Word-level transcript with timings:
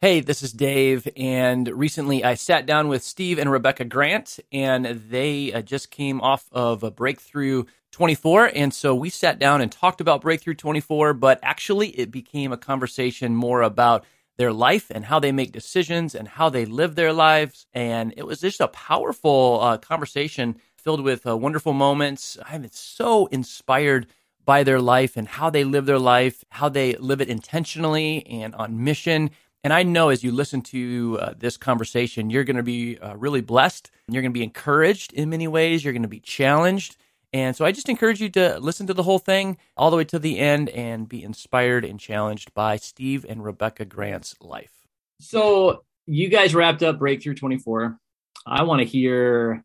Hey, 0.00 0.20
this 0.20 0.44
is 0.44 0.52
Dave. 0.52 1.08
And 1.16 1.66
recently 1.66 2.22
I 2.22 2.34
sat 2.34 2.66
down 2.66 2.86
with 2.86 3.02
Steve 3.02 3.36
and 3.36 3.50
Rebecca 3.50 3.84
Grant, 3.84 4.38
and 4.52 4.86
they 4.86 5.52
uh, 5.52 5.60
just 5.60 5.90
came 5.90 6.20
off 6.20 6.48
of 6.52 6.84
a 6.84 6.90
Breakthrough 6.92 7.64
24. 7.90 8.52
And 8.54 8.72
so 8.72 8.94
we 8.94 9.10
sat 9.10 9.40
down 9.40 9.60
and 9.60 9.72
talked 9.72 10.00
about 10.00 10.20
Breakthrough 10.20 10.54
24, 10.54 11.14
but 11.14 11.40
actually 11.42 11.88
it 11.98 12.12
became 12.12 12.52
a 12.52 12.56
conversation 12.56 13.34
more 13.34 13.60
about 13.62 14.04
their 14.36 14.52
life 14.52 14.86
and 14.88 15.06
how 15.06 15.18
they 15.18 15.32
make 15.32 15.50
decisions 15.50 16.14
and 16.14 16.28
how 16.28 16.48
they 16.48 16.64
live 16.64 16.94
their 16.94 17.12
lives. 17.12 17.66
And 17.74 18.14
it 18.16 18.24
was 18.24 18.40
just 18.40 18.60
a 18.60 18.68
powerful 18.68 19.58
uh, 19.60 19.78
conversation 19.78 20.60
filled 20.76 21.00
with 21.00 21.26
uh, 21.26 21.36
wonderful 21.36 21.72
moments. 21.72 22.38
I'm 22.48 22.68
so 22.70 23.26
inspired 23.26 24.06
by 24.44 24.62
their 24.62 24.80
life 24.80 25.16
and 25.16 25.26
how 25.26 25.50
they 25.50 25.64
live 25.64 25.86
their 25.86 25.98
life, 25.98 26.44
how 26.50 26.68
they 26.68 26.94
live 26.94 27.20
it 27.20 27.28
intentionally 27.28 28.24
and 28.28 28.54
on 28.54 28.84
mission 28.84 29.30
and 29.64 29.72
I 29.72 29.82
know 29.82 30.10
as 30.10 30.22
you 30.22 30.30
listen 30.30 30.62
to 30.62 31.18
uh, 31.20 31.34
this 31.36 31.56
conversation, 31.56 32.30
you're 32.30 32.44
going 32.44 32.56
to 32.56 32.62
be 32.62 32.98
uh, 32.98 33.16
really 33.16 33.40
blessed. 33.40 33.90
You're 34.08 34.22
going 34.22 34.32
to 34.32 34.38
be 34.38 34.44
encouraged 34.44 35.12
in 35.12 35.30
many 35.30 35.48
ways. 35.48 35.84
You're 35.84 35.92
going 35.92 36.02
to 36.02 36.08
be 36.08 36.20
challenged. 36.20 36.96
And 37.32 37.54
so 37.54 37.64
I 37.64 37.72
just 37.72 37.88
encourage 37.88 38.20
you 38.20 38.30
to 38.30 38.58
listen 38.58 38.86
to 38.86 38.94
the 38.94 39.02
whole 39.02 39.18
thing 39.18 39.58
all 39.76 39.90
the 39.90 39.96
way 39.96 40.04
to 40.04 40.18
the 40.18 40.38
end 40.38 40.70
and 40.70 41.08
be 41.08 41.22
inspired 41.22 41.84
and 41.84 42.00
challenged 42.00 42.54
by 42.54 42.76
Steve 42.76 43.26
and 43.28 43.44
Rebecca 43.44 43.84
Grant's 43.84 44.34
life. 44.40 44.72
So 45.20 45.84
you 46.06 46.28
guys 46.28 46.54
wrapped 46.54 46.82
up 46.82 46.98
Breakthrough 46.98 47.34
24. 47.34 47.98
I 48.46 48.62
want 48.62 48.80
to 48.80 48.86
hear 48.86 49.62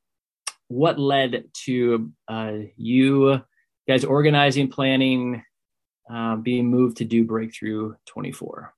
what 0.67 0.99
led 0.99 1.45
to 1.65 2.11
uh, 2.27 2.53
you 2.75 3.41
guys 3.87 4.03
organizing, 4.03 4.69
planning, 4.69 5.43
uh, 6.11 6.35
being 6.35 6.67
moved 6.67 6.97
to 6.97 7.05
do 7.05 7.23
Breakthrough 7.23 7.95
24. 8.07 8.73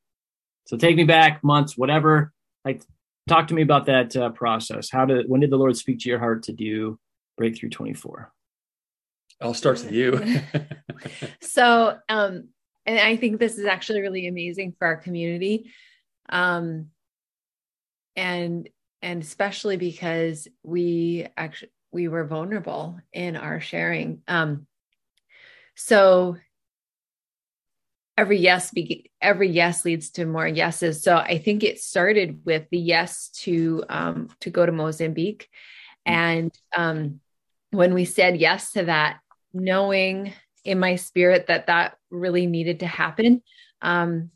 So 0.65 0.77
take 0.77 0.95
me 0.95 1.03
back 1.03 1.43
months, 1.43 1.77
whatever. 1.77 2.33
Like, 2.63 2.81
talk 3.27 3.47
to 3.47 3.53
me 3.53 3.61
about 3.61 3.85
that 3.85 4.15
uh, 4.15 4.29
process. 4.29 4.90
How 4.90 5.05
did 5.05 5.29
when 5.29 5.41
did 5.41 5.49
the 5.49 5.57
Lord 5.57 5.77
speak 5.77 5.99
to 5.99 6.09
your 6.09 6.20
heart 6.20 6.43
to 6.43 6.53
do 6.53 6.99
Breakthrough 7.37 7.70
24? 7.70 8.31
I'll 9.41 9.53
start 9.53 9.84
with 9.84 9.91
you. 9.91 10.41
so, 11.41 11.98
um, 12.07 12.49
and 12.85 12.99
I 12.99 13.17
think 13.17 13.40
this 13.40 13.57
is 13.57 13.65
actually 13.65 14.01
really 14.01 14.27
amazing 14.27 14.75
for 14.77 14.87
our 14.87 14.95
community, 14.95 15.71
um, 16.29 16.87
and 18.15 18.70
and 19.01 19.21
especially 19.21 19.77
because 19.77 20.47
we 20.63 21.27
actually 21.35 21.71
we 21.91 22.07
were 22.07 22.25
vulnerable 22.25 22.99
in 23.13 23.35
our 23.35 23.59
sharing. 23.59 24.21
Um, 24.27 24.68
so 25.75 26.37
every 28.18 28.38
yes 28.38 28.71
be, 28.71 29.12
every 29.21 29.49
yes 29.49 29.85
leads 29.85 30.12
to 30.12 30.26
more 30.26 30.48
yeses. 30.48 31.04
So 31.04 31.18
i 31.18 31.38
think 31.38 31.63
it 31.63 31.80
started 31.80 32.41
with 32.46 32.70
the 32.70 32.80
yes 32.80 33.30
to 33.44 33.84
um 33.90 34.30
to 34.41 34.49
go 34.49 34.66
to 34.66 34.71
mozambique. 34.71 35.49
And 36.05 36.52
um 36.76 37.20
when 37.71 37.93
we 37.93 38.05
said 38.05 38.38
yes 38.38 38.71
to 38.74 38.86
that 38.86 39.20
knowing 39.54 40.34
in 40.63 40.80
my 40.80 40.96
spirit 40.96 41.48
that 41.48 41.68
that 41.68 41.98
really 42.10 42.48
needed 42.48 42.80
to 42.80 42.88
happen 42.88 43.41
um 43.82 44.32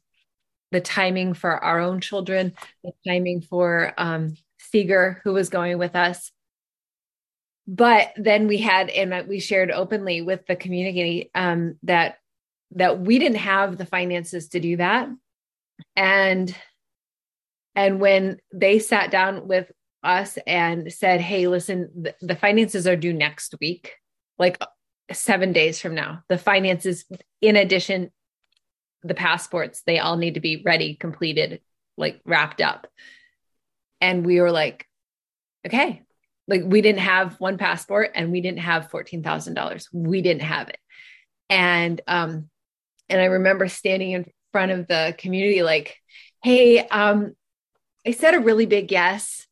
the 0.71 0.81
timing 0.81 1.33
for 1.33 1.51
our 1.51 1.79
own 1.79 1.99
children 1.99 2.53
the 2.83 2.91
timing 3.07 3.41
for 3.41 3.93
um 3.97 4.35
Seeger, 4.71 5.21
who 5.23 5.33
was 5.33 5.49
going 5.49 5.77
with 5.77 5.95
us. 5.95 6.31
But 7.67 8.13
then 8.17 8.47
we 8.47 8.57
had 8.57 8.89
and 8.89 9.27
we 9.27 9.39
shared 9.39 9.71
openly 9.71 10.21
with 10.21 10.45
the 10.47 10.55
community 10.55 11.29
um, 11.35 11.77
that 11.83 12.17
that 12.71 12.99
we 12.99 13.19
didn't 13.19 13.37
have 13.37 13.77
the 13.77 13.85
finances 13.85 14.49
to 14.49 14.59
do 14.59 14.77
that. 14.77 15.09
And 15.95 16.55
and 17.75 18.01
when 18.01 18.39
they 18.53 18.79
sat 18.79 19.11
down 19.11 19.47
with 19.47 19.71
us 20.03 20.37
and 20.47 20.91
said 20.91 21.19
hey 21.19 21.47
listen 21.47 21.89
the, 21.93 22.15
the 22.21 22.35
finances 22.35 22.87
are 22.87 22.95
due 22.95 23.11
next 23.11 23.53
week 23.59 23.95
like 24.37 24.57
7 25.11 25.51
days 25.51 25.77
from 25.77 25.93
now 25.93 26.23
the 26.29 26.37
finances 26.37 27.03
in 27.41 27.57
addition 27.57 28.09
the 29.03 29.13
passports 29.13 29.81
they 29.85 29.99
all 29.99 30.17
need 30.17 30.35
to 30.35 30.39
be 30.39 30.61
ready 30.65 30.95
completed 30.95 31.61
like 31.97 32.21
wrapped 32.25 32.61
up. 32.61 32.87
And 34.01 34.25
we 34.25 34.41
were 34.41 34.51
like 34.51 34.87
okay. 35.67 36.03
Like 36.47 36.61
we 36.65 36.81
didn't 36.81 37.01
have 37.01 37.39
one 37.39 37.57
passport 37.57 38.11
and 38.15 38.31
we 38.31 38.41
didn't 38.41 38.59
have 38.59 38.89
$14,000 38.89 39.87
we 39.93 40.21
didn't 40.21 40.41
have 40.41 40.69
it. 40.69 40.79
And 41.49 42.01
um 42.07 42.49
and 43.09 43.21
I 43.21 43.25
remember 43.25 43.67
standing 43.67 44.11
in 44.11 44.25
front 44.51 44.71
of 44.71 44.87
the 44.87 45.15
community 45.17 45.63
like, 45.63 45.97
hey, 46.43 46.79
um, 46.87 47.35
I 48.05 48.11
said 48.11 48.33
a 48.33 48.39
really 48.39 48.65
big 48.65 48.91
yes. 48.91 49.47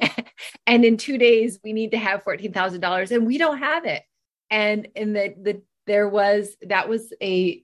and 0.66 0.84
in 0.84 0.96
two 0.96 1.18
days 1.18 1.58
we 1.62 1.72
need 1.72 1.92
to 1.92 1.98
have 1.98 2.24
$14,000 2.24 3.10
and 3.10 3.26
we 3.26 3.38
don't 3.38 3.58
have 3.58 3.84
it. 3.84 4.02
And 4.50 4.88
and 4.94 5.16
that 5.16 5.42
the 5.42 5.62
there 5.86 6.08
was 6.08 6.56
that 6.62 6.88
was 6.88 7.12
a 7.22 7.62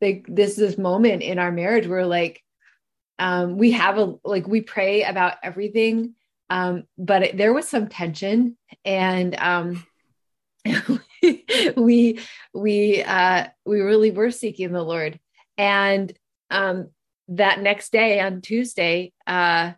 like 0.00 0.26
this 0.28 0.56
this 0.56 0.76
moment 0.76 1.22
in 1.22 1.38
our 1.38 1.52
marriage 1.52 1.86
where 1.86 2.06
like 2.06 2.42
um 3.18 3.56
we 3.56 3.72
have 3.72 3.98
a 3.98 4.14
like 4.24 4.46
we 4.46 4.60
pray 4.60 5.02
about 5.04 5.34
everything 5.42 6.14
um 6.50 6.84
but 6.98 7.22
it, 7.22 7.36
there 7.36 7.52
was 7.52 7.68
some 7.68 7.88
tension 7.88 8.56
and 8.84 9.36
um 9.38 9.86
we 11.76 12.20
we 12.54 13.02
uh 13.02 13.46
we 13.64 13.80
really 13.80 14.10
were 14.10 14.30
seeking 14.30 14.72
the 14.72 14.82
lord. 14.82 15.18
And 15.58 16.12
um 16.50 16.90
that 17.28 17.60
next 17.60 17.90
day 17.92 18.20
on 18.20 18.40
tuesday 18.40 19.12
uh 19.26 19.72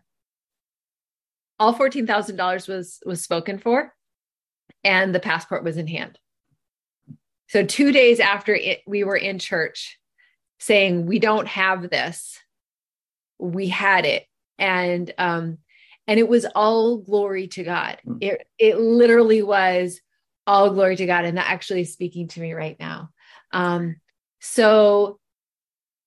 all 1.61 1.73
$14,000 1.73 2.69
was 2.69 2.99
was 3.05 3.21
spoken 3.21 3.57
for 3.57 3.93
and 4.83 5.13
the 5.13 5.19
passport 5.19 5.63
was 5.63 5.75
in 5.77 5.87
hand. 5.87 6.17
So 7.47 7.65
2 7.65 7.91
days 7.91 8.19
after 8.19 8.55
it 8.55 8.81
we 8.85 9.03
were 9.03 9.17
in 9.17 9.39
church 9.39 9.99
saying 10.59 11.05
we 11.05 11.19
don't 11.19 11.47
have 11.47 11.89
this. 11.89 12.37
We 13.39 13.69
had 13.69 14.05
it. 14.05 14.25
And 14.57 15.11
um 15.17 15.57
and 16.07 16.19
it 16.19 16.27
was 16.27 16.45
all 16.55 16.97
glory 16.97 17.47
to 17.49 17.63
god. 17.63 17.99
Hmm. 18.03 18.17
it 18.21 18.47
it 18.57 18.79
literally 18.79 19.41
was 19.41 20.01
all 20.49 20.71
glory 20.71 20.95
to 20.95 21.05
God. 21.05 21.25
And 21.25 21.37
that 21.37 21.47
actually 21.47 21.81
is 21.81 21.93
speaking 21.93 22.27
to 22.29 22.41
me 22.41 22.53
right 22.53 22.75
now. 22.79 23.11
Um, 23.51 23.97
so 24.41 25.19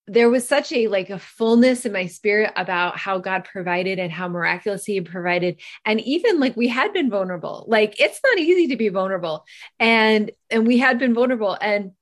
there 0.09 0.29
was 0.29 0.49
such 0.49 0.73
a 0.73 0.89
like 0.89 1.11
a 1.11 1.19
fullness 1.21 1.87
in 1.87 1.93
my 1.93 2.07
spirit 2.07 2.53
about 2.57 2.99
how 2.99 3.19
God 3.19 3.45
provided 3.45 4.01
and 4.01 4.11
how 4.11 4.27
miraculous 4.27 4.85
he 4.85 5.01
provided. 5.01 5.61
And 5.85 6.01
even 6.01 6.41
like 6.41 6.57
we 6.57 6.67
had 6.67 6.93
been 6.93 7.09
vulnerable. 7.09 7.65
Like 7.69 8.01
it's 8.01 8.19
not 8.25 8.37
easy 8.37 8.67
to 8.69 8.77
be 8.77 8.89
vulnerable. 8.89 9.45
And 9.79 10.33
and 10.51 10.67
we 10.67 10.79
had 10.79 10.99
been 10.99 11.15
vulnerable. 11.15 11.57
And 11.61 11.93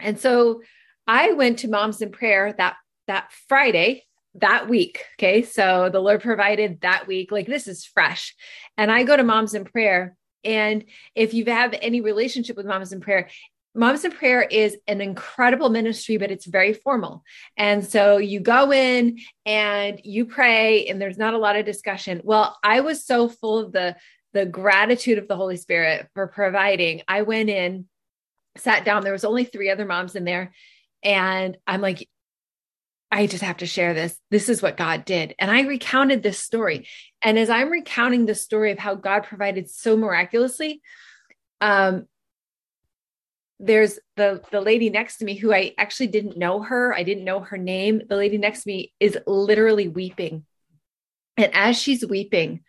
and 0.00 0.18
so 0.18 0.62
I 1.06 1.32
went 1.34 1.60
to 1.60 1.68
moms 1.68 2.02
in 2.02 2.10
prayer 2.10 2.52
that 2.58 2.78
that 3.06 3.30
Friday 3.48 4.06
that 4.34 4.68
week. 4.68 5.04
Okay. 5.20 5.42
So 5.42 5.88
the 5.88 6.00
Lord 6.00 6.20
provided 6.20 6.80
that 6.80 7.06
week. 7.06 7.30
Like 7.30 7.46
this 7.46 7.68
is 7.68 7.84
fresh. 7.84 8.34
And 8.76 8.90
I 8.90 9.04
go 9.04 9.16
to 9.16 9.22
moms 9.22 9.54
in 9.54 9.64
prayer 9.64 10.16
and 10.44 10.84
if 11.14 11.34
you 11.34 11.44
have 11.46 11.72
had 11.72 11.78
any 11.82 12.00
relationship 12.00 12.56
with 12.56 12.66
Mamas 12.66 12.92
in 12.92 13.00
Prayer, 13.00 13.28
Moms 13.74 14.04
in 14.04 14.10
Prayer 14.10 14.42
is 14.42 14.76
an 14.88 15.00
incredible 15.00 15.68
ministry, 15.68 16.16
but 16.16 16.30
it's 16.30 16.46
very 16.46 16.72
formal. 16.72 17.22
And 17.56 17.86
so 17.86 18.16
you 18.16 18.40
go 18.40 18.72
in 18.72 19.20
and 19.46 20.00
you 20.02 20.26
pray, 20.26 20.86
and 20.86 21.00
there's 21.00 21.18
not 21.18 21.34
a 21.34 21.38
lot 21.38 21.56
of 21.56 21.64
discussion. 21.64 22.20
Well, 22.24 22.58
I 22.64 22.80
was 22.80 23.04
so 23.04 23.28
full 23.28 23.58
of 23.58 23.72
the 23.72 23.96
the 24.32 24.46
gratitude 24.46 25.18
of 25.18 25.26
the 25.26 25.36
Holy 25.36 25.56
Spirit 25.56 26.08
for 26.14 26.28
providing. 26.28 27.02
I 27.08 27.22
went 27.22 27.48
in, 27.50 27.86
sat 28.56 28.84
down. 28.84 29.02
There 29.02 29.12
was 29.12 29.24
only 29.24 29.44
three 29.44 29.70
other 29.70 29.84
moms 29.84 30.16
in 30.16 30.24
there, 30.24 30.52
and 31.02 31.56
I'm 31.66 31.80
like, 31.80 32.08
I 33.12 33.26
just 33.26 33.42
have 33.42 33.58
to 33.58 33.66
share 33.66 33.92
this. 33.92 34.16
This 34.30 34.48
is 34.48 34.62
what 34.62 34.76
God 34.76 35.04
did. 35.04 35.34
And 35.38 35.50
I 35.50 35.62
recounted 35.62 36.22
this 36.22 36.38
story. 36.38 36.86
And 37.22 37.38
as 37.38 37.50
I'm 37.50 37.70
recounting 37.70 38.26
the 38.26 38.34
story 38.34 38.70
of 38.70 38.78
how 38.78 38.94
God 38.94 39.24
provided 39.24 39.68
so 39.68 39.96
miraculously, 39.96 40.80
um, 41.60 42.06
there's 43.58 43.98
the 44.16 44.42
the 44.50 44.60
lady 44.60 44.88
next 44.88 45.18
to 45.18 45.24
me 45.24 45.34
who 45.34 45.52
I 45.52 45.74
actually 45.76 46.06
didn't 46.06 46.38
know 46.38 46.62
her. 46.62 46.94
I 46.94 47.02
didn't 47.02 47.24
know 47.24 47.40
her 47.40 47.58
name. 47.58 48.00
The 48.08 48.16
lady 48.16 48.38
next 48.38 48.62
to 48.62 48.68
me 48.68 48.92
is 48.98 49.18
literally 49.26 49.88
weeping. 49.88 50.46
And 51.36 51.54
as 51.54 51.78
she's 51.78 52.06
weeping, 52.06 52.60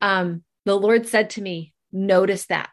um, 0.00 0.42
the 0.64 0.74
Lord 0.74 1.06
said 1.06 1.30
to 1.30 1.42
me, 1.42 1.72
Notice 1.92 2.46
that. 2.46 2.70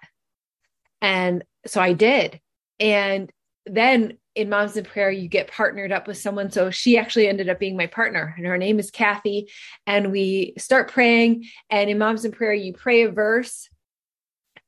And 1.01 1.43
so 1.67 1.81
I 1.81 1.93
did. 1.93 2.39
And 2.79 3.31
then 3.65 4.17
in 4.39 4.49
Moms 4.49 4.77
in 4.77 4.85
Prayer, 4.85 5.11
you 5.11 5.27
get 5.27 5.51
partnered 5.51 5.91
up 5.91 6.07
with 6.07 6.17
someone. 6.17 6.49
So 6.49 6.71
she 6.71 6.97
actually 6.97 7.27
ended 7.27 7.49
up 7.49 7.59
being 7.59 7.75
my 7.75 7.87
partner, 7.87 8.33
and 8.37 8.45
her 8.45 8.57
name 8.57 8.79
is 8.79 8.89
Kathy. 8.89 9.51
And 9.85 10.13
we 10.13 10.53
start 10.57 10.89
praying. 10.89 11.45
And 11.69 11.89
in 11.89 11.97
Moms 11.97 12.23
in 12.23 12.31
Prayer, 12.31 12.53
you 12.53 12.71
pray 12.71 13.03
a 13.03 13.11
verse 13.11 13.69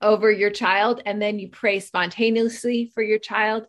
over 0.02 0.30
your 0.30 0.50
child, 0.50 1.02
and 1.06 1.22
then 1.22 1.40
you 1.40 1.50
pray 1.50 1.80
spontaneously 1.80 2.92
for 2.94 3.02
your 3.02 3.20
child. 3.20 3.66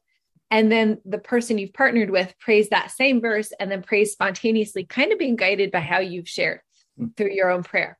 and 0.51 0.71
then 0.71 0.99
the 1.07 1.19
person 1.19 1.57
you've 1.57 1.73
partnered 1.73 2.11
with 2.11 2.35
prays 2.39 2.69
that 2.69 2.91
same 2.91 3.23
verse 3.23 3.53
and 3.59 3.71
then 3.71 3.83
prays 3.83 4.13
spontaneously 4.13 4.85
kind 4.85 5.11
of 5.11 5.19
being 5.19 5.35
guided 5.35 5.71
by 5.71 5.81
how 5.81 5.99
you've 5.99 6.29
shared 6.29 6.61
hmm. 6.99 7.07
through 7.17 7.31
your 7.31 7.51
own 7.51 7.63
prayer 7.63 7.99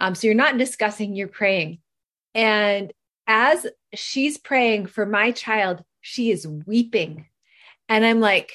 um, 0.00 0.14
so 0.16 0.26
you're 0.26 0.34
not 0.34 0.58
discussing 0.58 1.14
you're 1.14 1.28
praying 1.28 1.78
and 2.34 2.92
as 3.28 3.64
she's 3.94 4.38
praying 4.38 4.86
for 4.86 5.06
my 5.06 5.30
child 5.30 5.84
she 6.00 6.32
is 6.32 6.48
weeping 6.48 7.26
and 7.88 8.04
i'm 8.04 8.20
like 8.20 8.52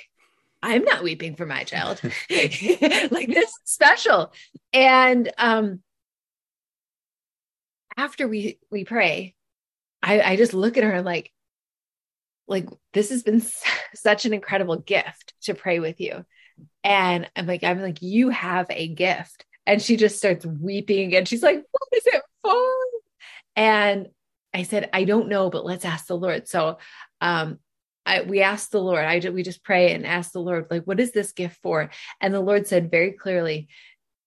i'm 0.61 0.83
not 0.83 1.03
weeping 1.03 1.35
for 1.35 1.45
my 1.45 1.63
child. 1.63 2.01
Like 2.29 3.27
this 3.27 3.49
is 3.49 3.59
special. 3.63 4.33
And 4.73 5.31
um 5.37 5.81
after 7.97 8.27
we 8.27 8.59
we 8.71 8.85
pray 8.85 9.35
i 10.01 10.21
i 10.21 10.35
just 10.35 10.53
look 10.53 10.77
at 10.77 10.83
her 10.83 10.91
and 10.91 11.05
like 11.05 11.31
like 12.47 12.67
this 12.93 13.09
has 13.09 13.23
been 13.23 13.41
such 13.93 14.25
an 14.25 14.33
incredible 14.33 14.77
gift 14.77 15.33
to 15.43 15.53
pray 15.53 15.79
with 15.79 15.99
you. 16.01 16.25
And 16.83 17.29
i'm 17.35 17.45
like 17.45 17.63
i'm 17.63 17.81
like 17.81 18.01
you 18.01 18.29
have 18.29 18.67
a 18.69 18.87
gift. 18.87 19.45
And 19.65 19.81
she 19.81 19.97
just 19.97 20.17
starts 20.17 20.45
weeping 20.45 21.15
and 21.15 21.27
she's 21.27 21.43
like 21.43 21.63
what 21.71 21.97
is 21.97 22.05
it 22.07 22.23
for? 22.41 22.71
And 23.55 24.07
i 24.53 24.63
said 24.63 24.89
i 24.93 25.03
don't 25.03 25.29
know 25.29 25.49
but 25.49 25.65
let's 25.65 25.85
ask 25.85 26.07
the 26.07 26.17
lord. 26.17 26.47
So 26.47 26.79
um 27.21 27.59
I, 28.09 28.21
we 28.21 28.41
asked 28.41 28.71
the 28.71 28.81
Lord, 28.81 29.05
I 29.05 29.19
we 29.29 29.43
just 29.43 29.63
pray 29.63 29.93
and 29.93 30.05
ask 30.05 30.31
the 30.31 30.41
Lord, 30.41 30.65
like, 30.71 30.83
what 30.85 30.99
is 30.99 31.11
this 31.11 31.31
gift 31.31 31.59
for? 31.61 31.91
And 32.19 32.33
the 32.33 32.39
Lord 32.39 32.65
said 32.65 32.89
very 32.89 33.11
clearly, 33.11 33.67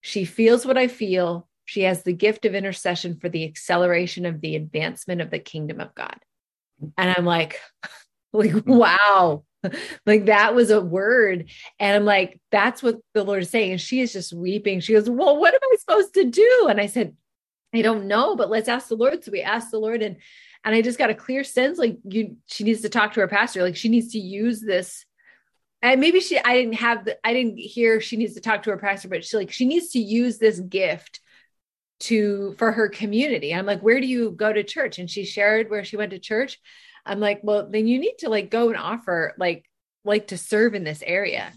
she 0.01 0.25
feels 0.25 0.65
what 0.65 0.79
I 0.79 0.87
feel. 0.87 1.49
She 1.65 1.83
has 1.83 2.05
the 2.05 2.13
gift 2.13 2.45
of 2.45 2.55
intercession 2.55 3.19
for 3.19 3.29
the 3.29 3.45
acceleration 3.45 4.25
of 4.25 4.41
the 4.41 4.55
advancement 4.55 5.21
of 5.21 5.31
the 5.31 5.41
kingdom 5.41 5.81
of 5.81 5.95
God. 5.97 6.17
And 6.97 7.15
I'm 7.17 7.25
like, 7.25 7.59
like, 8.33 8.55
wow. 8.67 9.43
like 10.07 10.27
that 10.27 10.55
was 10.55 10.71
a 10.71 10.81
word. 10.81 11.51
And 11.81 11.97
I'm 11.97 12.05
like, 12.05 12.41
that's 12.53 12.83
what 12.83 12.99
the 13.15 13.25
Lord 13.25 13.43
is 13.43 13.51
saying. 13.51 13.73
And 13.73 13.81
she 13.81 14.01
is 14.01 14.13
just 14.13 14.33
weeping. 14.33 14.79
She 14.81 14.93
goes, 14.93 15.11
Well, 15.11 15.39
what 15.39 15.55
am 15.55 15.61
I 15.63 15.77
supposed 15.79 16.15
to 16.15 16.25
do? 16.25 16.67
And 16.69 16.81
I 16.81 16.87
said, 16.87 17.17
I 17.75 17.83
don't 17.83 18.07
know, 18.07 18.37
but 18.37 18.51
let's 18.51 18.69
ask 18.69 18.89
the 18.89 18.97
Lord. 18.97 19.25
So 19.25 19.33
we 19.33 19.41
asked 19.41 19.71
the 19.71 19.79
Lord 19.79 20.03
and 20.03 20.17
and 20.65 20.75
I 20.75 20.83
just 20.83 20.99
got 20.99 21.11
a 21.11 21.15
clear 21.15 21.45
sense 21.45 21.79
like 21.79 21.99
you 22.05 22.37
she 22.47 22.65
needs 22.65 22.83
to 22.83 22.89
talk 22.89 23.15
to 23.15 23.21
her 23.21 23.29
pastor. 23.29 23.63
Like 23.63 23.77
she 23.77 23.89
needs 23.89 24.13
to 24.13 24.19
use 24.19 24.61
this. 24.61 25.05
And 25.81 26.01
maybe 26.01 26.21
she 26.21 26.39
I 26.39 26.55
didn't 26.55 26.75
have 26.75 27.05
the 27.05 27.19
I 27.27 27.33
didn't 27.33 27.59
hear 27.59 28.01
she 28.01 28.17
needs 28.17 28.35
to 28.35 28.41
talk 28.41 28.63
to 28.65 28.71
her 28.71 28.79
pastor, 28.79 29.09
but 29.09 29.25
she 29.25 29.37
like 29.37 29.51
she 29.51 29.67
needs 29.67 29.91
to 29.91 29.99
use 29.99 30.39
this 30.39 30.61
gift 30.61 31.21
to 32.01 32.55
for 32.59 32.73
her 32.73 32.89
community. 32.89 33.53
I'm 33.53 33.67
like, 33.67 33.81
where 33.81 34.01
do 34.01 34.07
you 34.07 34.31
go 34.31 34.53
to 34.53 34.63
church? 34.63 34.99
And 34.99 35.11
she 35.11 35.25
shared 35.25 35.71
where 35.71 35.85
she 35.85 35.97
went 35.97 36.11
to 36.11 36.19
church. 36.19 36.61
I'm 37.05 37.21
like, 37.21 37.41
well, 37.43 37.69
then 37.69 37.87
you 37.89 37.99
need 37.99 38.19
to 38.19 38.29
like 38.29 38.51
go 38.51 38.69
and 38.69 38.77
offer 38.77 39.35
like 39.39 39.65
like 40.05 40.29
to 40.29 40.39
serve 40.39 40.75
in 40.75 40.85
this 40.85 41.03
area. 41.05 41.53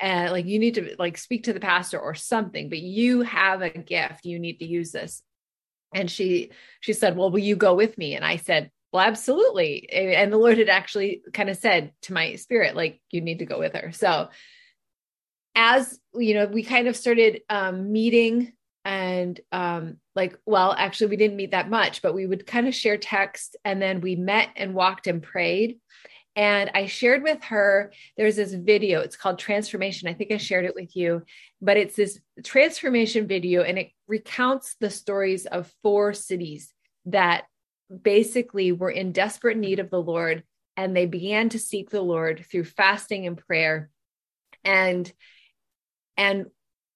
And 0.00 0.32
like 0.32 0.46
you 0.46 0.58
need 0.58 0.74
to 0.74 0.96
like 0.98 1.18
speak 1.18 1.44
to 1.44 1.52
the 1.52 1.60
pastor 1.60 1.98
or 1.98 2.14
something, 2.14 2.68
but 2.68 2.78
you 2.78 3.22
have 3.22 3.62
a 3.62 3.70
gift. 3.70 4.24
You 4.24 4.38
need 4.38 4.58
to 4.58 4.66
use 4.66 4.90
this. 4.92 5.22
And 5.94 6.10
she 6.10 6.50
she 6.80 6.92
said, 6.92 7.16
Well, 7.16 7.30
will 7.30 7.38
you 7.38 7.56
go 7.56 7.74
with 7.74 7.96
me? 7.98 8.14
And 8.14 8.24
I 8.24 8.36
said, 8.36 8.70
Well, 8.92 9.06
absolutely. 9.06 9.88
And 9.90 10.32
the 10.32 10.38
Lord 10.38 10.58
had 10.58 10.68
actually 10.68 11.22
kind 11.32 11.48
of 11.48 11.56
said 11.56 11.92
to 12.02 12.12
my 12.12 12.36
spirit, 12.36 12.76
like, 12.76 13.00
you 13.10 13.20
need 13.20 13.40
to 13.40 13.46
go 13.46 13.58
with 13.58 13.74
her. 13.74 13.92
So 13.92 14.28
as 15.54 15.98
you 16.14 16.34
know, 16.34 16.46
we 16.46 16.62
kind 16.62 16.88
of 16.88 16.96
started 16.96 17.42
um 17.48 17.92
meeting 17.92 18.52
and 18.84 19.40
um 19.52 19.98
like 20.14 20.38
well 20.46 20.74
actually 20.76 21.08
we 21.08 21.16
didn't 21.16 21.36
meet 21.36 21.50
that 21.50 21.68
much 21.68 22.00
but 22.00 22.14
we 22.14 22.26
would 22.26 22.46
kind 22.46 22.66
of 22.66 22.74
share 22.74 22.96
text 22.96 23.54
and 23.64 23.82
then 23.82 24.00
we 24.00 24.16
met 24.16 24.48
and 24.56 24.74
walked 24.74 25.06
and 25.06 25.22
prayed 25.22 25.78
and 26.36 26.70
i 26.74 26.86
shared 26.86 27.22
with 27.22 27.42
her 27.42 27.92
there's 28.16 28.36
this 28.36 28.54
video 28.54 29.00
it's 29.00 29.16
called 29.16 29.38
transformation 29.38 30.08
i 30.08 30.14
think 30.14 30.32
i 30.32 30.38
shared 30.38 30.64
it 30.64 30.74
with 30.74 30.96
you 30.96 31.22
but 31.60 31.76
it's 31.76 31.96
this 31.96 32.18
transformation 32.44 33.26
video 33.26 33.62
and 33.62 33.78
it 33.78 33.90
recounts 34.08 34.76
the 34.80 34.90
stories 34.90 35.46
of 35.46 35.72
four 35.82 36.12
cities 36.14 36.72
that 37.06 37.44
basically 38.02 38.72
were 38.72 38.90
in 38.90 39.12
desperate 39.12 39.56
need 39.56 39.78
of 39.78 39.90
the 39.90 40.02
lord 40.02 40.42
and 40.78 40.96
they 40.96 41.06
began 41.06 41.48
to 41.48 41.58
seek 41.58 41.90
the 41.90 42.00
lord 42.00 42.46
through 42.48 42.62
fasting 42.64 43.26
and 43.26 43.36
prayer. 43.36 43.90
And 44.64 45.12
and 46.16 46.46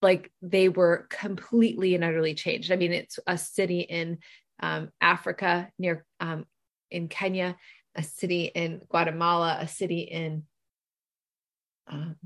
like 0.00 0.30
they 0.40 0.68
were 0.68 1.06
completely 1.10 1.94
and 1.96 2.04
utterly 2.04 2.34
changed. 2.34 2.70
I 2.70 2.76
mean, 2.76 2.92
it's 2.92 3.18
a 3.26 3.36
city 3.36 3.80
in 3.80 4.18
um, 4.60 4.90
Africa 5.00 5.68
near 5.80 6.04
um, 6.20 6.44
in 6.92 7.08
Kenya, 7.08 7.56
a 7.96 8.04
city 8.04 8.44
in 8.44 8.82
Guatemala, 8.88 9.58
a 9.60 9.66
city 9.66 10.00
in 10.00 10.44
um, 11.88 12.16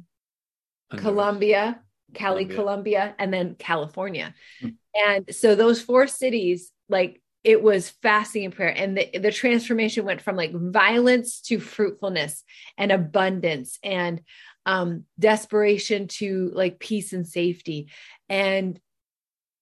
Colombia, 0.90 1.80
Cali, 2.14 2.44
Colombia. 2.44 2.56
Colombia, 2.56 3.14
and 3.18 3.32
then 3.32 3.54
California. 3.58 4.34
Hmm. 4.60 4.68
And 4.94 5.34
so 5.34 5.54
those 5.54 5.80
four 5.82 6.06
cities, 6.06 6.72
like 6.88 7.20
it 7.46 7.62
was 7.62 7.90
fasting 8.02 8.44
and 8.44 8.54
prayer 8.54 8.74
and 8.76 8.98
the, 8.98 9.18
the 9.18 9.30
transformation 9.30 10.04
went 10.04 10.20
from 10.20 10.34
like 10.34 10.52
violence 10.52 11.40
to 11.42 11.60
fruitfulness 11.60 12.42
and 12.76 12.90
abundance 12.90 13.78
and 13.84 14.20
um, 14.66 15.04
desperation 15.16 16.08
to 16.08 16.50
like 16.54 16.80
peace 16.80 17.12
and 17.12 17.26
safety. 17.26 17.88
And 18.28 18.80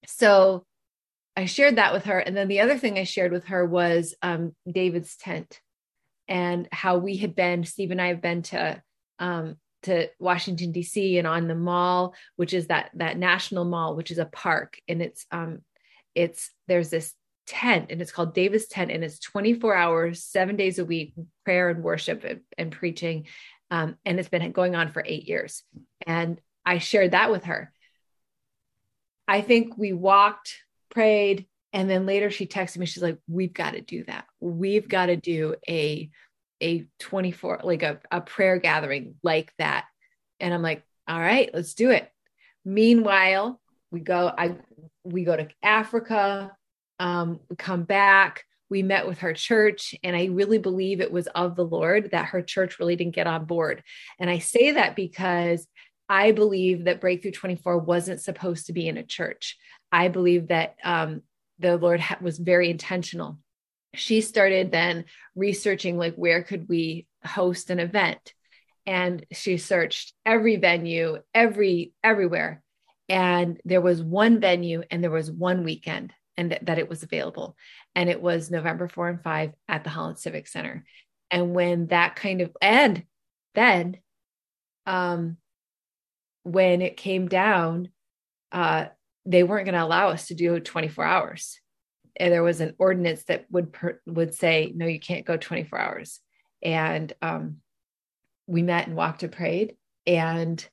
so 0.07 0.65
I 1.37 1.45
shared 1.45 1.77
that 1.77 1.93
with 1.93 2.07
her. 2.07 2.19
And 2.19 2.35
then 2.35 2.49
the 2.49 2.61
other 2.61 2.79
thing 2.79 2.99
I 2.99 3.05
shared 3.05 3.33
with 3.33 3.45
her 3.47 3.67
was 3.67 4.15
um, 4.23 4.55
David's 4.71 5.17
tent 5.17 5.61
and 6.27 6.67
how 6.73 6.97
we 6.97 7.19
had 7.19 7.35
been, 7.35 7.65
Steve 7.65 7.91
and 7.91 8.01
I 8.01 8.07
have 8.07 8.23
been 8.23 8.43
to 8.45 8.83
um, 9.19 9.57
to 9.85 10.09
Washington 10.19 10.73
D.C. 10.73 11.19
and 11.19 11.27
on 11.27 11.49
the 11.49 11.55
mall, 11.55 12.15
which 12.37 12.53
is 12.53 12.67
that 12.69 12.91
that 12.95 13.19
national 13.19 13.65
mall, 13.65 13.97
which 13.97 14.11
is 14.11 14.19
a 14.19 14.27
park, 14.27 14.79
and 14.89 15.01
it's 15.01 15.27
um 15.31 15.61
it's 16.15 16.51
there's 16.69 16.91
this 16.91 17.15
tent 17.47 17.87
and 17.91 18.01
it's 18.01 18.13
called 18.13 18.35
David's 18.35 18.67
tent 18.67 18.91
and 18.91 19.05
it's 19.05 19.19
24 19.19 19.75
hours, 19.75 20.25
seven 20.25 20.57
days 20.57 20.79
a 20.79 20.85
week, 20.85 21.15
prayer 21.45 21.69
and 21.69 21.83
worship 21.83 22.25
and, 22.25 22.41
and 22.57 22.73
preaching. 22.73 23.27
Um, 23.71 23.97
and 24.05 24.19
it's 24.19 24.29
been 24.29 24.53
going 24.53 24.75
on 24.75 24.93
for 24.93 25.03
eight 25.05 25.29
years. 25.29 25.63
And 26.07 26.41
I 26.65 26.79
shared 26.79 27.11
that 27.11 27.31
with 27.31 27.45
her. 27.45 27.73
I 29.27 29.41
think 29.41 29.77
we 29.77 29.93
walked, 29.93 30.57
prayed, 30.91 31.47
and 31.73 31.89
then 31.91 32.07
later 32.07 32.31
she 32.31 32.47
texted 32.47 32.79
me. 32.79 32.87
She's 32.87 33.03
like, 33.03 33.19
"We've 33.27 33.53
got 33.53 33.73
to 33.73 33.81
do 33.81 34.05
that. 34.05 34.27
We've 34.39 34.89
got 34.89 35.07
to 35.07 35.17
do 35.17 35.57
a 35.69 36.11
a 36.63 36.87
24 37.01 37.61
like 37.65 37.83
a, 37.83 38.01
a 38.11 38.21
prayer 38.21 38.59
gathering 38.59 39.17
like 39.23 39.53
that." 39.59 39.87
And 40.41 40.53
I'm 40.53 40.63
like, 40.63 40.83
"All 41.09 41.21
right, 41.21 41.51
let's 41.53 41.75
do 41.75 41.91
it." 41.91 42.11
Meanwhile, 42.65 43.61
we 43.91 44.01
go. 44.01 44.33
I 44.37 44.57
we 45.05 45.25
go 45.25 45.37
to 45.37 45.49
Africa. 45.63 46.53
Um, 46.99 47.41
we 47.49 47.57
come 47.57 47.85
back 47.85 48.45
we 48.71 48.83
met 48.83 49.07
with 49.07 49.19
her 49.19 49.33
church 49.33 49.95
and 50.03 50.17
i 50.17 50.25
really 50.25 50.59
believe 50.59 51.01
it 51.01 51.13
was 51.13 51.27
of 51.29 51.57
the 51.57 51.65
lord 51.65 52.11
that 52.11 52.27
her 52.27 52.43
church 52.43 52.79
really 52.79 52.97
didn't 52.97 53.15
get 53.15 53.27
on 53.27 53.45
board 53.45 53.83
and 54.19 54.29
i 54.29 54.39
say 54.39 54.73
that 54.73 54.97
because 54.97 55.67
i 56.09 56.33
believe 56.33 56.85
that 56.85 57.01
breakthrough 57.01 57.31
24 57.31 57.79
wasn't 57.79 58.21
supposed 58.21 58.67
to 58.67 58.73
be 58.73 58.89
in 58.89 58.97
a 58.97 59.05
church 59.05 59.57
i 59.93 60.09
believe 60.09 60.49
that 60.49 60.75
um, 60.85 61.23
the 61.59 61.77
lord 61.77 62.03
was 62.21 62.39
very 62.39 62.71
intentional 62.71 63.39
she 63.95 64.21
started 64.21 64.71
then 64.71 65.05
researching 65.35 65.97
like 65.99 66.15
where 66.15 66.43
could 66.43 66.69
we 66.69 67.07
host 67.25 67.71
an 67.71 67.81
event 67.81 68.35
and 68.87 69.25
she 69.33 69.57
searched 69.57 70.13
every 70.27 70.57
venue 70.57 71.19
every 71.35 71.93
everywhere 72.03 72.63
and 73.09 73.61
there 73.65 73.81
was 73.81 74.03
one 74.03 74.41
venue 74.41 74.83
and 74.91 75.03
there 75.03 75.11
was 75.11 75.31
one 75.31 75.65
weekend 75.65 76.13
and 76.37 76.51
th- 76.51 76.63
that 76.65 76.79
it 76.79 76.89
was 76.89 77.03
available. 77.03 77.57
And 77.95 78.09
it 78.09 78.21
was 78.21 78.51
November 78.51 78.89
4 78.89 79.09
and 79.09 79.23
5 79.23 79.53
at 79.69 79.85
the 79.85 79.91
Holland 79.91 80.19
Civic 80.19 80.47
Center. 80.49 80.85
And 81.31 81.55
when 81.55 81.89
that 81.89 82.17
kind 82.17 82.41
of, 82.41 82.57
and 82.61 83.05
then 83.55 83.99
um, 84.87 85.37
when 86.43 86.83
it 86.83 86.97
came 86.97 87.29
down, 87.29 87.89
uh, 88.53 88.87
they 89.27 89.43
weren't 89.43 89.65
going 89.65 89.75
to 89.75 89.85
allow 89.85 90.09
us 90.09 90.29
to 90.29 90.35
do 90.35 90.61
24 90.61 91.05
hours. 91.05 91.61
There 92.19 92.43
was 92.43 92.61
an 92.61 92.75
ordinance 92.79 93.25
that 93.25 93.47
would 93.51 93.73
per, 93.73 94.01
would 94.07 94.35
say, 94.35 94.73
no, 94.75 94.87
you 94.87 95.01
can't 95.01 95.27
go 95.27 95.37
24 95.37 95.79
hours. 95.79 96.21
And 96.63 97.13
um, 97.21 97.57
we 98.47 98.63
met 98.63 98.87
and 98.87 98.97
walked 98.97 99.23
and 99.23 99.33
prayed. 99.33 99.77
And 100.07 100.67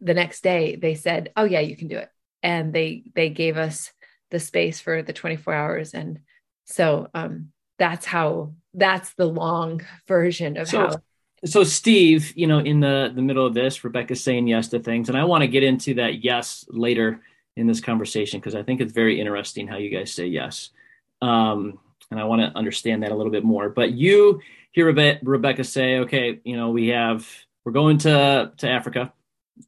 the 0.00 0.14
next 0.14 0.42
day 0.42 0.76
they 0.76 0.94
said, 0.94 1.32
oh, 1.36 1.44
yeah, 1.44 1.60
you 1.60 1.76
can 1.76 1.88
do 1.88 1.98
it 1.98 2.08
and 2.42 2.72
they 2.72 3.04
they 3.14 3.28
gave 3.30 3.56
us 3.56 3.92
the 4.30 4.40
space 4.40 4.80
for 4.80 5.02
the 5.02 5.12
24 5.12 5.54
hours 5.54 5.94
and 5.94 6.20
so 6.64 7.08
um 7.14 7.48
that's 7.78 8.06
how 8.06 8.52
that's 8.74 9.14
the 9.14 9.26
long 9.26 9.82
version 10.08 10.56
of 10.56 10.68
so, 10.68 10.78
how 10.78 10.96
so 11.44 11.64
steve 11.64 12.32
you 12.36 12.46
know 12.46 12.58
in 12.58 12.80
the 12.80 13.12
the 13.14 13.22
middle 13.22 13.46
of 13.46 13.54
this 13.54 13.84
rebecca's 13.84 14.22
saying 14.22 14.46
yes 14.46 14.68
to 14.68 14.78
things 14.78 15.08
and 15.08 15.18
i 15.18 15.24
want 15.24 15.42
to 15.42 15.48
get 15.48 15.62
into 15.62 15.94
that 15.94 16.24
yes 16.24 16.64
later 16.68 17.20
in 17.56 17.66
this 17.66 17.80
conversation 17.80 18.40
because 18.40 18.54
i 18.54 18.62
think 18.62 18.80
it's 18.80 18.92
very 18.92 19.20
interesting 19.20 19.66
how 19.66 19.76
you 19.76 19.90
guys 19.90 20.12
say 20.12 20.26
yes 20.26 20.70
um 21.20 21.78
and 22.10 22.20
i 22.20 22.24
want 22.24 22.40
to 22.40 22.58
understand 22.58 23.02
that 23.02 23.12
a 23.12 23.14
little 23.14 23.32
bit 23.32 23.44
more 23.44 23.68
but 23.68 23.92
you 23.92 24.40
hear 24.72 24.92
Rebe- 24.92 25.20
Rebecca 25.22 25.64
say, 25.64 25.98
okay, 25.98 26.40
you 26.44 26.56
know, 26.56 26.70
we 26.70 26.88
have, 26.88 27.28
we're 27.64 27.72
going 27.72 27.98
to, 27.98 28.52
to 28.56 28.68
Africa 28.68 29.12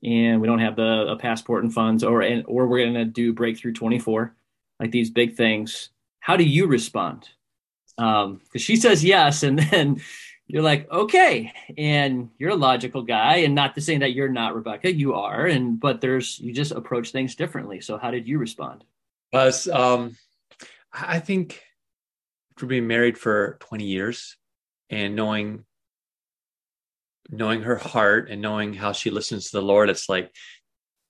and 0.03 0.41
we 0.41 0.47
don't 0.47 0.59
have 0.59 0.77
the 0.77 1.07
a 1.09 1.17
passport 1.17 1.63
and 1.63 1.73
funds 1.73 2.03
or, 2.03 2.23
and, 2.23 2.43
or 2.47 2.67
we're 2.67 2.83
going 2.83 2.95
to 2.95 3.05
do 3.05 3.33
breakthrough 3.33 3.73
24, 3.73 4.35
like 4.81 4.91
these 4.91 5.11
big 5.11 5.37
things. 5.37 5.91
How 6.21 6.37
do 6.37 6.45
you 6.45 6.67
respond? 6.67 7.29
Um, 7.99 8.41
cause 8.53 8.63
she 8.63 8.77
says 8.77 9.05
yes. 9.05 9.43
And 9.43 9.59
then 9.59 10.01
you're 10.47 10.63
like, 10.63 10.91
okay. 10.91 11.53
And 11.79 12.31
you're 12.39 12.51
a 12.51 12.57
logical 12.57 13.03
guy 13.03 13.37
and 13.37 13.55
not 13.55 13.75
to 13.75 13.81
say 13.81 13.99
that 13.99 14.13
you're 14.13 14.29
not 14.29 14.55
Rebecca, 14.55 14.93
you 14.93 15.15
are. 15.15 15.47
And, 15.47 15.81
but 15.81 16.01
there's, 16.01 16.39
you 16.39 16.53
just 16.53 16.73
approach 16.73 17.11
things 17.11 17.35
differently. 17.35 17.81
So 17.81 17.97
how 17.97 18.11
did 18.11 18.29
you 18.29 18.39
respond? 18.39 18.85
Was, 19.33 19.67
um, 19.69 20.17
I 20.93 21.19
think 21.19 21.63
for 22.57 22.67
being 22.67 22.87
married 22.87 23.19
for 23.19 23.57
20 23.61 23.85
years 23.85 24.37
and 24.91 25.17
knowing 25.17 25.65
knowing 27.31 27.63
her 27.63 27.77
heart 27.77 28.29
and 28.31 28.43
knowing 28.43 28.75
how 28.75 28.93
she 28.93 29.11
listens 29.11 29.47
to 29.47 29.57
the 29.57 29.63
Lord, 29.63 29.89
it's 29.89 30.11
like 30.11 30.31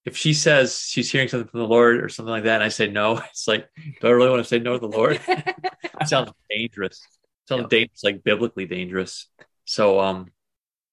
if 0.05 0.17
she 0.17 0.33
says 0.33 0.79
she's 0.79 1.11
hearing 1.11 1.29
something 1.29 1.49
from 1.49 1.61
the 1.61 1.67
Lord 1.67 2.03
or 2.03 2.09
something 2.09 2.31
like 2.31 2.45
that, 2.45 2.57
and 2.57 2.63
I 2.65 2.69
say 2.69 2.89
no, 2.89 3.19
it's 3.31 3.49
like, 3.49 3.69
do 4.01 4.07
I 4.07 4.11
really 4.11 4.31
want 4.31 4.43
to 4.43 4.49
say 4.49 4.59
no 4.59 4.75
to 4.75 4.79
the 4.79 4.97
Lord? 4.97 5.21
it 5.29 6.09
sounds 6.09 6.31
dangerous. 6.49 7.01
It 7.45 7.49
sounds 7.49 7.69
dangerous, 7.69 8.05
like 8.05 8.25
biblically 8.25 8.67
dangerous. 8.67 9.29
So 9.65 10.01
um 10.01 10.31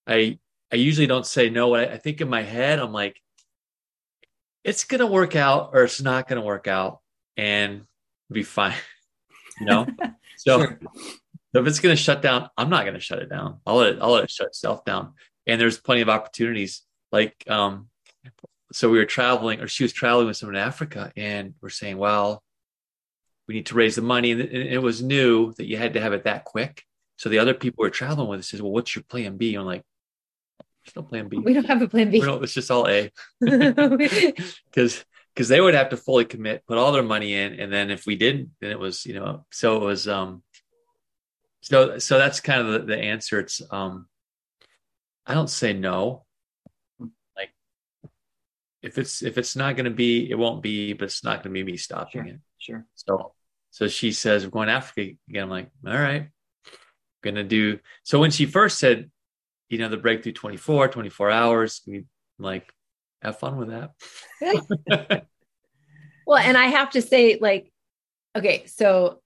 I 0.07 0.39
I 0.71 0.75
usually 0.75 1.07
don't 1.07 1.25
say 1.25 1.49
no. 1.49 1.75
I, 1.75 1.93
I 1.93 1.97
think 1.97 2.21
in 2.21 2.29
my 2.29 2.43
head, 2.43 2.79
I'm 2.79 2.93
like, 2.93 3.21
it's 4.63 4.83
gonna 4.83 5.07
work 5.07 5.35
out 5.35 5.71
or 5.73 5.83
it's 5.83 6.01
not 6.01 6.27
gonna 6.27 6.41
work 6.41 6.67
out 6.67 6.99
and 7.37 7.83
be 8.31 8.43
fine. 8.43 8.75
You 9.59 9.67
know? 9.67 9.87
So, 10.37 10.57
sure. 10.57 10.79
if 11.53 11.67
it's 11.67 11.79
going 11.79 11.95
to 11.95 12.01
shut 12.01 12.23
down, 12.23 12.49
I'm 12.57 12.71
not 12.71 12.81
going 12.81 12.95
to 12.95 12.99
shut 12.99 13.19
it 13.19 13.29
down. 13.29 13.59
I'll 13.63 13.75
let 13.75 13.89
it, 13.93 13.99
I'll 14.01 14.09
let 14.09 14.23
it 14.23 14.31
shut 14.31 14.47
itself 14.47 14.83
down. 14.85 15.13
And 15.45 15.61
there's 15.61 15.77
plenty 15.77 16.01
of 16.01 16.09
opportunities. 16.09 16.81
Like, 17.11 17.35
um, 17.47 17.89
so 18.71 18.89
we 18.89 18.97
were 18.97 19.05
traveling, 19.05 19.59
or 19.59 19.67
she 19.67 19.83
was 19.83 19.93
traveling 19.93 20.25
with 20.25 20.37
someone 20.37 20.55
in 20.55 20.63
Africa, 20.63 21.11
and 21.15 21.53
we're 21.61 21.69
saying, 21.69 21.99
well, 21.99 22.41
we 23.51 23.57
need 23.57 23.65
to 23.65 23.75
raise 23.75 23.95
the 23.95 24.01
money. 24.01 24.31
And 24.31 24.41
it 24.41 24.81
was 24.81 25.03
new 25.03 25.53
that 25.57 25.67
you 25.67 25.75
had 25.75 25.93
to 25.95 26.01
have 26.01 26.13
it 26.13 26.23
that 26.23 26.45
quick. 26.45 26.85
So 27.17 27.27
the 27.27 27.39
other 27.39 27.53
people 27.53 27.83
we're 27.83 27.89
traveling 27.89 28.29
with 28.29 28.39
us 28.39 28.49
says, 28.49 28.61
well, 28.61 28.71
what's 28.71 28.95
your 28.95 29.03
plan 29.03 29.35
B? 29.35 29.55
I'm 29.55 29.65
like, 29.65 29.83
there's 30.85 30.95
no 30.95 31.03
plan 31.03 31.27
B. 31.27 31.37
We 31.37 31.53
don't 31.53 31.65
have 31.65 31.81
a 31.81 31.87
plan 31.89 32.09
B. 32.09 32.21
it's 32.23 32.53
just 32.53 32.71
all 32.71 32.87
A. 32.87 33.11
Because 33.41 35.03
because 35.33 35.47
they 35.47 35.61
would 35.61 35.73
have 35.75 35.89
to 35.89 35.97
fully 35.97 36.25
commit, 36.25 36.65
put 36.65 36.77
all 36.77 36.91
their 36.91 37.03
money 37.03 37.33
in, 37.33 37.59
and 37.59 37.71
then 37.71 37.89
if 37.89 38.05
we 38.05 38.15
didn't, 38.15 38.51
then 38.59 38.71
it 38.71 38.79
was 38.79 39.05
you 39.05 39.13
know. 39.13 39.45
So 39.51 39.77
it 39.77 39.85
was 39.85 40.07
um. 40.07 40.43
So 41.61 41.99
so 41.99 42.17
that's 42.17 42.39
kind 42.39 42.61
of 42.61 42.73
the, 42.73 42.79
the 42.79 42.97
answer. 42.97 43.39
It's 43.39 43.61
um. 43.69 44.07
I 45.25 45.33
don't 45.33 45.49
say 45.49 45.73
no. 45.73 46.25
Like, 46.99 47.53
if 48.81 48.97
it's 48.97 49.21
if 49.21 49.37
it's 49.37 49.55
not 49.55 49.75
going 49.75 49.85
to 49.85 49.91
be, 49.91 50.29
it 50.29 50.37
won't 50.37 50.63
be, 50.63 50.93
but 50.93 51.05
it's 51.05 51.23
not 51.23 51.43
going 51.43 51.53
to 51.53 51.63
be 51.63 51.71
me 51.71 51.77
stopping 51.77 52.23
sure, 52.23 52.25
it. 52.25 52.39
Sure. 52.57 52.85
So 52.95 53.33
so 53.71 53.87
she 53.87 54.11
says 54.11 54.43
we're 54.43 54.51
going 54.51 54.67
to 54.67 54.73
Africa 54.73 55.15
again. 55.29 55.43
I'm 55.43 55.49
like, 55.49 55.69
all 55.87 55.93
right, 55.93 56.27
gonna 57.23 57.43
do. 57.43 57.79
So 58.03 58.19
when 58.19 58.31
she 58.31 58.45
first 58.45 58.77
said, 58.77 59.09
you 59.69 59.77
know, 59.77 59.87
the 59.87 59.97
breakthrough 59.97 60.33
24, 60.33 60.89
24 60.89 61.31
hours, 61.31 61.81
we 61.87 62.05
like 62.37 62.71
have 63.21 63.39
fun 63.39 63.57
with 63.57 63.69
that. 63.69 63.91
well, 66.27 66.37
and 66.37 66.57
I 66.57 66.65
have 66.65 66.91
to 66.91 67.01
say, 67.01 67.37
like, 67.39 67.71
okay, 68.35 68.65
so 68.65 69.21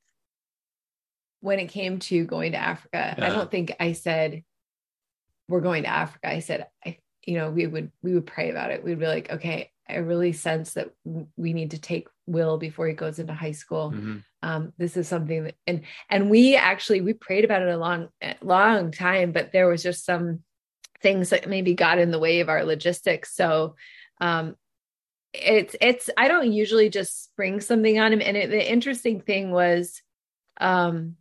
when 1.41 1.59
it 1.59 1.67
came 1.67 1.99
to 1.99 2.23
going 2.25 2.51
to 2.51 2.57
Africa, 2.59 3.15
yeah. 3.17 3.25
I 3.25 3.27
uh-huh. 3.27 3.35
don't 3.35 3.51
think 3.51 3.75
I 3.79 3.93
said 3.93 4.43
we're 5.47 5.61
going 5.61 5.83
to 5.83 5.89
Africa. 5.89 6.29
I 6.29 6.39
said, 6.39 6.67
I, 6.85 6.99
you 7.25 7.37
know, 7.37 7.49
we 7.49 7.65
would 7.65 7.91
we 8.03 8.13
would 8.13 8.27
pray 8.27 8.51
about 8.51 8.69
it. 8.69 8.83
We'd 8.83 8.99
be 8.99 9.07
like, 9.07 9.31
okay, 9.31 9.71
I 9.88 9.98
really 9.98 10.34
sense 10.34 10.74
that 10.74 10.92
we 11.36 11.54
need 11.54 11.72
to 11.72 11.80
take 11.80 12.08
Will 12.27 12.58
before 12.58 12.88
he 12.88 12.94
goes 12.94 13.20
into 13.20 13.34
high 13.34 13.51
school. 13.51 13.92
Mm-hmm. 13.92 14.18
Um, 14.42 14.74
this 14.77 14.98
is 14.98 15.08
something 15.08 15.46
that, 15.46 15.56
and 15.68 15.82
and 16.10 16.30
we 16.30 16.56
actually 16.56 17.01
we 17.01 17.13
prayed 17.13 17.46
about 17.46 17.62
it 17.62 17.70
a 17.70 17.77
long 17.77 18.10
long 18.42 18.92
time, 18.92 19.32
but 19.32 19.51
there 19.51 19.68
was 19.68 19.84
just 19.84 20.06
some 20.06 20.44
things 21.01 21.30
that 21.30 21.48
maybe 21.48 21.75
got 21.75 22.00
in 22.00 22.12
the 22.12 22.20
way 22.20 22.39
of 22.39 22.50
our 22.50 22.63
logistics. 22.63 23.36
So 23.36 23.75
um, 24.22 24.56
it's 25.34 25.75
it's 25.82 26.10
I 26.18 26.27
don't 26.27 26.51
usually 26.51 26.89
just 26.89 27.25
spring 27.25 27.62
something 27.62 28.00
on 28.00 28.13
him. 28.13 28.22
And 28.22 28.38
it, 28.38 28.50
the 28.50 28.72
interesting 28.72 29.22
thing 29.22 29.51
was, 29.51 30.01
um, 30.60 31.15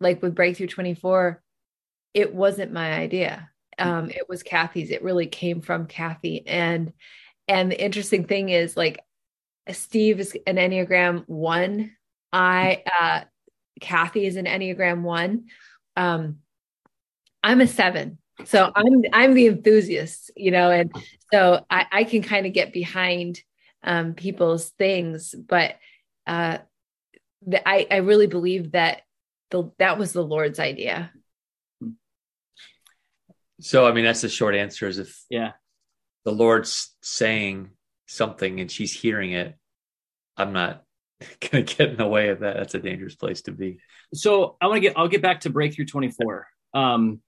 like 0.00 0.22
with 0.22 0.34
Breakthrough 0.34 0.68
24, 0.68 1.42
it 2.14 2.34
wasn't 2.34 2.72
my 2.72 2.92
idea. 2.92 3.50
Um, 3.78 4.10
it 4.10 4.28
was 4.28 4.42
Kathy's. 4.42 4.90
It 4.90 5.02
really 5.02 5.26
came 5.26 5.62
from 5.62 5.86
Kathy. 5.86 6.46
And 6.46 6.92
and 7.50 7.70
the 7.70 7.82
interesting 7.82 8.24
thing 8.24 8.48
is 8.48 8.76
like 8.76 9.00
Steve 9.70 10.20
is 10.20 10.36
an 10.46 10.56
Enneagram 10.56 11.28
one. 11.28 11.92
I 12.32 12.82
uh 13.00 13.20
Kathy 13.80 14.26
is 14.26 14.36
an 14.36 14.46
Enneagram 14.46 15.02
one. 15.02 15.46
Um 15.96 16.38
I'm 17.42 17.60
a 17.60 17.66
seven 17.66 18.18
so 18.44 18.70
i'm 18.74 19.04
i'm 19.12 19.34
the 19.34 19.46
enthusiast 19.46 20.30
you 20.36 20.50
know 20.50 20.70
and 20.70 20.94
so 21.32 21.64
i, 21.70 21.86
I 21.90 22.04
can 22.04 22.22
kind 22.22 22.46
of 22.46 22.52
get 22.52 22.72
behind 22.72 23.40
um, 23.82 24.12
people's 24.12 24.68
things 24.70 25.34
but 25.34 25.76
uh, 26.26 26.58
the, 27.46 27.66
I, 27.66 27.86
I 27.90 27.96
really 27.98 28.26
believe 28.26 28.72
that 28.72 29.02
the 29.50 29.72
that 29.78 29.98
was 29.98 30.12
the 30.12 30.22
lord's 30.22 30.58
idea 30.58 31.10
so 33.60 33.86
i 33.86 33.92
mean 33.92 34.04
that's 34.04 34.20
the 34.20 34.28
short 34.28 34.54
answer 34.54 34.86
is 34.86 34.98
if 34.98 35.24
yeah 35.30 35.52
the 36.24 36.32
lord's 36.32 36.94
saying 37.02 37.70
something 38.06 38.60
and 38.60 38.70
she's 38.70 38.92
hearing 38.92 39.32
it 39.32 39.56
i'm 40.36 40.52
not 40.52 40.82
gonna 41.50 41.62
get 41.62 41.90
in 41.90 41.96
the 41.96 42.06
way 42.06 42.28
of 42.28 42.40
that 42.40 42.56
that's 42.56 42.74
a 42.74 42.78
dangerous 42.78 43.14
place 43.14 43.42
to 43.42 43.52
be 43.52 43.78
so 44.14 44.56
i 44.60 44.66
want 44.66 44.76
to 44.76 44.80
get 44.80 44.96
i'll 44.96 45.08
get 45.08 45.22
back 45.22 45.40
to 45.40 45.50
breakthrough 45.50 45.84
24 45.84 46.46
um 46.74 47.20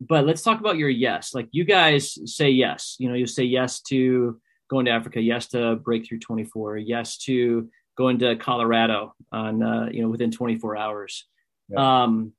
but 0.00 0.24
let's 0.24 0.42
talk 0.42 0.60
about 0.60 0.76
your 0.76 0.88
yes. 0.88 1.34
Like 1.34 1.48
you 1.50 1.64
guys 1.64 2.18
say 2.32 2.50
yes. 2.50 2.96
You 2.98 3.08
know, 3.08 3.14
you 3.14 3.26
say 3.26 3.44
yes 3.44 3.80
to 3.82 4.40
going 4.70 4.86
to 4.86 4.92
Africa, 4.92 5.20
yes 5.20 5.48
to 5.48 5.76
Breakthrough 5.76 6.20
24, 6.20 6.78
yes 6.78 7.18
to 7.18 7.68
going 7.96 8.18
to 8.20 8.36
Colorado 8.36 9.14
on 9.32 9.62
uh, 9.62 9.88
you 9.90 10.02
know 10.02 10.08
within 10.08 10.30
24 10.30 10.76
hours. 10.76 11.26
Yeah. 11.68 12.02
Um, 12.04 12.32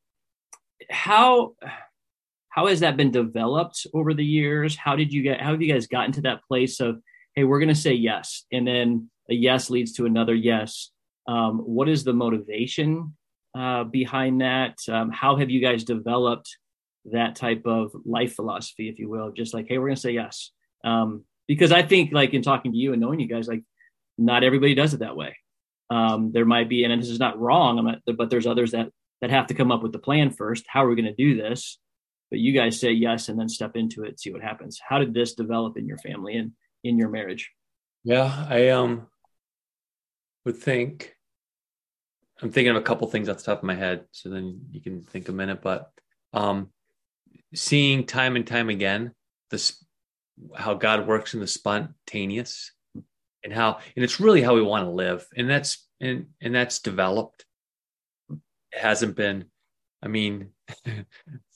how 0.90 1.56
how 2.50 2.68
has 2.68 2.80
that 2.82 2.98
been 2.98 3.12
developed 3.12 3.86
over 3.94 4.14
the 4.14 4.26
years? 4.26 4.76
How 4.76 4.96
did 4.96 5.14
you 5.14 5.22
get? 5.22 5.42
How 5.42 5.52
have 5.52 5.62
you 5.62 5.72
guys 5.72 5.88
gotten 5.88 6.12
to 6.14 6.22
that 6.22 6.44
place 6.48 6.80
of 6.80 7.02
hey, 7.36 7.44
we're 7.44 7.60
going 7.60 7.70
to 7.70 7.76
say 7.76 7.94
yes, 7.94 8.46
and 8.52 8.68
then 8.68 9.10
a 9.30 9.34
yes 9.34 9.70
leads 9.70 9.94
to 9.94 10.06
another 10.06 10.36
yes. 10.36 10.92
Um, 11.28 11.60
what 11.60 11.88
is 11.88 12.04
the 12.04 12.14
motivation 12.14 13.16
uh, 13.58 13.84
behind 13.84 14.42
that? 14.42 14.78
Um, 14.90 15.12
how 15.12 15.36
have 15.38 15.50
you 15.50 15.62
guys 15.62 15.84
developed 15.84 16.58
that 17.06 17.36
type 17.36 17.64
of 17.66 17.92
life 18.06 18.34
philosophy, 18.34 18.90
if 18.90 19.00
you 19.00 19.10
will, 19.10 19.32
just 19.32 19.54
like, 19.54 19.68
hey, 19.68 19.78
we're 19.78 19.88
going 19.88 19.96
to 19.96 20.02
say 20.02 20.12
yes. 20.12 20.52
Um, 20.84 21.24
because 21.48 21.72
I 21.72 21.82
think, 21.82 22.12
like, 22.12 22.34
in 22.34 22.42
talking 22.42 22.72
to 22.72 22.78
you 22.78 22.94
and 22.94 23.02
knowing 23.02 23.20
you 23.20 23.28
guys, 23.28 23.48
like, 23.48 23.64
not 24.18 24.44
everybody 24.44 24.76
does 24.76 24.94
it 24.94 25.00
that 25.00 25.16
way. 25.16 25.38
Um, 25.90 26.32
there 26.32 26.46
might 26.46 26.70
be, 26.70 26.84
and 26.84 27.02
this 27.02 27.10
is 27.10 27.20
not 27.20 27.40
wrong, 27.40 27.84
not, 27.84 28.18
but 28.18 28.30
there's 28.30 28.48
others 28.48 28.72
that 28.72 28.90
that 29.22 29.32
have 29.32 29.48
to 29.48 29.54
come 29.54 29.72
up 29.72 29.84
with 29.84 29.92
the 29.92 30.00
plan 30.00 30.32
first. 30.32 30.66
How 30.68 30.86
are 30.86 30.90
we 30.90 30.96
going 30.96 31.14
to 31.14 31.14
do 31.14 31.36
this? 31.36 31.78
But 32.30 32.40
you 32.40 32.54
guys 32.54 32.80
say 32.80 32.92
yes 32.92 33.30
and 33.30 33.40
then 33.40 33.50
step 33.50 33.76
into 33.76 34.04
it, 34.04 34.20
see 34.20 34.32
what 34.32 34.42
happens. 34.42 34.80
How 34.88 35.00
did 35.00 35.14
this 35.14 35.34
develop 35.34 35.78
in 35.78 35.88
your 35.88 35.98
family 35.98 36.36
and 36.38 36.52
in 36.84 36.98
your 36.98 37.10
marriage? 37.10 37.52
Yeah, 38.04 38.46
I 38.50 38.70
um 38.70 39.08
would 40.46 40.58
think 40.58 41.16
I'm 42.42 42.52
thinking 42.52 42.72
of 42.72 42.78
a 42.78 42.82
couple 42.82 43.08
things 43.08 43.28
off 43.28 43.38
the 43.38 43.44
top 43.44 43.60
of 43.60 43.64
my 43.66 43.76
head, 43.76 44.06
so 44.12 44.30
then 44.30 44.62
you 44.72 44.80
can 44.80 45.04
think 45.04 45.28
a 45.28 45.34
minute. 45.34 45.62
But 45.62 45.92
um, 46.32 46.70
seeing 47.54 48.06
time 48.06 48.36
and 48.36 48.46
time 48.46 48.70
again 48.70 49.12
this 49.50 49.84
how 50.56 50.74
God 50.74 51.08
works 51.08 51.34
in 51.34 51.40
the 51.40 51.48
spontaneous 51.48 52.72
and 53.44 53.54
how 53.54 53.80
and 53.96 54.04
it's 54.04 54.20
really 54.20 54.42
how 54.42 54.56
we 54.56 54.62
want 54.62 54.86
to 54.86 54.92
live 54.92 55.26
and 55.36 55.50
that's 55.50 55.88
and 56.00 56.28
and 56.42 56.54
that's 56.54 56.80
developed 56.80 57.46
it 58.30 58.80
hasn't 58.80 59.16
been 59.16 59.46
i 60.04 60.08
mean 60.08 60.50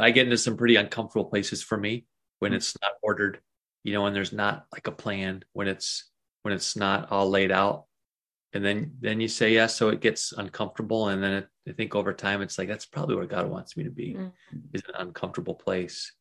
i 0.00 0.10
get 0.10 0.26
into 0.26 0.38
some 0.38 0.56
pretty 0.56 0.76
uncomfortable 0.76 1.26
places 1.26 1.62
for 1.62 1.78
me 1.78 2.04
when 2.38 2.52
it's 2.52 2.76
not 2.82 2.92
ordered 3.02 3.40
you 3.84 3.92
know 3.92 4.02
when 4.02 4.12
there's 4.12 4.32
not 4.32 4.66
like 4.72 4.86
a 4.86 4.92
plan 4.92 5.42
when 5.52 5.68
it's 5.68 6.10
when 6.42 6.54
it's 6.54 6.76
not 6.76 7.10
all 7.10 7.28
laid 7.28 7.50
out. 7.50 7.84
And 8.54 8.64
then 8.64 8.92
then 9.00 9.20
you 9.20 9.28
say 9.28 9.52
yes 9.52 9.76
so 9.76 9.90
it 9.90 10.00
gets 10.00 10.32
uncomfortable 10.32 11.08
and 11.08 11.22
then 11.22 11.32
it, 11.32 11.48
i 11.68 11.72
think 11.72 11.94
over 11.94 12.14
time 12.14 12.40
it's 12.40 12.56
like 12.56 12.66
that's 12.66 12.86
probably 12.86 13.14
where 13.14 13.26
god 13.26 13.46
wants 13.46 13.76
me 13.76 13.84
to 13.84 13.90
be 13.90 14.14
mm-hmm. 14.14 14.56
is 14.72 14.82
an 14.88 14.94
uncomfortable 14.96 15.54
place 15.54 16.12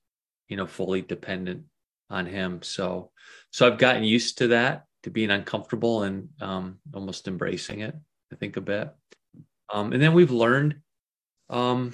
you 0.50 0.58
know 0.58 0.68
fully 0.68 1.02
dependent 1.02 1.64
on 2.10 2.26
him. 2.26 2.62
So 2.64 3.12
so 3.52 3.66
i've 3.66 3.78
gotten 3.78 4.04
used 4.04 4.40
to 4.40 4.48
that 4.50 4.84
to 5.04 5.10
being 5.10 5.32
uncomfortable 5.32 6.04
and 6.04 6.30
um, 6.42 6.80
almost 6.94 7.30
embracing 7.30 7.80
it 7.80 7.96
i 8.34 8.36
think 8.36 8.58
a 8.58 8.62
bit. 8.62 8.94
Um, 9.74 9.94
and 9.94 10.02
then 10.02 10.14
we've 10.14 10.32
learned 10.32 10.82
um, 11.50 11.94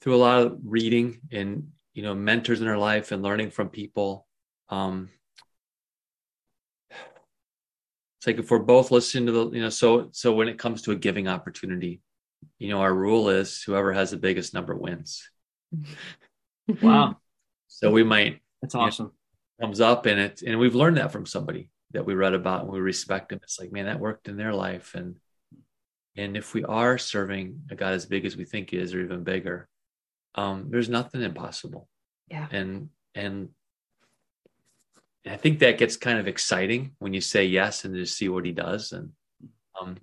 through 0.00 0.14
a 0.14 0.18
lot 0.18 0.42
of 0.42 0.58
reading 0.64 1.20
and 1.30 1.68
you 1.94 2.02
know 2.02 2.14
mentors 2.14 2.60
in 2.60 2.68
our 2.68 2.78
life 2.78 3.12
and 3.12 3.22
learning 3.22 3.50
from 3.50 3.68
people. 3.68 4.26
Um 4.68 5.10
it's 8.18 8.26
like 8.26 8.38
if 8.38 8.50
we're 8.50 8.58
both 8.58 8.90
listening 8.90 9.26
to 9.26 9.32
the 9.32 9.50
you 9.50 9.62
know 9.62 9.70
so 9.70 10.08
so 10.12 10.32
when 10.34 10.48
it 10.48 10.58
comes 10.58 10.82
to 10.82 10.92
a 10.92 10.96
giving 10.96 11.26
opportunity 11.26 12.02
you 12.58 12.68
know 12.68 12.80
our 12.80 12.94
rule 12.94 13.30
is 13.30 13.62
whoever 13.62 13.92
has 13.92 14.10
the 14.10 14.16
biggest 14.16 14.54
number 14.54 14.74
wins. 14.74 15.28
Wow. 16.82 17.16
So 17.66 17.90
we 17.90 18.04
might 18.04 18.42
that's 18.62 18.76
awesome. 18.76 19.10
comes 19.60 19.80
up 19.80 20.06
and 20.06 20.20
it 20.20 20.42
and 20.42 20.56
we've 20.56 20.76
learned 20.76 20.98
that 20.98 21.10
from 21.10 21.26
somebody 21.26 21.68
that 21.90 22.04
we 22.04 22.14
read 22.14 22.34
about 22.34 22.62
and 22.62 22.70
we 22.70 22.78
respect 22.78 23.30
them. 23.30 23.40
It's 23.42 23.58
like 23.58 23.72
man 23.72 23.86
that 23.86 23.98
worked 23.98 24.28
in 24.28 24.36
their 24.36 24.54
life. 24.54 24.94
And 24.94 25.16
and 26.16 26.36
if 26.36 26.54
we 26.54 26.62
are 26.62 26.96
serving 26.96 27.62
a 27.70 27.74
god 27.74 27.94
as 27.94 28.06
big 28.06 28.24
as 28.24 28.36
we 28.36 28.44
think 28.44 28.70
he 28.70 28.76
is 28.76 28.94
or 28.94 29.00
even 29.00 29.24
bigger 29.24 29.68
um 30.34 30.68
there's 30.70 30.88
nothing 30.88 31.22
impossible 31.22 31.88
Yeah. 32.28 32.46
and 32.50 32.90
and 33.14 33.50
I 35.26 35.36
think 35.36 35.58
that 35.58 35.78
gets 35.78 35.96
kind 35.96 36.18
of 36.18 36.26
exciting 36.26 36.92
when 36.98 37.12
you 37.12 37.20
say 37.20 37.44
yes 37.44 37.84
and 37.84 37.94
just 37.94 38.16
see 38.16 38.28
what 38.30 38.46
he 38.46 38.52
does. 38.52 38.92
And 38.92 39.10
um, 39.78 39.98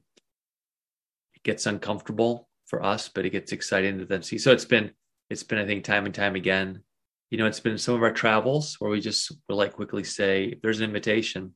it 1.36 1.41
gets 1.43 1.65
uncomfortable 1.65 2.48
for 2.67 2.84
us, 2.86 3.10
but 3.10 3.25
it 3.25 3.31
gets 3.31 3.51
exciting 3.51 3.98
to 3.98 4.05
then 4.05 4.22
see. 4.22 4.38
So 4.38 4.51
it's 4.51 4.65
been, 4.65 4.91
it's 5.31 5.41
been, 5.41 5.57
I 5.57 5.65
think, 5.65 5.84
time 5.84 6.05
and 6.05 6.13
time 6.13 6.36
again. 6.36 6.84
You 7.31 7.39
know, 7.39 7.48
it's 7.48 7.60
been 7.60 7.79
some 7.79 7.96
of 7.96 8.03
our 8.03 8.13
travels 8.13 8.75
where 8.79 8.91
we 8.91 9.01
just 9.01 9.31
will 9.50 9.57
like 9.57 9.74
quickly 9.74 10.03
say, 10.03 10.60
"There's 10.62 10.79
an 10.79 10.86
invitation." 10.86 11.55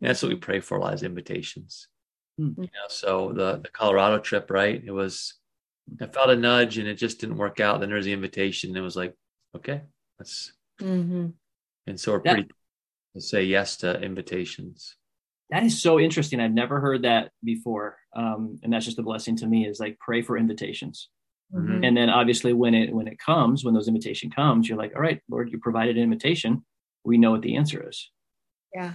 And 0.00 0.08
that's 0.10 0.22
what 0.22 0.30
we 0.32 0.36
pray 0.36 0.58
for 0.58 0.76
a 0.76 0.80
lot 0.80 0.94
is 0.94 1.04
invitations. 1.04 1.86
Hmm. 2.36 2.54
You 2.58 2.64
know, 2.64 2.88
so 2.88 3.32
the 3.32 3.60
the 3.62 3.70
Colorado 3.70 4.18
trip, 4.18 4.50
right? 4.50 4.82
It 4.84 4.90
was, 4.90 5.34
I 6.00 6.06
felt 6.06 6.30
a 6.30 6.36
nudge 6.36 6.78
and 6.78 6.88
it 6.88 6.94
just 6.94 7.20
didn't 7.20 7.36
work 7.38 7.60
out. 7.60 7.80
Then 7.80 7.88
there's 7.90 8.04
the 8.04 8.12
invitation. 8.12 8.70
And 8.70 8.76
it 8.76 8.82
was 8.82 8.96
like, 8.96 9.14
okay, 9.56 9.82
let's. 10.18 10.52
Mhm. 10.80 11.32
And 11.86 11.98
so 12.00 12.12
we're 12.12 12.22
That- 12.22 12.34
pretty 12.34 12.50
to 13.14 13.20
say 13.20 13.44
yes 13.44 13.78
to 13.78 14.00
invitations. 14.00 14.96
That 15.50 15.62
is 15.64 15.80
so 15.80 15.98
interesting. 15.98 16.40
I've 16.40 16.52
never 16.52 16.78
heard 16.78 17.02
that 17.02 17.32
before. 17.42 17.96
Um, 18.14 18.58
and 18.62 18.72
that's 18.72 18.84
just 18.84 18.98
a 18.98 19.02
blessing 19.02 19.34
to 19.36 19.46
me 19.46 19.66
is 19.66 19.80
like 19.80 19.98
pray 19.98 20.20
for 20.22 20.36
invitations. 20.36 21.08
Mhm. 21.54 21.86
And 21.86 21.96
then 21.96 22.10
obviously 22.10 22.52
when 22.52 22.74
it 22.74 22.92
when 22.92 23.08
it 23.08 23.18
comes, 23.18 23.64
when 23.64 23.72
those 23.72 23.88
invitation 23.88 24.30
comes, 24.30 24.68
you're 24.68 24.76
like, 24.76 24.94
all 24.94 25.00
right, 25.00 25.22
Lord, 25.30 25.50
you 25.50 25.58
provided 25.58 25.96
an 25.96 26.02
invitation. 26.02 26.64
We 27.04 27.16
know 27.16 27.30
what 27.30 27.40
the 27.42 27.56
answer 27.56 27.88
is. 27.88 28.10
Yeah. 28.74 28.94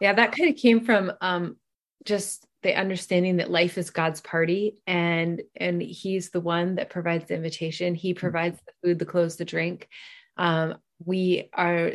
Yeah, 0.00 0.12
that 0.12 0.32
kind 0.32 0.50
of 0.50 0.56
came 0.56 0.84
from 0.84 1.12
um 1.22 1.56
just 2.04 2.46
the 2.64 2.74
understanding 2.74 3.36
that 3.36 3.50
life 3.50 3.78
is 3.78 3.90
God's 3.90 4.22
party 4.22 4.82
and 4.86 5.42
and 5.54 5.80
he's 5.80 6.30
the 6.30 6.40
one 6.40 6.76
that 6.76 6.90
provides 6.90 7.28
the 7.28 7.34
invitation. 7.34 7.94
He 7.94 8.14
provides 8.14 8.58
the 8.66 8.72
food, 8.82 8.98
the 8.98 9.04
clothes, 9.04 9.36
the 9.36 9.44
drink. 9.44 9.88
Um 10.36 10.78
we 11.04 11.50
are 11.52 11.92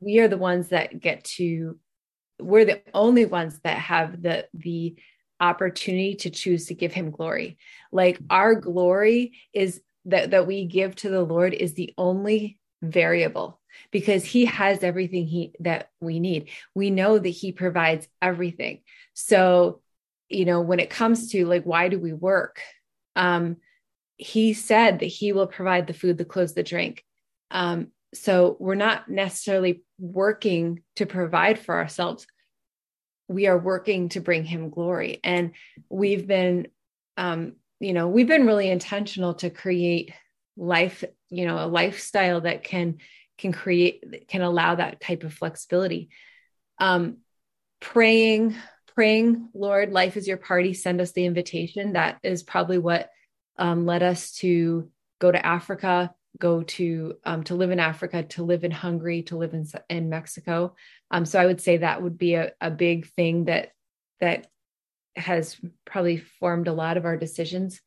we 0.00 0.18
are 0.18 0.28
the 0.28 0.36
ones 0.36 0.68
that 0.68 1.00
get 1.00 1.24
to 1.36 1.78
we're 2.40 2.64
the 2.64 2.82
only 2.92 3.26
ones 3.26 3.60
that 3.60 3.78
have 3.78 4.20
the 4.20 4.48
the 4.54 4.96
opportunity 5.38 6.16
to 6.16 6.30
choose 6.30 6.66
to 6.66 6.74
give 6.74 6.92
him 6.92 7.12
glory. 7.12 7.56
Like 7.92 8.18
our 8.28 8.56
glory 8.56 9.38
is 9.54 9.80
that 10.06 10.32
that 10.32 10.48
we 10.48 10.66
give 10.66 10.96
to 10.96 11.10
the 11.10 11.22
Lord 11.22 11.54
is 11.54 11.74
the 11.74 11.94
only 11.96 12.58
variable 12.82 13.60
because 13.90 14.24
he 14.24 14.46
has 14.46 14.82
everything 14.82 15.26
he 15.26 15.52
that 15.60 15.90
we 16.00 16.20
need. 16.20 16.48
We 16.74 16.90
know 16.90 17.18
that 17.18 17.28
he 17.28 17.52
provides 17.52 18.08
everything. 18.20 18.80
So, 19.26 19.80
you 20.28 20.44
know, 20.44 20.60
when 20.60 20.80
it 20.80 20.90
comes 20.90 21.30
to 21.32 21.46
like 21.46 21.64
why 21.64 21.88
do 21.88 21.98
we 21.98 22.12
work? 22.12 22.60
Um 23.16 23.56
he 24.16 24.52
said 24.52 25.00
that 25.00 25.06
he 25.06 25.32
will 25.32 25.46
provide 25.46 25.86
the 25.86 25.94
food, 25.94 26.18
the 26.18 26.24
clothes, 26.24 26.54
the 26.54 26.62
drink. 26.62 27.04
Um 27.50 27.88
so 28.14 28.56
we're 28.58 28.74
not 28.74 29.08
necessarily 29.08 29.82
working 29.98 30.82
to 30.96 31.06
provide 31.06 31.58
for 31.58 31.76
ourselves. 31.76 32.26
We 33.28 33.46
are 33.46 33.58
working 33.58 34.08
to 34.10 34.20
bring 34.20 34.44
him 34.44 34.70
glory. 34.70 35.20
And 35.22 35.52
we've 35.88 36.26
been 36.26 36.68
um 37.16 37.54
you 37.78 37.92
know, 37.92 38.08
we've 38.08 38.28
been 38.28 38.46
really 38.46 38.70
intentional 38.70 39.34
to 39.34 39.48
create 39.48 40.12
life, 40.56 41.02
you 41.30 41.46
know, 41.46 41.64
a 41.64 41.66
lifestyle 41.66 42.42
that 42.42 42.64
can 42.64 42.98
can 43.38 43.52
create 43.52 44.26
can 44.28 44.42
allow 44.42 44.74
that 44.74 45.00
type 45.00 45.24
of 45.24 45.32
flexibility 45.32 46.10
um 46.78 47.18
praying 47.80 48.54
praying 48.94 49.48
lord 49.54 49.92
life 49.92 50.16
is 50.16 50.28
your 50.28 50.36
party 50.36 50.74
send 50.74 51.00
us 51.00 51.12
the 51.12 51.26
invitation. 51.26 51.94
That 51.94 52.18
is 52.22 52.42
probably 52.42 52.78
what 52.78 53.10
um, 53.58 53.86
led 53.86 54.02
us 54.02 54.32
to 54.36 54.90
go 55.20 55.30
to 55.30 55.44
africa 55.44 56.14
go 56.38 56.62
to 56.62 57.16
um, 57.24 57.42
to 57.44 57.54
live 57.54 57.70
in 57.70 57.80
africa 57.80 58.22
to 58.22 58.44
live 58.44 58.64
in 58.64 58.70
hungary 58.70 59.22
to 59.24 59.36
live 59.36 59.54
in, 59.54 59.66
in 59.88 60.08
mexico. 60.08 60.74
Um, 61.10 61.26
so 61.26 61.40
i 61.40 61.46
would 61.46 61.60
say 61.60 61.78
that 61.78 62.02
would 62.02 62.18
be 62.18 62.34
a, 62.34 62.52
a 62.60 62.70
big 62.70 63.06
thing 63.14 63.46
that 63.46 63.72
that 64.20 64.46
has 65.16 65.56
probably 65.84 66.18
formed 66.18 66.68
a 66.68 66.72
lot 66.72 66.96
of 66.96 67.04
our 67.04 67.16
decisions. 67.16 67.80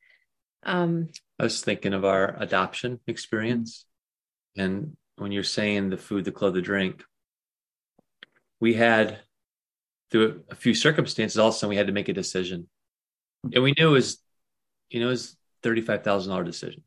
Um, 0.64 1.10
I 1.40 1.44
was 1.44 1.62
thinking 1.62 1.94
of 1.94 2.06
our 2.06 2.36
adoption 2.42 3.00
experience. 3.08 3.86
And 4.58 4.96
when 5.18 5.32
you're 5.32 5.44
saying 5.44 5.90
the 5.90 5.98
food, 5.98 6.26
the 6.26 6.32
clothes, 6.32 6.54
the 6.54 6.62
drink, 6.62 7.04
we 8.60 8.74
had 8.74 9.20
through 10.14 10.44
a 10.52 10.56
few 10.56 10.76
circumstances 10.76 11.40
all 11.40 11.50
of 11.50 11.56
a 11.56 11.58
sudden 11.58 11.72
we 11.72 11.76
had 11.76 11.88
to 11.88 11.94
make 11.94 12.08
a 12.08 12.14
decision. 12.14 12.70
And 13.52 13.64
we 13.64 13.74
knew 13.78 13.90
it 13.90 13.92
was, 13.92 14.22
you 14.90 15.00
know, 15.00 15.08
it 15.08 15.10
was 15.10 15.36
thirty-five 15.64 16.04
thousand 16.04 16.30
dollar 16.32 16.44
decision. 16.44 16.84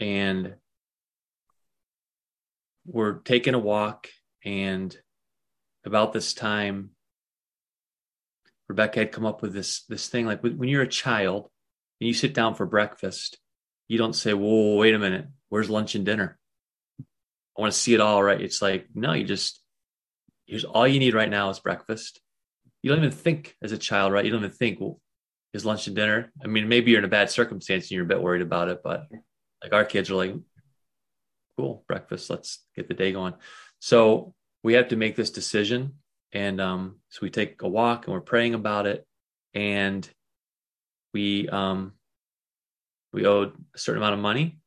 And 0.00 0.56
we're 2.84 3.20
taking 3.20 3.54
a 3.54 3.58
walk, 3.58 4.08
and 4.44 4.94
about 5.86 6.12
this 6.12 6.34
time, 6.34 6.90
Rebecca 8.68 8.98
had 8.98 9.12
come 9.12 9.24
up 9.24 9.40
with 9.40 9.52
this 9.52 9.84
this 9.84 10.08
thing 10.08 10.26
like 10.26 10.42
when 10.42 10.68
you're 10.68 10.82
a 10.82 10.88
child 10.88 11.50
and 12.00 12.08
you 12.08 12.14
sit 12.14 12.34
down 12.34 12.56
for 12.56 12.66
breakfast, 12.66 13.38
you 13.88 13.96
don't 13.96 14.14
say, 14.14 14.34
Whoa, 14.34 14.76
wait 14.76 14.94
a 14.94 14.98
minute, 14.98 15.28
where's 15.50 15.70
lunch 15.70 15.94
and 15.94 16.04
dinner? 16.04 16.36
I 17.56 17.60
want 17.60 17.72
to 17.72 17.78
see 17.78 17.94
it 17.94 18.00
all, 18.00 18.22
right? 18.22 18.40
It's 18.40 18.60
like, 18.60 18.86
no, 18.94 19.12
you 19.12 19.24
just, 19.24 19.59
all 20.64 20.86
you 20.86 20.98
need 20.98 21.14
right 21.14 21.28
now 21.28 21.50
is 21.50 21.60
breakfast. 21.60 22.20
You 22.82 22.90
don't 22.90 22.98
even 22.98 23.10
think 23.10 23.56
as 23.62 23.72
a 23.72 23.78
child, 23.78 24.12
right? 24.12 24.24
You 24.24 24.30
don't 24.30 24.40
even 24.40 24.50
think, 24.50 24.80
well, 24.80 25.00
is 25.52 25.64
lunch 25.64 25.86
and 25.86 25.96
dinner? 25.96 26.32
I 26.42 26.46
mean, 26.46 26.68
maybe 26.68 26.90
you're 26.90 27.00
in 27.00 27.04
a 27.04 27.08
bad 27.08 27.30
circumstance 27.30 27.84
and 27.84 27.92
you're 27.92 28.04
a 28.04 28.08
bit 28.08 28.22
worried 28.22 28.42
about 28.42 28.68
it, 28.68 28.80
but 28.82 29.06
like 29.62 29.72
our 29.72 29.84
kids 29.84 30.10
are 30.10 30.14
like, 30.14 30.34
cool, 31.56 31.84
breakfast, 31.86 32.30
let's 32.30 32.64
get 32.74 32.88
the 32.88 32.94
day 32.94 33.12
going. 33.12 33.34
So 33.80 34.34
we 34.62 34.74
have 34.74 34.88
to 34.88 34.96
make 34.96 35.16
this 35.16 35.30
decision. 35.30 35.94
And 36.32 36.60
um, 36.60 37.00
so 37.08 37.20
we 37.22 37.30
take 37.30 37.60
a 37.62 37.68
walk 37.68 38.06
and 38.06 38.14
we're 38.14 38.20
praying 38.20 38.54
about 38.54 38.86
it. 38.86 39.06
And 39.52 40.08
we 41.12 41.48
um 41.48 41.92
we 43.12 43.26
owed 43.26 43.52
a 43.74 43.78
certain 43.78 44.02
amount 44.02 44.14
of 44.14 44.20
money 44.20 44.58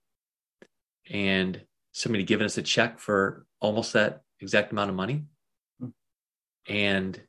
and 1.09 1.61
somebody 1.93 2.23
given 2.23 2.45
us 2.45 2.57
a 2.57 2.61
check 2.61 2.99
for 2.99 3.45
almost 3.61 3.93
that 3.93 4.21
exact 4.41 4.71
amount 4.71 4.89
of 4.89 4.95
money 4.95 5.23
and 6.67 7.19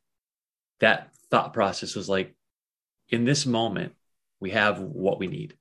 that 0.81 1.11
thought 1.31 1.53
process 1.53 1.95
was 1.95 2.09
like 2.09 2.35
in 3.09 3.25
this 3.25 3.47
moment 3.47 3.95
we 4.41 4.51
have 4.51 4.81
what 4.81 5.19
we 5.19 5.27
need 5.27 5.55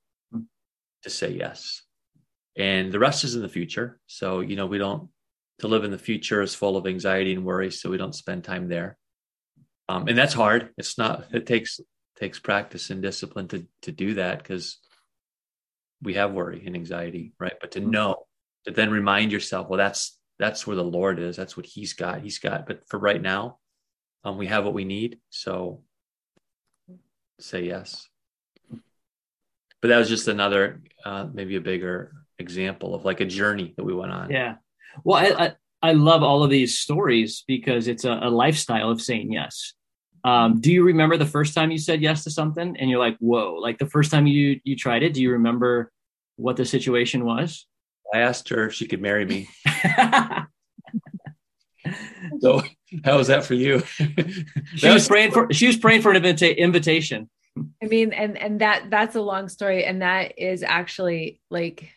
to 1.03 1.09
say 1.09 1.31
yes. 1.31 1.83
And 2.55 2.91
the 2.91 2.99
rest 2.99 3.23
is 3.23 3.36
in 3.36 3.41
the 3.41 3.49
future. 3.49 3.99
So 4.07 4.41
you 4.41 4.55
know 4.55 4.65
we 4.65 4.77
don't 4.77 5.09
to 5.59 5.67
live 5.67 5.83
in 5.83 5.91
the 5.91 5.97
future 5.97 6.41
is 6.41 6.55
full 6.55 6.75
of 6.75 6.88
anxiety 6.88 7.33
and 7.33 7.45
worry 7.45 7.71
so 7.71 7.89
we 7.89 7.97
don't 7.97 8.15
spend 8.15 8.43
time 8.43 8.67
there. 8.67 8.97
Um, 9.88 10.07
and 10.07 10.17
that's 10.17 10.33
hard. 10.33 10.69
It's 10.77 10.97
not 10.97 11.25
it 11.33 11.45
takes 11.45 11.79
takes 12.17 12.39
practice 12.39 12.89
and 12.89 13.01
discipline 13.01 13.47
to 13.49 13.65
to 13.83 13.91
do 13.91 14.15
that 14.15 14.39
because 14.39 14.77
we 16.01 16.15
have 16.15 16.33
worry 16.33 16.63
and 16.65 16.75
anxiety 16.75 17.33
right? 17.39 17.53
But 17.59 17.71
to 17.71 17.79
know 17.79 18.25
to 18.65 18.71
then 18.71 18.91
remind 18.91 19.31
yourself 19.31 19.69
well 19.69 19.77
that's 19.77 20.17
that's 20.39 20.65
where 20.65 20.75
the 20.75 20.83
lord 20.83 21.19
is. 21.19 21.36
That's 21.36 21.55
what 21.55 21.65
he's 21.65 21.93
got. 21.93 22.21
He's 22.21 22.39
got 22.39 22.65
but 22.67 22.88
for 22.88 22.99
right 22.99 23.21
now 23.21 23.59
um, 24.23 24.38
we 24.38 24.47
have 24.47 24.63
what 24.65 24.73
we 24.73 24.86
need 24.86 25.19
so 25.29 25.81
say 27.39 27.63
yes 27.63 28.07
but 29.81 29.89
that 29.89 29.97
was 29.97 30.09
just 30.09 30.27
another 30.27 30.81
uh, 31.05 31.27
maybe 31.33 31.55
a 31.55 31.62
bigger 31.62 32.13
example 32.39 32.95
of 32.95 33.05
like 33.05 33.19
a 33.19 33.25
journey 33.25 33.73
that 33.77 33.83
we 33.83 33.93
went 33.93 34.12
on 34.12 34.29
Yeah. 34.31 34.55
Well, 35.03 35.17
I, 35.17 35.45
I, 35.45 35.53
I 35.89 35.93
love 35.93 36.23
all 36.23 36.43
of 36.43 36.49
these 36.49 36.79
stories 36.79 37.43
because 37.47 37.88
it's 37.88 38.05
a, 38.05 38.19
a 38.23 38.29
lifestyle 38.29 38.89
of 38.89 39.01
saying 39.01 39.31
yes. 39.31 39.73
Um, 40.23 40.62
do 40.62 40.71
you 40.71 40.83
remember 40.83 41.17
the 41.17 41.25
first 41.25 41.53
time 41.53 41.71
you 41.71 41.77
said 41.77 42.01
yes 42.01 42.23
to 42.23 42.31
something 42.31 42.77
and 42.77 42.89
you're 42.89 42.99
like, 42.99 43.17
whoa, 43.17 43.55
like 43.55 43.77
the 43.77 43.89
first 43.89 44.09
time 44.09 44.25
you, 44.25 44.62
you 44.63 44.77
tried 44.77 45.03
it, 45.03 45.13
do 45.13 45.21
you 45.21 45.31
remember 45.31 45.91
what 46.38 46.55
the 46.55 46.65
situation 46.65 47.25
was? 47.25 47.67
i 48.13 48.19
asked 48.19 48.49
her 48.49 48.67
if 48.67 48.73
she 48.73 48.88
could 48.88 49.01
marry 49.01 49.25
me 49.25 49.49
so 52.39 52.62
how 53.04 53.17
was 53.17 53.28
that 53.28 53.43
for 53.43 53.54
you 53.54 53.82
she 54.76 54.89
was 54.89 55.08
praying 55.08 55.32
for, 55.32 55.52
she 55.52 55.67
was 55.67 55.78
praying 55.78 56.02
for 56.02 56.12
an 56.12 56.17
invita- 56.17 56.60
invitation. 56.60 57.30
I 57.82 57.86
mean, 57.86 58.13
and 58.13 58.38
and 58.38 58.62
that 58.62 58.89
that's 58.89 59.15
a 59.15 59.22
long 59.22 59.48
story, 59.48 59.86
and 59.86 60.02
that 60.02 60.39
is 60.39 60.63
actually 60.63 61.39
like, 61.52 61.89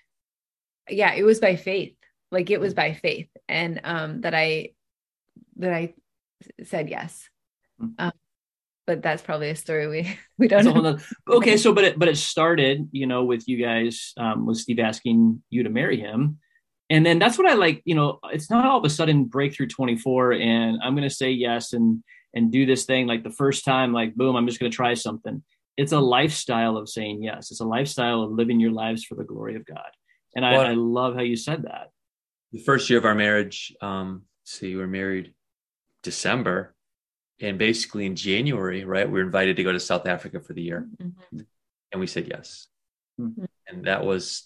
yeah, 0.89 1.15
it 1.15 1.23
was 1.23 1.41
by 1.41 1.57
faith. 1.57 1.97
Like 2.31 2.51
it 2.51 2.61
was 2.61 2.75
by 2.75 2.93
faith, 2.93 3.29
and 3.49 3.81
um, 3.85 4.21
that 4.21 4.35
I 4.35 4.71
that 5.57 5.73
I 5.73 5.95
said 6.63 6.91
yes. 6.91 7.29
Hmm. 7.79 7.89
Um, 7.99 8.13
but 8.87 9.03
that's 9.03 9.23
probably 9.23 9.51
a 9.51 9.57
story 9.57 9.87
we 9.89 10.19
we 10.39 10.49
don't 10.49 10.65
know. 10.65 10.99
Okay, 11.29 11.57
so 11.57 11.73
but 11.73 11.85
it 11.85 11.99
but 11.99 12.09
it 12.09 12.17
started, 12.17 12.89
you 12.93 13.07
know, 13.07 13.25
with 13.25 13.49
you 13.49 13.57
guys, 13.57 14.13
um, 14.17 14.47
with 14.47 14.59
Steve 14.59 14.79
asking 14.79 15.43
you 15.49 15.63
to 15.63 15.71
marry 15.71 15.99
him, 15.99 16.39
and 16.91 17.05
then 17.05 17.19
that's 17.19 17.39
what 17.39 17.49
I 17.49 17.55
like. 17.55 17.83
You 17.85 17.95
know, 17.95 18.19
it's 18.33 18.51
not 18.51 18.65
all 18.65 18.79
of 18.79 18.85
a 18.85 18.91
sudden 18.91 19.25
breakthrough 19.25 19.69
twenty 19.69 19.97
four, 19.97 20.33
and 20.33 20.79
I'm 20.83 20.95
going 20.95 21.09
to 21.09 21.15
say 21.15 21.31
yes 21.31 21.73
and 21.73 22.03
and 22.35 22.53
do 22.53 22.67
this 22.67 22.85
thing 22.85 23.07
like 23.07 23.25
the 23.25 23.31
first 23.31 23.65
time, 23.65 23.93
like 23.93 24.15
boom, 24.15 24.37
I'm 24.37 24.47
just 24.47 24.61
going 24.61 24.71
to 24.71 24.77
try 24.77 24.95
something 24.95 25.43
it's 25.77 25.93
a 25.93 26.01
lifestyle 26.01 26.77
of 26.77 26.89
saying 26.89 27.23
yes. 27.23 27.51
It's 27.51 27.61
a 27.61 27.67
lifestyle 27.67 28.23
of 28.23 28.33
living 28.33 28.61
your 28.61 28.73
lives 28.73 29.05
for 29.05 29.15
the 29.15 29.25
glory 29.25 29.57
of 29.57 29.67
God. 29.67 29.91
And 30.35 30.45
I, 30.45 30.55
I 30.55 30.75
love 30.75 31.15
how 31.15 31.23
you 31.23 31.37
said 31.37 31.63
that. 31.65 31.91
The 32.53 32.59
first 32.61 32.89
year 32.89 32.99
of 32.99 33.05
our 33.05 33.15
marriage, 33.15 33.75
um, 33.81 34.23
see, 34.45 34.75
we 34.75 34.81
were 34.81 34.87
married 34.87 35.35
December, 36.03 36.75
and 37.41 37.59
basically 37.59 38.07
in 38.07 38.17
January, 38.17 38.85
right, 38.85 39.07
we 39.07 39.19
were 39.19 39.25
invited 39.25 39.57
to 39.57 39.63
go 39.63 39.73
to 39.73 39.81
South 39.81 40.07
Africa 40.07 40.41
for 40.41 40.53
the 40.53 40.63
year, 40.63 40.87
mm-hmm. 41.03 41.41
and 41.93 42.01
we 42.01 42.07
said 42.07 42.29
yes. 42.29 42.69
Mm-hmm. 43.21 43.45
And 43.69 43.87
that 43.87 44.05
was 44.05 44.46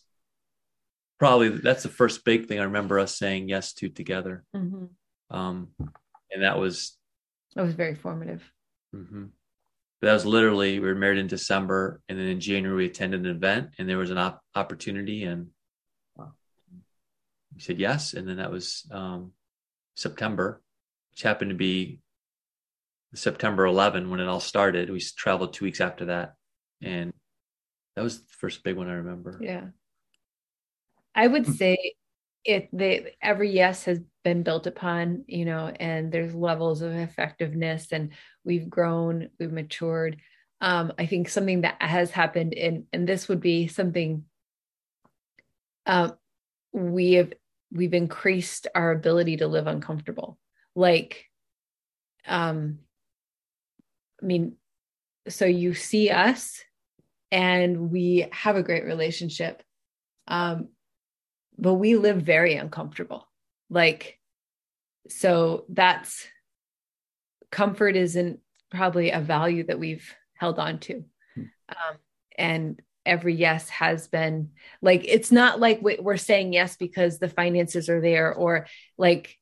probably 1.20 1.50
that's 1.50 1.83
the 1.85 1.88
first 1.88 2.24
big 2.24 2.46
thing 2.46 2.59
I 2.59 2.64
remember 2.64 2.98
us 2.98 3.16
saying 3.16 3.48
yes 3.48 3.74
to 3.74 3.88
together. 3.90 4.42
Mm-hmm. 4.56 4.87
Um, 5.37 5.68
and 6.33 6.42
that 6.42 6.59
was 6.59 6.96
that 7.54 7.62
was 7.62 7.74
very 7.74 7.94
formative. 7.94 8.42
Mm-hmm. 8.94 9.26
But 10.00 10.06
that 10.06 10.14
was 10.14 10.26
literally 10.26 10.80
we 10.80 10.88
were 10.88 10.94
married 10.94 11.18
in 11.18 11.26
December, 11.28 12.00
and 12.09 12.18
then 12.18 12.26
in 12.26 12.40
January 12.40 12.76
we 12.76 12.87
attended 12.87 13.20
an 13.20 13.37
event, 13.37 13.74
and 13.78 13.88
there 13.88 13.98
was 13.98 14.11
an 14.11 14.18
op- 14.18 14.42
opportunity, 14.54 15.24
and 15.24 15.48
we 17.54 17.61
said 17.61 17.78
yes, 17.78 18.14
and 18.14 18.26
then 18.26 18.38
that 18.38 18.50
was 18.50 18.87
um, 18.90 19.33
September, 19.94 20.62
which 21.12 21.22
happened 21.22 21.50
to 21.50 21.56
be 21.56 22.00
September 23.14 23.66
11 23.66 24.09
when 24.09 24.20
it 24.20 24.28
all 24.28 24.40
started. 24.40 24.88
We 24.88 25.00
traveled 25.00 25.52
two 25.52 25.66
weeks 25.66 25.83
after 25.83 26.06
that, 26.06 26.35
and 26.80 27.12
that 27.94 28.02
was 28.02 28.20
the 28.20 28.33
first 28.38 28.64
big 28.64 28.76
one 28.76 28.88
I 28.88 28.94
remember. 28.94 29.38
Yeah, 29.42 29.66
I 31.14 31.27
would 31.27 31.46
hmm. 31.46 31.53
say 31.53 31.94
it. 32.44 32.68
The 32.73 33.12
every 33.23 33.51
yes 33.51 33.85
has 33.85 34.01
been 34.25 34.42
built 34.42 34.66
upon, 34.66 35.25
you 35.27 35.44
know, 35.44 35.68
and 35.68 36.12
there's 36.12 36.35
levels 36.35 36.83
of 36.83 36.92
effectiveness 36.92 37.88
and 37.92 38.11
we've 38.44 38.68
grown, 38.68 39.31
we've 39.38 39.53
matured. 39.53 40.18
Um, 40.61 40.92
I 40.99 41.07
think 41.07 41.29
something 41.29 41.62
that 41.62 41.81
has 41.81 42.11
happened 42.11 42.55
and 42.55 42.85
and 42.92 43.09
this 43.09 43.29
would 43.29 43.40
be 43.40 43.66
something 43.66 44.25
um, 45.87 46.14
we 46.73 47.14
have 47.14 47.33
we've 47.73 47.94
increased 47.94 48.66
our 48.75 48.90
ability 48.90 49.38
to 49.38 49.46
live 49.46 49.66
uncomfortable. 49.66 50.38
Like 50.75 51.27
um 52.27 52.81
I 54.23 54.27
mean, 54.27 54.57
so 55.29 55.46
you 55.46 55.73
see 55.73 56.11
us 56.11 56.62
and 57.31 57.90
we 57.90 58.27
have 58.33 58.57
a 58.57 58.62
great 58.62 58.85
relationship. 58.85 59.62
Um, 60.29 60.68
but 61.61 61.75
we 61.75 61.96
live 61.96 62.23
very 62.23 62.55
uncomfortable 62.55 63.27
like, 63.70 64.18
so 65.09 65.64
that's 65.68 66.27
comfort 67.51 67.96
isn't 67.96 68.40
probably 68.70 69.11
a 69.11 69.20
value 69.20 69.64
that 69.64 69.79
we've 69.79 70.14
held 70.35 70.59
on 70.59 70.79
to. 70.81 71.05
Hmm. 71.35 71.42
Um, 71.68 71.96
and 72.37 72.83
every 73.07 73.35
yes 73.35 73.68
has 73.70 74.09
been 74.09 74.51
like, 74.83 75.05
it's 75.07 75.33
not 75.33 75.61
like 75.61 75.81
we're 75.83 76.16
saying 76.16 76.53
yes 76.53 76.77
because 76.77 77.18
the 77.18 77.29
finances 77.29 77.88
are 77.88 78.01
there 78.01 78.35
or 78.35 78.66
like, 78.99 79.37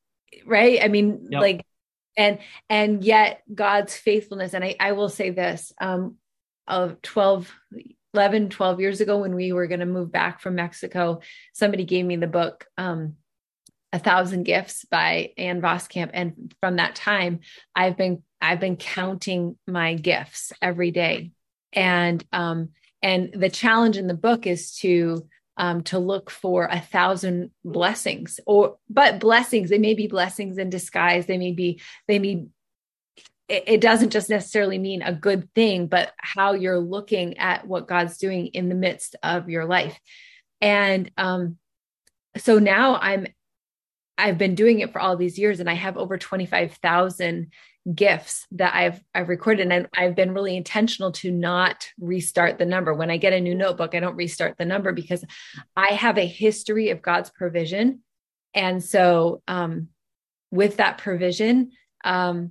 right? 0.46 0.78
I 0.82 0.88
mean, 0.88 1.28
yep. 1.30 1.40
like, 1.40 1.66
and, 2.16 2.38
and 2.68 3.02
yet 3.02 3.42
God's 3.52 3.96
faithfulness. 3.96 4.52
And 4.52 4.64
I, 4.64 4.76
I 4.78 4.92
will 4.92 5.08
say 5.08 5.30
this, 5.30 5.72
um, 5.80 6.16
of 6.66 7.00
12, 7.00 7.52
11, 8.14 8.50
12 8.50 8.80
years 8.80 9.00
ago, 9.00 9.18
when 9.18 9.34
we 9.34 9.52
were 9.52 9.66
going 9.66 9.80
to 9.80 9.86
move 9.86 10.10
back 10.10 10.40
from 10.40 10.54
Mexico, 10.54 11.20
somebody 11.52 11.84
gave 11.84 12.04
me 12.04 12.16
the 12.16 12.26
book, 12.26 12.66
um, 12.76 13.16
a 13.92 13.98
thousand 13.98 14.44
gifts 14.44 14.84
by 14.84 15.32
Ann 15.36 15.60
Voskamp. 15.60 16.10
And 16.12 16.54
from 16.60 16.76
that 16.76 16.94
time, 16.94 17.40
I've 17.74 17.96
been 17.96 18.22
I've 18.40 18.60
been 18.60 18.76
counting 18.76 19.58
my 19.66 19.94
gifts 19.94 20.52
every 20.62 20.90
day. 20.90 21.32
And 21.72 22.24
um, 22.32 22.70
and 23.02 23.32
the 23.32 23.50
challenge 23.50 23.96
in 23.96 24.06
the 24.06 24.14
book 24.14 24.46
is 24.46 24.76
to 24.78 25.26
um, 25.56 25.82
to 25.84 25.98
look 25.98 26.30
for 26.30 26.66
a 26.70 26.80
thousand 26.80 27.50
blessings 27.64 28.40
or 28.46 28.76
but 28.88 29.18
blessings 29.18 29.70
they 29.70 29.78
may 29.78 29.94
be 29.94 30.06
blessings 30.06 30.56
in 30.56 30.70
disguise 30.70 31.26
they 31.26 31.36
may 31.36 31.50
be 31.50 31.80
they 32.06 32.20
may 32.20 32.46
it, 33.48 33.64
it 33.66 33.80
doesn't 33.80 34.10
just 34.10 34.30
necessarily 34.30 34.78
mean 34.78 35.02
a 35.02 35.12
good 35.12 35.52
thing 35.54 35.86
but 35.86 36.12
how 36.18 36.52
you're 36.52 36.78
looking 36.78 37.38
at 37.38 37.66
what 37.66 37.88
god's 37.88 38.18
doing 38.18 38.46
in 38.48 38.68
the 38.68 38.74
midst 38.74 39.16
of 39.22 39.48
your 39.48 39.64
life 39.64 39.98
and 40.60 41.10
um 41.16 41.56
so 42.36 42.58
now 42.58 42.96
i'm 42.96 43.26
I've 44.18 44.36
been 44.36 44.56
doing 44.56 44.80
it 44.80 44.92
for 44.92 45.00
all 45.00 45.16
these 45.16 45.38
years 45.38 45.60
and 45.60 45.70
I 45.70 45.74
have 45.74 45.96
over 45.96 46.18
25,000 46.18 47.52
gifts 47.94 48.46
that 48.50 48.74
I've 48.74 49.00
I've 49.14 49.28
recorded 49.28 49.70
and 49.70 49.88
I've 49.94 50.16
been 50.16 50.34
really 50.34 50.56
intentional 50.56 51.12
to 51.12 51.30
not 51.30 51.88
restart 51.98 52.58
the 52.58 52.66
number. 52.66 52.92
When 52.92 53.10
I 53.10 53.16
get 53.16 53.32
a 53.32 53.40
new 53.40 53.54
notebook, 53.54 53.94
I 53.94 54.00
don't 54.00 54.16
restart 54.16 54.58
the 54.58 54.64
number 54.64 54.92
because 54.92 55.24
I 55.76 55.92
have 55.92 56.18
a 56.18 56.26
history 56.26 56.90
of 56.90 57.00
God's 57.00 57.30
provision. 57.30 58.00
And 58.52 58.82
so 58.82 59.42
um 59.46 59.88
with 60.50 60.78
that 60.78 60.98
provision, 60.98 61.70
um 62.04 62.50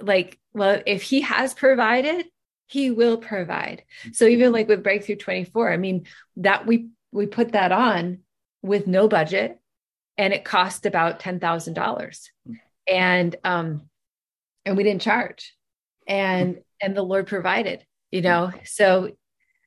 like 0.00 0.38
well 0.52 0.80
if 0.86 1.02
he 1.02 1.22
has 1.22 1.54
provided, 1.54 2.26
he 2.66 2.90
will 2.90 3.16
provide. 3.16 3.82
So 4.12 4.26
even 4.26 4.52
like 4.52 4.68
with 4.68 4.82
Breakthrough 4.82 5.16
24, 5.16 5.72
I 5.72 5.76
mean 5.76 6.06
that 6.36 6.66
we 6.66 6.88
we 7.12 7.26
put 7.26 7.52
that 7.52 7.72
on 7.72 8.20
with 8.62 8.86
no 8.86 9.08
budget 9.08 9.58
and 10.18 10.32
it 10.32 10.44
cost 10.44 10.84
about 10.84 11.20
ten 11.20 11.40
thousand 11.40 11.74
dollars, 11.74 12.30
and 12.86 13.34
um, 13.44 13.88
and 14.64 14.76
we 14.76 14.82
didn't 14.82 15.02
charge, 15.02 15.56
and 16.06 16.58
and 16.82 16.96
the 16.96 17.02
Lord 17.02 17.28
provided, 17.28 17.86
you 18.10 18.20
know. 18.20 18.52
So 18.64 19.12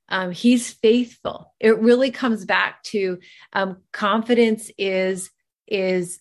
um, 0.10 0.32
He's 0.32 0.70
faithful. 0.70 1.54
It 1.60 1.80
really 1.80 2.12
comes 2.12 2.46
back 2.46 2.84
to 2.84 3.20
um, 3.54 3.78
confidence 3.94 4.70
is 4.78 5.32
is 5.68 6.20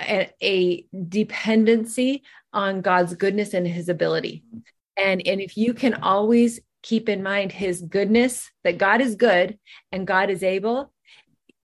a, 0.00 0.30
a 0.42 0.86
dependency 1.08 2.22
on 2.52 2.80
God's 2.80 3.14
goodness 3.14 3.54
and 3.54 3.66
His 3.66 3.88
ability, 3.88 4.44
and 4.96 5.26
and 5.26 5.40
if 5.40 5.56
you 5.56 5.74
can 5.74 5.94
always 5.94 6.60
keep 6.82 7.08
in 7.08 7.22
mind 7.22 7.52
His 7.52 7.80
goodness, 7.82 8.50
that 8.64 8.78
God 8.78 9.00
is 9.00 9.14
good 9.14 9.58
and 9.92 10.06
God 10.06 10.30
is 10.30 10.42
able 10.42 10.92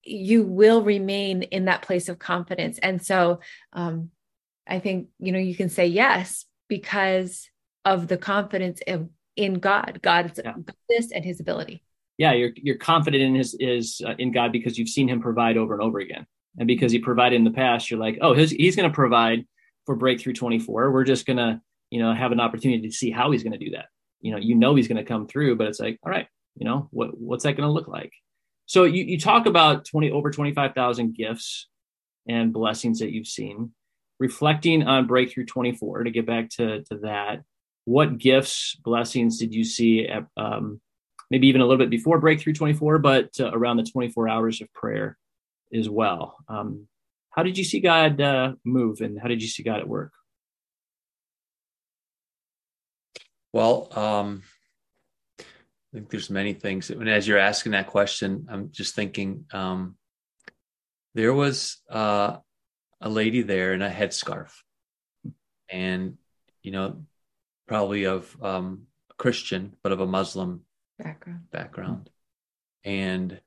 you 0.02 0.42
will 0.42 0.82
remain 0.82 1.42
in 1.42 1.66
that 1.66 1.82
place 1.82 2.08
of 2.08 2.18
confidence. 2.18 2.78
And 2.78 3.04
so 3.04 3.40
um, 3.72 4.10
I 4.66 4.78
think, 4.78 5.08
you 5.18 5.32
know, 5.32 5.38
you 5.38 5.54
can 5.54 5.68
say 5.68 5.86
yes 5.86 6.46
because 6.68 7.48
of 7.84 8.08
the 8.08 8.16
confidence 8.16 8.80
of, 8.86 9.08
in 9.36 9.54
God, 9.54 10.00
God's 10.02 10.40
yeah. 10.42 10.52
goodness 10.52 11.12
and 11.12 11.24
his 11.24 11.40
ability. 11.40 11.82
Yeah, 12.18 12.32
you're 12.32 12.50
you're 12.56 12.76
confident 12.76 13.22
in 13.22 13.34
his 13.34 13.56
is 13.58 14.02
uh, 14.06 14.14
in 14.18 14.30
God 14.30 14.52
because 14.52 14.78
you've 14.78 14.90
seen 14.90 15.08
him 15.08 15.22
provide 15.22 15.56
over 15.56 15.72
and 15.72 15.82
over 15.82 16.00
again. 16.00 16.26
And 16.58 16.66
because 16.66 16.92
he 16.92 16.98
provided 16.98 17.36
in 17.36 17.44
the 17.44 17.50
past, 17.50 17.90
you're 17.90 18.00
like, 18.00 18.18
oh, 18.20 18.34
his, 18.34 18.50
he's 18.50 18.76
going 18.76 18.88
to 18.88 18.94
provide 18.94 19.46
for 19.86 19.96
breakthrough 19.96 20.32
24. 20.32 20.90
We're 20.90 21.04
just 21.04 21.26
going 21.26 21.36
to, 21.36 21.60
you 21.90 22.00
know, 22.00 22.12
have 22.12 22.32
an 22.32 22.40
opportunity 22.40 22.88
to 22.88 22.94
see 22.94 23.10
how 23.10 23.30
he's 23.30 23.42
going 23.42 23.58
to 23.58 23.64
do 23.64 23.70
that. 23.70 23.86
You 24.20 24.32
know, 24.32 24.38
you 24.38 24.54
know 24.54 24.74
he's 24.74 24.88
going 24.88 24.98
to 24.98 25.04
come 25.04 25.26
through, 25.26 25.56
but 25.56 25.68
it's 25.68 25.80
like, 25.80 25.98
all 26.04 26.10
right, 26.10 26.26
you 26.56 26.66
know, 26.66 26.88
what 26.90 27.18
what's 27.18 27.44
that 27.44 27.56
going 27.56 27.66
to 27.66 27.72
look 27.72 27.88
like? 27.88 28.12
So 28.66 28.84
you, 28.84 29.04
you 29.04 29.18
talk 29.18 29.46
about 29.46 29.84
20 29.84 30.10
over 30.10 30.30
25,000 30.30 31.16
gifts 31.16 31.68
and 32.28 32.52
blessings 32.52 33.00
that 33.00 33.12
you've 33.12 33.26
seen. 33.26 33.72
Reflecting 34.20 34.82
on 34.82 35.06
Breakthrough 35.06 35.46
24, 35.46 36.04
to 36.04 36.10
get 36.10 36.26
back 36.26 36.50
to, 36.50 36.84
to 36.84 36.98
that, 36.98 37.42
what 37.86 38.18
gifts, 38.18 38.76
blessings 38.84 39.38
did 39.38 39.54
you 39.54 39.64
see 39.64 40.06
at, 40.06 40.26
um, 40.36 40.80
maybe 41.30 41.48
even 41.48 41.62
a 41.62 41.64
little 41.64 41.78
bit 41.78 41.90
before 41.90 42.20
Breakthrough 42.20 42.52
24, 42.52 42.98
but 42.98 43.30
uh, 43.40 43.50
around 43.50 43.78
the 43.78 43.82
24 43.82 44.28
hours 44.28 44.60
of 44.60 44.72
prayer 44.74 45.16
as 45.74 45.88
well? 45.88 46.36
Um, 46.48 46.86
how 47.30 47.42
did 47.42 47.56
you 47.56 47.64
see 47.64 47.80
God 47.80 48.20
uh, 48.20 48.52
move 48.64 49.00
and 49.00 49.18
how 49.20 49.28
did 49.28 49.42
you 49.42 49.48
see 49.48 49.62
God 49.62 49.80
at 49.80 49.88
work? 49.88 50.12
Well, 53.52 53.88
um, 53.96 54.42
I 55.40 55.44
think 55.92 56.10
there's 56.10 56.30
many 56.30 56.52
things. 56.52 56.90
And 56.90 57.08
as 57.08 57.26
you're 57.26 57.38
asking 57.38 57.72
that 57.72 57.88
question, 57.88 58.46
I'm 58.48 58.70
just 58.70 58.94
thinking 58.94 59.46
um, 59.52 59.96
there 61.14 61.34
was 61.34 61.78
uh, 61.90 62.36
a 63.00 63.08
lady 63.08 63.42
there 63.42 63.74
in 63.74 63.82
a 63.82 63.90
headscarf, 63.90 64.52
and 65.68 66.16
you 66.62 66.70
know, 66.70 67.04
probably 67.66 68.04
of 68.04 68.36
um, 68.40 68.86
Christian, 69.18 69.74
but 69.82 69.92
of 69.92 70.00
a 70.00 70.06
Muslim 70.06 70.62
Background. 70.98 71.50
background. 71.50 72.10
And 72.84 73.40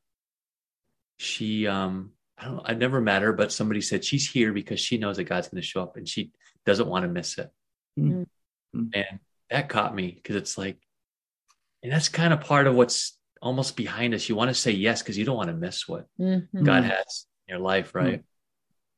she, 1.23 1.67
um, 1.67 2.11
I 2.37 2.45
don't 2.45 2.61
I've 2.65 2.77
never 2.77 2.99
met 3.01 3.21
her, 3.21 3.33
but 3.33 3.51
somebody 3.51 3.81
said 3.81 4.03
she's 4.03 4.29
here 4.29 4.53
because 4.53 4.79
she 4.79 4.97
knows 4.97 5.17
that 5.17 5.25
God's 5.25 5.47
going 5.47 5.61
to 5.61 5.67
show 5.67 5.81
up 5.81 5.97
and 5.97 6.07
she 6.07 6.31
doesn't 6.65 6.87
want 6.87 7.03
to 7.03 7.09
miss 7.09 7.37
it. 7.37 7.49
Mm. 7.99 8.27
And 8.73 9.19
that 9.49 9.69
caught 9.69 9.93
me 9.95 10.11
because 10.11 10.35
it's 10.35 10.57
like, 10.57 10.77
and 11.83 11.91
that's 11.91 12.09
kind 12.09 12.33
of 12.33 12.41
part 12.41 12.67
of 12.67 12.75
what's 12.75 13.17
almost 13.41 13.75
behind 13.75 14.13
us. 14.13 14.27
You 14.27 14.35
want 14.35 14.49
to 14.49 14.55
say 14.55 14.71
yes 14.71 15.01
because 15.01 15.17
you 15.17 15.25
don't 15.25 15.37
want 15.37 15.49
to 15.49 15.55
miss 15.55 15.87
what 15.87 16.07
Mhm. 16.19 16.63
God 16.63 16.83
has 16.83 17.27
in 17.47 17.53
your 17.53 17.63
life, 17.63 17.93
right? 17.93 18.23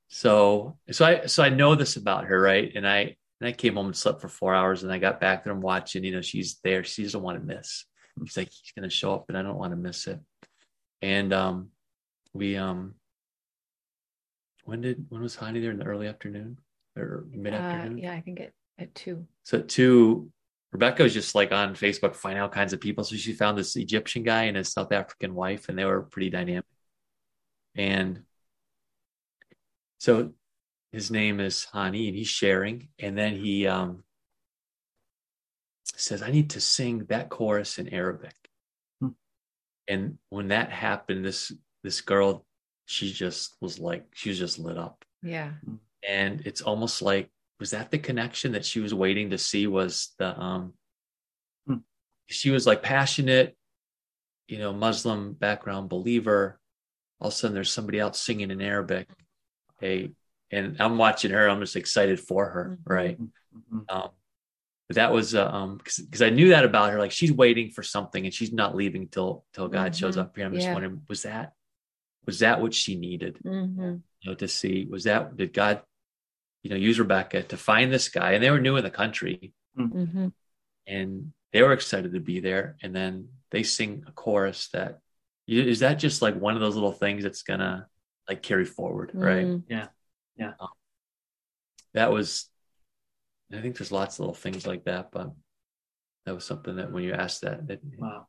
So, 0.08 0.78
so 0.92 1.06
I, 1.06 1.26
so 1.26 1.44
I 1.44 1.50
know 1.50 1.76
this 1.76 1.98
about 1.98 2.26
her, 2.26 2.40
right? 2.40 2.72
And 2.76 2.88
I, 2.88 3.18
and 3.42 3.50
I 3.50 3.52
came 3.52 3.76
home 3.76 3.88
and 3.88 3.98
slept 3.98 4.22
for 4.22 4.30
four 4.30 4.56
hours, 4.56 4.84
and 4.84 4.94
I 4.94 4.98
got 4.98 5.20
back 5.20 5.44
there 5.44 5.52
and 5.52 5.60
I'm 5.60 5.64
watching. 5.64 6.04
You 6.04 6.14
know, 6.14 6.22
she's 6.22 6.60
there. 6.64 6.84
She 6.84 7.04
doesn't 7.04 7.22
want 7.22 7.40
to 7.40 7.46
miss. 7.46 7.86
He's 8.24 8.38
like, 8.38 8.50
he's 8.50 8.72
gonna 8.74 8.90
show 8.90 9.14
up, 9.14 9.26
and 9.28 9.38
I 9.38 9.42
don't 9.42 9.58
want 9.58 9.74
to 9.74 9.78
miss 9.78 10.08
it. 10.08 10.20
And 11.02 11.34
um, 11.34 11.72
we 12.36 12.58
um, 12.58 12.94
when 14.66 14.82
did 14.82 15.06
when 15.10 15.22
was 15.22 15.36
Hani 15.38 15.62
there 15.62 15.72
in 15.72 15.80
the 15.80 15.86
early 15.86 16.08
afternoon 16.08 16.60
or 16.98 17.26
mid 17.32 17.54
Uh, 17.54 17.58
afternoon? 17.58 17.98
yeah, 17.98 18.14
I 18.14 18.22
think 18.22 18.40
at, 18.42 18.52
at 18.78 18.94
two. 18.94 19.26
So 19.44 19.62
two, 19.62 20.32
Rebecca 20.72 21.04
was 21.04 21.14
just 21.14 21.34
like 21.34 21.52
on 21.52 21.76
Facebook 21.76 22.16
finding 22.16 22.42
all 22.42 22.50
kinds 22.50 22.74
of 22.74 22.82
people. 22.82 23.04
So 23.04 23.16
she 23.16 23.34
found 23.34 23.58
this 23.58 23.76
Egyptian 23.76 24.24
guy 24.24 24.44
and 24.44 24.58
his 24.58 24.72
South 24.72 24.92
African 24.92 25.34
wife, 25.34 25.70
and 25.70 25.78
they 25.78 25.86
were 25.86 26.02
pretty 26.04 26.30
dynamic. 26.30 26.66
And 27.76 28.24
so 30.00 30.34
his 30.92 31.12
name 31.12 31.40
is 31.40 31.68
Hani, 31.74 32.08
and 32.08 32.18
he's 32.18 32.28
sharing, 32.28 32.90
and 33.00 33.18
then 33.18 33.36
he 33.36 33.68
um, 33.68 34.04
says, 35.86 36.22
"I 36.22 36.32
need 36.32 36.50
to 36.52 36.62
sing 36.62 37.06
that 37.06 37.30
chorus 37.30 37.78
in 37.78 37.94
Arabic." 37.94 38.36
Hmm. 39.02 39.10
And 39.88 40.18
when 40.30 40.50
that 40.50 40.70
happened, 40.72 41.24
this 41.24 41.52
this 41.86 42.02
girl, 42.02 42.46
she 42.86 43.12
just 43.14 43.56
was 43.62 43.80
like, 43.80 44.06
she 44.14 44.30
was 44.30 44.40
just 44.40 44.60
lit 44.60 44.78
up 44.78 45.06
Yeah. 45.24 45.54
and 46.08 46.42
it's 46.46 46.62
almost 46.62 47.02
like 47.02 47.30
was 47.60 47.72
that 47.72 47.90
the 47.90 47.98
connection 47.98 48.52
that 48.52 48.66
she 48.66 48.80
was 48.82 48.94
waiting 48.94 49.30
to 49.30 49.38
see 49.38 49.66
was 49.68 50.14
the 50.20 50.38
um 50.40 50.74
Hmm. 51.68 51.78
she 52.30 52.52
was 52.52 52.68
like 52.68 52.84
passionate 52.84 53.56
you 54.48 54.60
know 54.60 54.72
muslim 54.74 55.34
background 55.34 55.90
believer 55.90 56.60
all 57.20 57.30
of 57.30 57.34
a 57.34 57.36
sudden 57.36 57.56
there's 57.56 57.72
somebody 57.72 57.98
else 58.00 58.20
singing 58.22 58.52
in 58.52 58.62
arabic 58.62 59.08
hey 59.80 60.12
and 60.52 60.78
i'm 60.80 60.98
watching 61.00 61.32
her 61.32 61.50
i'm 61.50 61.60
just 61.62 61.76
excited 61.76 62.20
for 62.20 62.44
her 62.50 62.78
Mhm. 62.78 62.90
right 62.98 63.18
Mhm. 63.20 63.86
um 63.90 64.10
but 64.88 64.96
that 64.98 65.12
was 65.12 65.34
uh, 65.34 65.48
um 65.50 65.78
because 65.84 66.22
i 66.22 66.30
knew 66.30 66.50
that 66.50 66.66
about 66.66 66.92
her 66.92 67.00
like 67.00 67.12
she's 67.12 67.32
waiting 67.32 67.72
for 67.72 67.82
something 67.82 68.26
and 68.26 68.34
she's 68.34 68.54
not 68.54 68.76
leaving 68.76 69.08
till 69.08 69.46
till 69.54 69.68
god 69.70 69.96
shows 69.96 70.16
Mhm. 70.18 70.22
up 70.22 70.36
here 70.36 70.46
i'm 70.46 70.54
just 70.54 70.68
Yeah. 70.68 70.74
wondering 70.74 71.02
was 71.10 71.24
that 71.24 71.54
was 72.26 72.40
that 72.40 72.62
what 72.62 72.74
she 72.74 72.96
needed 72.96 73.40
Mhm. 73.44 74.02
you 74.22 74.32
know, 74.32 74.36
to 74.36 74.48
see 74.48 74.86
was 74.90 75.04
that 75.04 75.38
did 75.38 75.54
God, 75.54 75.84
you 76.64 76.70
know, 76.72 76.76
use 76.76 77.00
Rebecca 77.00 77.44
to 77.44 77.58
find 77.58 77.92
this 77.92 78.10
guy, 78.10 78.34
and 78.34 78.44
they 78.44 78.50
were 78.50 78.60
new 78.60 78.78
in 78.78 78.84
the 78.84 78.90
country, 78.90 79.54
Mhm. 79.78 80.34
and 80.88 81.34
they 81.52 81.62
were 81.62 81.74
excited 81.74 82.14
to 82.14 82.20
be 82.20 82.40
there, 82.40 82.76
and 82.82 82.96
then 82.96 83.30
they 83.52 83.64
sing 83.64 84.04
a 84.08 84.12
chorus 84.12 84.70
that 84.70 85.00
is 85.48 85.80
that 85.82 85.96
just 86.00 86.24
like 86.24 86.36
one 86.36 86.56
of 86.56 86.62
those 86.62 86.74
little 86.74 86.92
things 86.92 87.24
that's 87.24 87.44
gonna 87.44 87.88
like 88.28 88.42
carry 88.42 88.66
forward, 88.66 89.12
right? 89.14 89.46
Mhm. 89.48 89.90
That 91.94 92.12
was, 92.12 92.50
I 93.54 93.62
think 93.62 93.78
there's 93.78 93.92
lots 93.92 94.16
of 94.16 94.22
little 94.22 94.34
things 94.34 94.66
like 94.68 94.86
that, 94.86 95.12
but 95.12 95.32
that 96.26 96.34
was 96.36 96.44
something 96.44 96.78
that 96.78 96.92
when 96.92 97.04
you 97.04 97.14
asked 97.14 97.42
that, 97.42 97.68
that 97.68 97.80
Wow. 97.98 98.28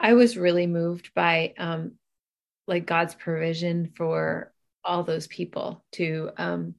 I 0.00 0.14
was 0.14 0.36
really 0.36 0.66
moved 0.66 1.14
by 1.14 1.54
um 1.56 1.98
like 2.66 2.86
God's 2.86 3.14
provision 3.14 3.92
for 3.96 4.52
all 4.84 5.02
those 5.02 5.26
people 5.26 5.84
to 5.92 6.30
um 6.36 6.74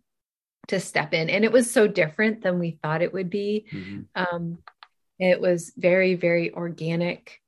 to 0.67 0.79
step 0.79 1.13
in 1.13 1.29
and 1.29 1.43
it 1.45 1.51
was 1.51 1.71
so 1.71 1.87
different 1.87 2.41
than 2.41 2.59
we 2.59 2.79
thought 2.81 3.01
it 3.01 3.13
would 3.13 3.29
be 3.29 3.65
Mhm. 3.71 4.05
um 4.15 4.57
it 5.19 5.39
was 5.39 5.71
very 5.77 6.15
very 6.15 6.51
organic 6.53 7.39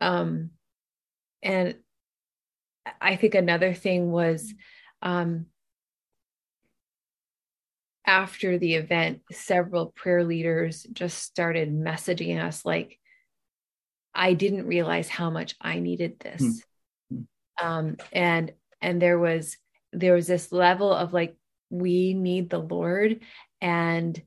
um 0.00 0.50
and 1.42 1.76
i 3.00 3.16
think 3.16 3.34
another 3.34 3.72
thing 3.74 4.10
was 4.10 4.52
um 5.02 5.46
after 8.06 8.58
the 8.58 8.74
event 8.74 9.20
several 9.30 9.86
prayer 9.86 10.24
leaders 10.24 10.84
just 10.92 11.18
started 11.18 11.72
messaging 11.72 12.42
us 12.42 12.64
like 12.64 12.98
i 14.14 14.34
didn't 14.34 14.66
realize 14.66 15.08
how 15.08 15.30
much 15.30 15.54
i 15.60 15.78
needed 15.78 16.18
this 16.20 16.42
Hmm. 16.42 16.50
Um 17.60 17.96
and 18.12 18.52
and 18.80 19.00
there 19.00 19.18
was 19.18 19.56
there 19.92 20.14
was 20.14 20.26
this 20.26 20.52
level 20.52 20.92
of 20.92 21.12
like 21.12 21.36
we 21.70 22.14
need 22.14 22.50
the 22.50 22.58
lord 22.58 23.20
and 23.60 24.22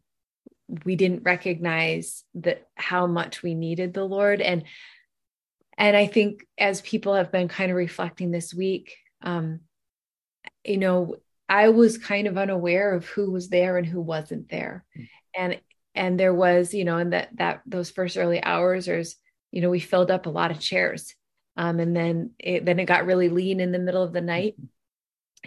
we 0.83 0.95
didn't 0.95 1.23
recognize 1.23 2.23
that 2.35 2.67
how 2.75 3.05
much 3.05 3.43
we 3.43 3.53
needed 3.53 3.93
the 3.93 4.03
lord. 4.03 4.41
And 4.41 4.63
and 5.77 5.95
i 5.95 6.07
think 6.07 6.45
as 6.57 6.81
people 6.81 7.13
have 7.13 7.31
been 7.31 7.47
kind 7.47 7.69
of 7.69 7.77
reflecting 7.77 8.31
this 8.31 8.53
week 8.53 8.95
um 9.21 9.59
you 10.63 10.77
know 10.77 11.17
i 11.49 11.69
was 11.69 11.97
kind 11.97 12.27
of 12.27 12.37
unaware 12.37 12.93
of 12.93 13.05
who 13.05 13.31
was 13.31 13.49
there 13.49 13.77
and 13.77 13.85
who 13.85 14.01
wasn't 14.01 14.49
there. 14.49 14.85
And 15.37 15.59
and 15.93 16.19
there 16.19 16.33
was 16.33 16.73
you 16.73 16.85
know 16.85 16.97
in 16.97 17.11
that 17.11 17.29
that 17.37 17.61
those 17.65 17.89
first 17.91 18.17
early 18.17 18.41
hours 18.41 18.85
there's 18.85 19.15
you 19.51 19.61
know 19.61 19.69
we 19.69 19.79
filled 19.79 20.11
up 20.11 20.25
a 20.25 20.29
lot 20.29 20.51
of 20.51 20.59
chairs 20.59 21.13
um 21.57 21.79
and 21.79 21.95
then 21.95 22.31
it 22.39 22.65
then 22.65 22.79
it 22.79 22.85
got 22.85 23.05
really 23.05 23.29
lean 23.29 23.59
in 23.59 23.71
the 23.71 23.79
middle 23.79 24.03
of 24.03 24.13
the 24.13 24.21
night. 24.21 24.55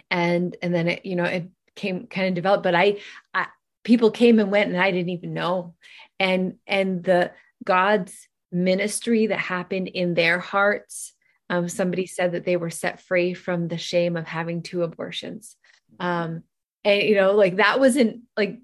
And 0.09 0.55
and 0.61 0.73
then 0.73 0.87
it 0.87 1.05
you 1.05 1.15
know 1.15 1.25
it 1.25 1.49
came 1.75 2.07
kind 2.07 2.27
of 2.27 2.33
developed 2.33 2.63
but 2.63 2.75
I, 2.75 2.99
I 3.33 3.47
people 3.83 4.11
came 4.11 4.39
and 4.39 4.51
went 4.51 4.69
and 4.69 4.79
i 4.79 4.91
didn't 4.91 5.09
even 5.09 5.33
know. 5.33 5.75
And 6.19 6.55
and 6.67 7.03
the 7.03 7.31
god's 7.63 8.27
ministry 8.51 9.27
that 9.27 9.39
happened 9.39 9.87
in 9.87 10.13
their 10.13 10.39
hearts 10.39 11.13
um, 11.51 11.67
somebody 11.67 12.05
said 12.05 12.33
that 12.33 12.45
they 12.45 12.57
were 12.57 12.69
set 12.69 13.01
free 13.01 13.33
from 13.33 13.67
the 13.67 13.77
shame 13.77 14.15
of 14.15 14.27
having 14.27 14.61
two 14.61 14.83
abortions. 14.83 15.55
Um 15.99 16.43
and 16.83 17.03
you 17.03 17.15
know 17.15 17.33
like 17.33 17.57
that 17.57 17.79
wasn't 17.79 18.21
like 18.37 18.59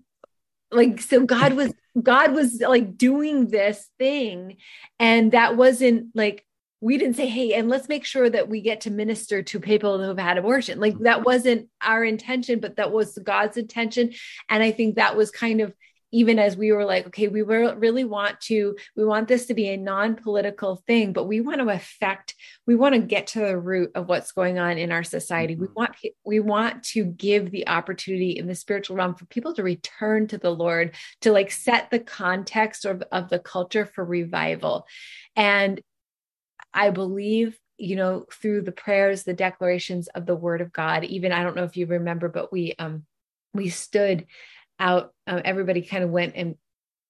like 0.71 1.01
so 1.01 1.25
god 1.25 1.53
was 1.53 1.73
god 2.01 2.33
was 2.33 2.61
like 2.61 2.97
doing 2.97 3.47
this 3.47 3.89
thing. 3.97 4.57
And 4.99 5.31
that 5.31 5.57
wasn't 5.57 6.15
like 6.15 6.44
we 6.85 6.99
didn't 6.99 7.15
say 7.15 7.25
hey 7.25 7.55
and 7.55 7.67
let's 7.67 7.89
make 7.89 8.05
sure 8.05 8.29
that 8.29 8.47
we 8.47 8.61
get 8.61 8.81
to 8.81 8.91
minister 8.91 9.41
to 9.41 9.59
people 9.59 9.97
who 9.97 10.07
have 10.07 10.19
had 10.19 10.37
abortion. 10.37 10.79
Like 10.79 10.95
that 10.99 11.25
wasn't 11.25 11.67
our 11.81 12.03
intention 12.05 12.59
but 12.59 12.75
that 12.75 12.91
was 12.91 13.17
god's 13.17 13.57
intention. 13.57 14.13
And 14.49 14.61
i 14.61 14.71
think 14.71 14.95
that 14.95 15.17
was 15.17 15.31
kind 15.31 15.61
of 15.61 15.73
even 16.11 16.37
as 16.37 16.55
we 16.55 16.71
were 16.71 16.85
like 16.85 17.07
okay 17.07 17.27
we 17.27 17.41
really 17.41 18.05
want 18.05 18.39
to 18.39 18.75
we 18.95 19.03
want 19.03 19.27
this 19.27 19.47
to 19.47 19.55
be 19.55 19.69
a 19.69 19.77
non-political 19.77 20.83
thing 20.85 21.11
but 21.11 21.27
we 21.31 21.41
want 21.41 21.59
to 21.59 21.67
affect 21.69 22.35
we 22.67 22.75
want 22.75 22.93
to 22.93 23.01
get 23.01 23.25
to 23.27 23.39
the 23.39 23.57
root 23.57 23.89
of 23.95 24.07
what's 24.07 24.31
going 24.31 24.59
on 24.59 24.77
in 24.77 24.91
our 24.91 25.03
society. 25.03 25.55
We 25.55 25.67
Mhm. 25.67 25.75
want 25.75 25.91
we 26.23 26.39
want 26.39 26.83
to 26.93 27.03
give 27.03 27.49
the 27.49 27.67
opportunity 27.67 28.31
in 28.37 28.45
the 28.45 28.53
spiritual 28.63 28.95
realm 28.95 29.15
for 29.15 29.25
people 29.25 29.55
to 29.55 29.63
return 29.63 30.27
to 30.27 30.37
the 30.37 30.51
lord 30.51 30.93
to 31.21 31.31
like 31.31 31.51
set 31.51 31.89
the 31.89 32.03
context 32.21 32.85
of, 32.85 33.03
of 33.11 33.29
the 33.29 33.39
culture 33.39 33.87
for 33.87 34.05
revival. 34.05 34.85
And 35.35 35.81
i 36.75 36.91
believe 36.91 37.57
you 37.77 37.95
know 37.95 38.25
through 38.31 38.61
the 38.61 38.71
prayers 38.71 39.23
the 39.23 39.33
declarations 39.33 40.07
of 40.09 40.25
the 40.27 40.35
word 40.35 40.61
of 40.61 40.71
god 40.71 41.03
even 41.03 41.31
i 41.31 41.41
don't 41.43 41.55
know 41.55 41.63
if 41.63 41.75
you 41.75 41.87
remember 41.87 42.29
but 42.29 42.51
we 42.51 42.73
um 42.77 43.03
we 43.53 43.69
stood 43.69 44.25
out 44.79 45.13
um, 45.25 45.41
everybody 45.43 45.81
kind 45.81 46.03
of 46.03 46.09
went 46.11 46.33
and 46.35 46.55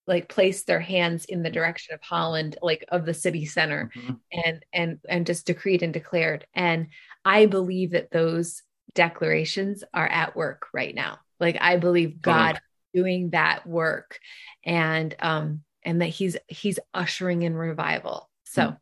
like 0.07 0.29
placed 0.29 0.67
their 0.67 0.79
hands 0.79 1.25
in 1.25 1.41
the 1.43 1.49
direction 1.49 1.93
of 1.95 2.01
holland 2.01 2.57
like 2.61 2.85
of 2.89 3.05
the 3.05 3.13
city 3.13 3.45
center 3.45 3.91
Mhm. 3.95 4.19
and 4.31 4.65
and 4.71 4.99
and 5.09 5.25
just 5.25 5.45
decreed 5.47 5.81
and 5.83 5.93
declared. 5.93 6.45
And 6.53 6.87
i 7.25 7.47
believe 7.47 7.91
that 7.91 8.11
those 8.11 8.61
declarations 8.93 9.83
are 9.93 10.07
at 10.07 10.35
work 10.35 10.67
right 10.73 10.93
now. 10.93 11.17
Like 11.39 11.57
i 11.59 11.77
believe 11.77 12.21
god 12.21 12.59
doing 12.93 13.31
that 13.31 13.65
work 13.67 14.19
and 14.63 15.13
um 15.19 15.61
and 15.83 16.01
that 16.01 16.07
he's 16.07 16.37
he's 16.47 16.79
ushering 16.93 17.41
in 17.41 17.55
revival. 17.55 18.29
So 18.43 18.75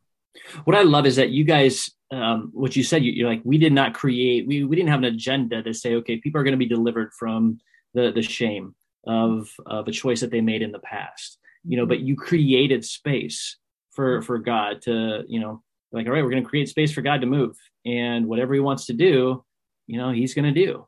What 0.65 0.75
I 0.75 0.81
love 0.81 1.05
is 1.05 1.15
that 1.17 1.29
you 1.29 1.43
guys, 1.43 1.89
um, 2.11 2.51
what 2.53 2.75
you 2.75 2.83
said, 2.83 3.03
you, 3.03 3.11
you're 3.11 3.29
like, 3.29 3.41
we 3.43 3.57
did 3.57 3.73
not 3.73 3.93
create, 3.93 4.47
we, 4.47 4.63
we 4.63 4.75
didn't 4.75 4.89
have 4.89 4.99
an 4.99 5.05
agenda 5.05 5.61
to 5.63 5.73
say, 5.73 5.95
okay, 5.95 6.17
people 6.17 6.39
are 6.39 6.43
going 6.43 6.53
to 6.53 6.57
be 6.57 6.65
delivered 6.65 7.11
from 7.17 7.59
the, 7.93 8.11
the 8.11 8.21
shame 8.21 8.75
of, 9.05 9.49
of 9.65 9.87
a 9.87 9.91
choice 9.91 10.21
that 10.21 10.31
they 10.31 10.41
made 10.41 10.61
in 10.61 10.71
the 10.71 10.79
past, 10.79 11.37
you 11.63 11.77
know, 11.77 11.85
but 11.85 11.99
you 11.99 12.15
created 12.15 12.83
space 12.83 13.57
for, 13.91 14.21
for 14.21 14.39
God 14.39 14.81
to, 14.83 15.23
you 15.27 15.39
know, 15.39 15.61
like, 15.91 16.07
all 16.07 16.13
right, 16.13 16.23
we're 16.23 16.31
going 16.31 16.43
to 16.43 16.49
create 16.49 16.69
space 16.69 16.91
for 16.91 17.01
God 17.01 17.21
to 17.21 17.27
move 17.27 17.55
and 17.85 18.27
whatever 18.27 18.53
he 18.53 18.59
wants 18.59 18.87
to 18.87 18.93
do, 18.93 19.43
you 19.87 19.97
know, 19.97 20.11
he's 20.11 20.33
going 20.33 20.51
to 20.51 20.65
do. 20.65 20.87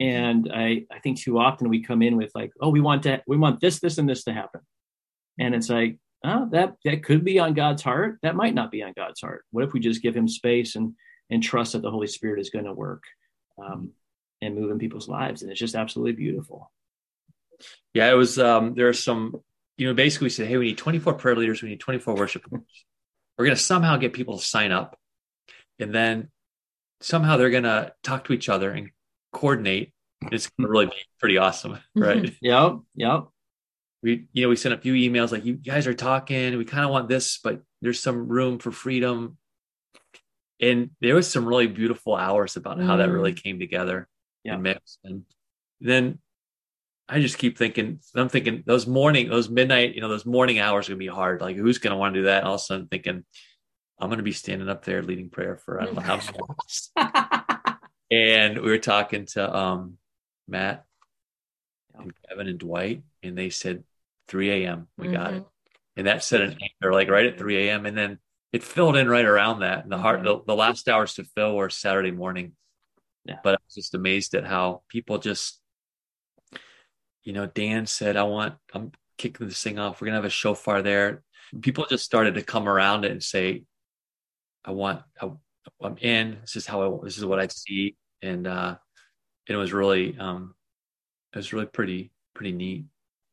And 0.00 0.50
I, 0.54 0.84
I 0.90 0.98
think 1.00 1.20
too 1.20 1.38
often 1.38 1.68
we 1.68 1.82
come 1.82 2.02
in 2.02 2.16
with 2.16 2.30
like, 2.34 2.52
oh, 2.60 2.68
we 2.68 2.80
want 2.80 3.02
to, 3.04 3.22
we 3.26 3.36
want 3.36 3.60
this, 3.60 3.80
this, 3.80 3.98
and 3.98 4.08
this 4.08 4.24
to 4.24 4.32
happen. 4.32 4.60
And 5.38 5.54
it's 5.54 5.68
like, 5.68 5.98
oh, 6.26 6.48
that 6.52 6.74
that 6.84 7.02
could 7.02 7.24
be 7.24 7.38
on 7.38 7.54
God's 7.54 7.82
heart. 7.82 8.18
That 8.22 8.36
might 8.36 8.54
not 8.54 8.70
be 8.70 8.82
on 8.82 8.92
God's 8.96 9.20
heart. 9.20 9.44
What 9.50 9.64
if 9.64 9.72
we 9.72 9.80
just 9.80 10.02
give 10.02 10.16
Him 10.16 10.28
space 10.28 10.76
and 10.76 10.94
and 11.30 11.42
trust 11.42 11.72
that 11.72 11.82
the 11.82 11.90
Holy 11.90 12.06
Spirit 12.06 12.40
is 12.40 12.50
going 12.50 12.66
to 12.66 12.72
work 12.72 13.04
um, 13.62 13.90
and 14.40 14.54
move 14.54 14.70
in 14.70 14.78
people's 14.78 15.08
lives? 15.08 15.42
And 15.42 15.50
it's 15.50 15.60
just 15.60 15.74
absolutely 15.74 16.12
beautiful. 16.12 16.70
Yeah, 17.94 18.10
it 18.10 18.14
was. 18.14 18.38
Um, 18.38 18.74
there 18.74 18.88
are 18.88 18.92
some, 18.92 19.36
you 19.78 19.86
know, 19.86 19.94
basically 19.94 20.26
we 20.26 20.30
said, 20.30 20.48
hey, 20.48 20.56
we 20.56 20.66
need 20.66 20.78
24 20.78 21.14
prayer 21.14 21.36
leaders, 21.36 21.62
we 21.62 21.70
need 21.70 21.80
24 21.80 22.14
worship 22.14 22.44
leaders. 22.50 22.84
We're 23.38 23.46
going 23.46 23.56
to 23.56 23.62
somehow 23.62 23.96
get 23.96 24.12
people 24.12 24.38
to 24.38 24.44
sign 24.44 24.72
up, 24.72 24.98
and 25.78 25.94
then 25.94 26.30
somehow 27.00 27.36
they're 27.36 27.50
going 27.50 27.64
to 27.64 27.92
talk 28.02 28.24
to 28.24 28.32
each 28.32 28.48
other 28.48 28.70
and 28.70 28.90
coordinate. 29.32 29.92
It's 30.32 30.48
going 30.48 30.66
to 30.66 30.70
really 30.70 30.86
be 30.86 30.92
pretty 31.20 31.36
awesome, 31.36 31.78
right? 31.94 32.34
Yep, 32.40 32.78
yep. 32.94 33.26
We, 34.06 34.26
you 34.32 34.42
know, 34.44 34.48
we 34.50 34.54
sent 34.54 34.72
a 34.72 34.78
few 34.78 34.92
emails 34.92 35.32
like, 35.32 35.44
you 35.44 35.54
guys 35.54 35.88
are 35.88 35.92
talking. 35.92 36.56
We 36.56 36.64
kind 36.64 36.84
of 36.84 36.92
want 36.92 37.08
this, 37.08 37.40
but 37.42 37.60
there's 37.82 37.98
some 37.98 38.28
room 38.28 38.60
for 38.60 38.70
freedom. 38.70 39.36
And 40.60 40.90
there 41.00 41.16
was 41.16 41.28
some 41.28 41.44
really 41.44 41.66
beautiful 41.66 42.14
hours 42.14 42.54
about 42.54 42.80
how 42.80 42.98
that 42.98 43.10
really 43.10 43.32
came 43.32 43.58
together 43.58 44.08
Yeah. 44.44 44.54
and 44.54 44.62
mixed. 44.62 45.00
And 45.02 45.24
then 45.80 46.20
I 47.08 47.20
just 47.20 47.36
keep 47.36 47.58
thinking, 47.58 47.98
I'm 48.14 48.28
thinking 48.28 48.62
those 48.64 48.86
morning, 48.86 49.28
those 49.28 49.50
midnight, 49.50 49.96
you 49.96 50.00
know, 50.00 50.08
those 50.08 50.24
morning 50.24 50.60
hours 50.60 50.88
are 50.88 50.92
gonna 50.92 50.98
be 50.98 51.08
hard. 51.08 51.40
Like 51.40 51.56
who's 51.56 51.78
gonna 51.78 51.96
want 51.96 52.14
to 52.14 52.20
do 52.20 52.24
that? 52.26 52.38
And 52.38 52.46
all 52.46 52.54
of 52.54 52.60
a 52.60 52.64
sudden 52.64 52.86
thinking, 52.86 53.24
I'm 53.98 54.08
gonna 54.08 54.22
be 54.22 54.30
standing 54.30 54.68
up 54.68 54.84
there 54.84 55.02
leading 55.02 55.30
prayer 55.30 55.56
for 55.56 55.80
I 55.80 55.86
don't 55.86 55.96
know 55.96 56.00
how 56.00 56.20
long. 56.96 57.76
And 58.08 58.58
we 58.60 58.70
were 58.70 58.78
talking 58.78 59.26
to 59.34 59.56
um 59.56 59.98
Matt 60.46 60.84
and 61.98 62.12
Kevin 62.28 62.46
and 62.46 62.58
Dwight, 62.58 63.02
and 63.24 63.36
they 63.36 63.50
said 63.50 63.82
3 64.28 64.64
a.m. 64.64 64.88
We 64.98 65.08
got 65.08 65.34
it. 65.34 65.44
And 65.96 66.06
that 66.06 66.22
set 66.22 66.42
an 66.42 66.58
anchor 66.62 66.92
like 66.92 67.08
right 67.08 67.26
at 67.26 67.38
3 67.38 67.68
a.m. 67.68 67.86
And 67.86 67.96
then 67.96 68.18
it 68.52 68.62
filled 68.62 68.96
in 68.96 69.08
right 69.08 69.24
around 69.24 69.60
that. 69.60 69.82
And 69.82 69.92
the 69.92 69.98
heart, 69.98 70.22
the, 70.22 70.40
the 70.46 70.54
last 70.54 70.88
hours 70.88 71.14
to 71.14 71.24
fill 71.24 71.56
were 71.56 71.70
Saturday 71.70 72.10
morning. 72.10 72.52
Yeah. 73.24 73.38
But 73.42 73.54
I 73.54 73.58
was 73.64 73.74
just 73.74 73.94
amazed 73.94 74.34
at 74.34 74.46
how 74.46 74.82
people 74.88 75.18
just, 75.18 75.60
you 77.24 77.32
know, 77.32 77.46
Dan 77.46 77.86
said, 77.86 78.16
I 78.16 78.22
want, 78.24 78.54
I'm 78.72 78.92
kicking 79.18 79.48
this 79.48 79.62
thing 79.62 79.78
off. 79.78 80.00
We're 80.00 80.06
going 80.06 80.12
to 80.12 80.18
have 80.18 80.24
a 80.24 80.30
shofar 80.30 80.82
there. 80.82 81.22
People 81.60 81.86
just 81.88 82.04
started 82.04 82.34
to 82.34 82.42
come 82.42 82.68
around 82.68 83.04
it 83.04 83.12
and 83.12 83.22
say, 83.22 83.64
I 84.64 84.72
want, 84.72 85.02
I, 85.20 85.30
I'm 85.82 85.96
in. 85.98 86.38
This 86.42 86.56
is 86.56 86.66
how 86.66 86.82
I, 86.82 87.04
this 87.04 87.18
is 87.18 87.24
what 87.24 87.40
I 87.40 87.48
see. 87.48 87.96
And, 88.22 88.46
uh, 88.46 88.76
it 89.48 89.56
was 89.56 89.72
really, 89.72 90.16
um, 90.18 90.54
it 91.32 91.38
was 91.38 91.52
really 91.52 91.66
pretty, 91.66 92.10
pretty 92.34 92.52
neat. 92.52 92.86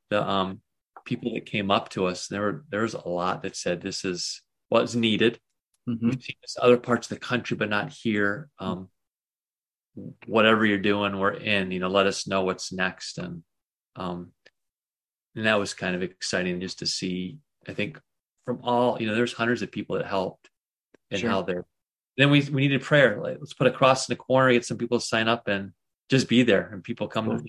The, 0.10 0.28
um, 0.28 0.62
people 1.06 1.34
that 1.34 1.46
came 1.46 1.70
up 1.72 1.90
to 1.90 2.06
us, 2.06 2.28
there 2.28 2.42
were, 2.42 2.66
there 2.70 2.82
was 2.84 2.94
a 2.94 3.08
lot 3.08 3.44
that 3.44 3.56
said, 3.56 3.82
this 3.82 4.06
is 4.06 4.42
what's 4.70 4.96
needed. 4.96 5.40
Mhm. 5.88 6.02
We've 6.02 6.22
seen 6.24 6.36
this 6.42 6.58
other 6.62 6.78
parts 6.78 7.12
of 7.12 7.18
the 7.20 7.26
country, 7.26 7.58
but 7.58 7.70
not 7.70 7.92
here. 7.92 8.50
Um, 8.60 8.90
whatever 10.26 10.66
you're 10.66 10.78
doing, 10.80 11.18
we're 11.20 11.34
in. 11.34 11.72
You 11.72 11.80
know, 11.80 11.90
let 11.90 12.08
us 12.08 12.26
know 12.28 12.44
what's 12.44 12.72
next, 12.72 13.18
and 13.18 13.44
um, 13.96 14.32
and 15.36 15.46
that 15.46 15.60
was 15.60 15.74
kind 15.74 15.96
of 15.96 16.02
exciting 16.02 16.62
just 16.62 16.80
to 16.80 16.86
see. 16.86 17.38
I 17.68 17.74
think 17.74 18.00
from 18.46 18.62
all 18.64 18.98
you 19.00 19.08
know, 19.08 19.16
there's 19.16 19.34
hundreds 19.34 19.62
of 19.62 19.72
people 19.72 19.98
that 19.98 20.06
helped, 20.06 20.50
and 21.12 21.20
Sure. 21.20 21.30
how 21.30 21.42
they're. 21.42 21.66
Then 22.18 22.30
we 22.32 22.42
we 22.44 22.62
needed 22.62 22.82
prayer. 22.82 23.20
Like 23.22 23.38
let's 23.40 23.54
put 23.54 23.68
a 23.68 23.72
cross 23.72 24.08
in 24.08 24.14
the 24.14 24.18
corner, 24.24 24.54
get 24.54 24.66
some 24.66 24.78
people 24.78 25.00
to 25.00 25.06
sign 25.06 25.28
up, 25.28 25.48
and 25.48 25.74
just 26.10 26.30
be 26.30 26.44
there. 26.44 26.70
And 26.72 26.84
people 26.84 27.08
come. 27.08 27.26
Cool. 27.26 27.42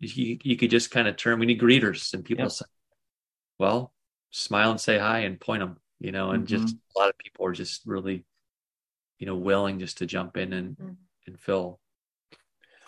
You, 0.00 0.38
you 0.42 0.56
could 0.56 0.70
just 0.70 0.90
kind 0.90 1.06
of 1.08 1.16
turn. 1.16 1.38
We 1.38 1.46
need 1.46 1.60
greeters, 1.60 2.14
and 2.14 2.24
people 2.24 2.44
Yep. 2.44 2.52
say, 2.52 2.64
"Well, 3.58 3.92
smile 4.30 4.70
and 4.70 4.80
say 4.80 4.98
hi 4.98 5.20
and 5.20 5.40
point 5.40 5.60
them." 5.60 5.78
You 6.00 6.12
know, 6.12 6.30
and 6.30 6.46
just 6.46 6.76
a 6.94 6.98
lot 6.98 7.08
of 7.08 7.18
people 7.18 7.44
are 7.46 7.52
just 7.52 7.84
really, 7.84 8.24
you 9.18 9.26
know, 9.26 9.34
willing 9.36 9.78
just 9.80 9.98
to 9.98 10.06
jump 10.06 10.36
in 10.36 10.52
and 10.52 10.76
Mhm. 10.76 10.96
and 11.26 11.40
fill. 11.40 11.80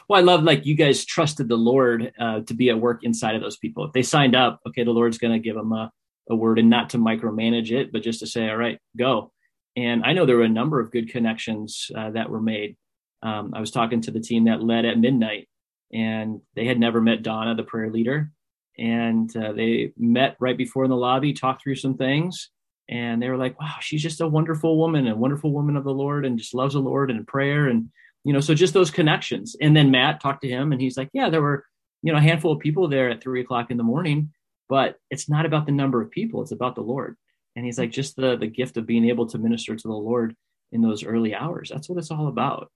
Well, 0.08 0.18
I 0.18 0.22
love 0.24 0.42
like 0.42 0.66
you 0.66 0.74
guys 0.74 1.04
trusted 1.04 1.48
the 1.48 1.56
Lord 1.56 2.12
uh, 2.18 2.40
to 2.40 2.54
be 2.54 2.68
at 2.70 2.80
work 2.80 3.04
inside 3.04 3.36
of 3.36 3.42
those 3.42 3.56
people. 3.56 3.84
If 3.84 3.92
they 3.92 4.02
signed 4.02 4.34
up, 4.34 4.60
okay, 4.66 4.82
the 4.82 4.90
Lord's 4.90 5.18
going 5.18 5.32
to 5.32 5.38
give 5.38 5.54
them 5.54 5.72
a, 5.72 5.92
a 6.28 6.34
word 6.34 6.58
and 6.58 6.68
not 6.68 6.90
to 6.90 6.98
micromanage 6.98 7.70
it, 7.70 7.92
but 7.92 8.02
just 8.02 8.18
to 8.20 8.26
say, 8.26 8.48
all 8.48 8.56
right, 8.56 8.80
go. 8.96 9.32
And 9.76 10.02
I 10.04 10.12
know 10.12 10.26
there 10.26 10.36
were 10.36 10.42
a 10.42 10.48
number 10.48 10.80
of 10.80 10.90
good 10.90 11.10
connections 11.10 11.92
uh, 11.94 12.10
that 12.10 12.28
were 12.28 12.40
made. 12.40 12.76
Um, 13.22 13.52
I 13.54 13.60
was 13.60 13.70
talking 13.70 14.00
to 14.02 14.10
the 14.10 14.18
team 14.18 14.44
that 14.46 14.62
led 14.62 14.84
at 14.84 14.98
midnight, 14.98 15.48
and 15.92 16.40
they 16.56 16.64
had 16.64 16.80
never 16.80 17.00
met 17.00 17.22
Donna, 17.22 17.54
the 17.54 17.62
prayer 17.62 17.90
leader. 17.90 18.32
And 18.80 19.34
uh, 19.36 19.52
they 19.52 19.92
met 19.98 20.36
right 20.40 20.56
before 20.56 20.84
in 20.84 20.90
the 20.90 20.96
lobby, 20.96 21.32
talked 21.32 21.62
through 21.62 21.76
some 21.76 21.96
things, 21.96 22.48
and 22.88 23.22
they 23.22 23.28
were 23.28 23.36
like, 23.36 23.60
wow, 23.60 23.76
she's 23.80 24.02
just 24.02 24.20
a 24.20 24.26
wonderful 24.26 24.78
woman, 24.78 25.06
a 25.06 25.14
wonderful 25.14 25.52
woman 25.52 25.76
of 25.76 25.84
the 25.84 25.92
Lord, 25.92 26.24
and 26.24 26.38
just 26.38 26.54
loves 26.54 26.74
the 26.74 26.80
Lord 26.80 27.10
and 27.10 27.26
prayer. 27.26 27.68
And 27.68 27.90
you 28.24 28.32
know 28.32 28.40
so 28.40 28.54
just 28.54 28.74
those 28.74 28.90
connections. 28.90 29.56
And 29.60 29.76
then 29.76 29.90
matt 29.90 30.20
talked 30.20 30.42
to 30.42 30.48
him 30.48 30.72
and 30.72 30.80
he's 30.80 30.96
like 30.96 31.10
yeah 31.12 31.30
there 31.30 31.42
were 31.42 31.64
you 32.02 32.12
know 32.12 32.18
a 32.18 32.22
handful 32.22 32.52
of 32.52 32.58
people 32.58 32.88
there 32.88 33.10
at 33.10 33.22
three 33.22 33.40
o'clock 33.40 33.70
in 33.70 33.76
the 33.76 33.82
morning 33.82 34.32
but 34.68 34.96
it's 35.10 35.28
not 35.28 35.46
about 35.46 35.66
the 35.66 35.72
number 35.72 36.00
of 36.00 36.10
people 36.10 36.42
it's 36.42 36.52
about 36.52 36.74
the 36.74 36.82
lord. 36.82 37.16
And 37.56 37.64
he's 37.64 37.78
like 37.78 37.90
just 37.90 38.16
the 38.16 38.36
the 38.36 38.46
gift 38.46 38.76
of 38.76 38.86
being 38.86 39.08
able 39.08 39.26
to 39.28 39.38
minister 39.38 39.74
to 39.74 39.88
the 39.88 39.94
lord 39.94 40.36
in 40.72 40.82
those 40.82 41.02
early 41.02 41.34
hours. 41.34 41.68
That's 41.72 41.88
what 41.88 41.98
it's 41.98 42.12
all 42.12 42.28
about. 42.28 42.70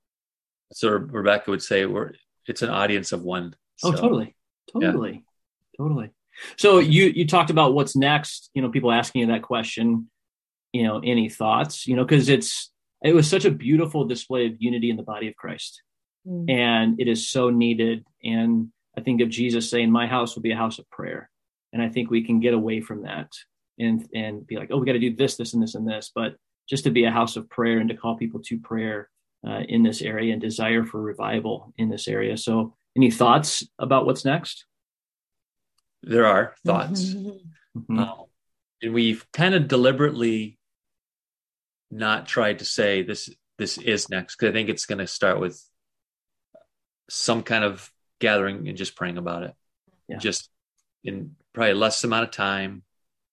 So 0.72 0.88
Rebecca 0.90 1.50
would 1.50 1.62
say, 1.62 1.86
"We're 1.86 2.12
it's 2.48 2.62
an 2.62 2.70
audience 2.70 3.12
of 3.12 3.22
one." 3.22 3.54
oh 3.84 3.92
So, 3.92 4.00
totally. 4.00 4.34
totally 4.72 5.24
totally 5.76 6.10
so 6.56 6.78
you 6.78 7.06
you 7.06 7.26
talked 7.26 7.50
about 7.50 7.74
what's 7.74 7.94
next 7.96 8.50
you 8.54 8.62
know 8.62 8.70
people 8.70 8.92
asking 8.92 9.20
you 9.22 9.26
that 9.28 9.42
question 9.42 10.08
you 10.72 10.82
know 10.82 11.00
any 11.04 11.28
thoughts 11.28 11.86
you 11.86 11.96
know 11.96 12.04
because 12.04 12.28
it's 12.28 12.70
it 13.02 13.14
was 13.14 13.28
such 13.28 13.44
a 13.44 13.50
beautiful 13.50 14.04
display 14.04 14.46
of 14.46 14.52
unity 14.58 14.90
in 14.90 14.96
the 14.96 15.02
body 15.02 15.28
of 15.28 15.36
christ 15.36 15.82
Mhm. 16.26 16.50
and 16.50 17.00
it 17.00 17.08
is 17.08 17.28
so 17.28 17.50
needed. 17.50 18.04
And 18.22 18.68
I 18.96 19.02
think 19.02 19.20
of 19.20 19.28
Jesus 19.28 19.68
saying, 19.68 19.90
"My 19.90 20.06
house 20.06 20.34
will 20.34 20.42
be 20.42 20.52
a 20.52 20.56
house 20.56 20.78
of 20.78 20.88
prayer," 20.88 21.28
and 21.72 21.82
I 21.82 21.88
think 21.88 22.10
we 22.10 22.22
can 22.24 22.40
get 22.40 22.54
away 22.54 22.80
from 22.80 23.02
that 23.02 23.30
and 23.78 24.08
and 24.14 24.46
be 24.46 24.56
like, 24.56 24.70
"Oh, 24.70 24.78
we 24.78 24.86
got 24.86 24.92
to 24.92 24.98
do 24.98 25.14
this, 25.14 25.36
this, 25.36 25.52
and 25.52 25.62
this, 25.62 25.74
and 25.74 25.86
this," 25.86 26.10
but 26.14 26.36
just 26.66 26.84
to 26.84 26.90
be 26.90 27.04
a 27.04 27.10
house 27.10 27.36
of 27.36 27.50
prayer 27.50 27.78
and 27.78 27.90
to 27.90 27.96
call 27.96 28.16
people 28.16 28.40
to 28.40 28.58
prayer 28.58 29.10
uh, 29.46 29.64
in 29.68 29.82
this 29.82 30.00
area 30.00 30.32
and 30.32 30.40
desire 30.40 30.84
for 30.84 31.02
revival 31.02 31.74
in 31.76 31.90
this 31.90 32.08
area. 32.08 32.38
So, 32.38 32.74
any 32.96 33.10
thoughts 33.10 33.62
about 33.78 34.06
what's 34.06 34.24
next? 34.24 34.64
There 36.06 36.26
are 36.26 36.54
thoughts, 36.64 37.14
Mhm. 37.14 37.52
Mhm. 37.76 37.98
Um, 37.98 38.26
and 38.82 38.94
we've 38.94 39.30
kind 39.32 39.54
of 39.54 39.68
deliberately 39.68 40.58
not 41.90 42.26
tried 42.26 42.58
to 42.58 42.64
say 42.64 43.02
this. 43.02 43.30
This 43.56 43.78
is 43.78 44.08
next 44.08 44.36
because 44.36 44.50
I 44.50 44.52
think 44.52 44.68
it's 44.68 44.86
going 44.86 44.98
to 44.98 45.06
start 45.06 45.38
with 45.40 45.62
some 47.08 47.42
kind 47.42 47.64
of 47.64 47.92
gathering 48.18 48.68
and 48.68 48.76
just 48.76 48.96
praying 48.96 49.16
about 49.16 49.44
it. 49.44 49.54
Yeah. 50.08 50.18
Just 50.18 50.50
in 51.04 51.36
probably 51.52 51.74
less 51.74 52.02
amount 52.02 52.24
of 52.24 52.30
time, 52.32 52.82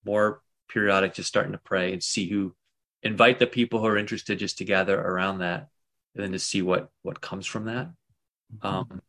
more 0.06 0.44
periodic, 0.70 1.16
just 1.16 1.28
starting 1.30 1.54
to 1.54 1.58
pray 1.58 1.92
and 1.94 2.04
see 2.04 2.30
who 2.30 2.56
invite 3.04 3.40
the 3.40 3.48
people 3.48 3.80
who 3.80 3.88
are 3.88 3.98
interested 3.98 4.38
just 4.40 4.60
to 4.60 4.66
gather 4.66 5.00
around 5.00 5.40
that 5.40 5.70
and 6.14 6.24
then 6.24 6.32
to 6.32 6.40
see 6.40 6.62
what 6.62 6.92
what 7.02 7.20
comes 7.20 7.48
from 7.48 7.66
that. 7.66 7.92
Um, 8.62 9.02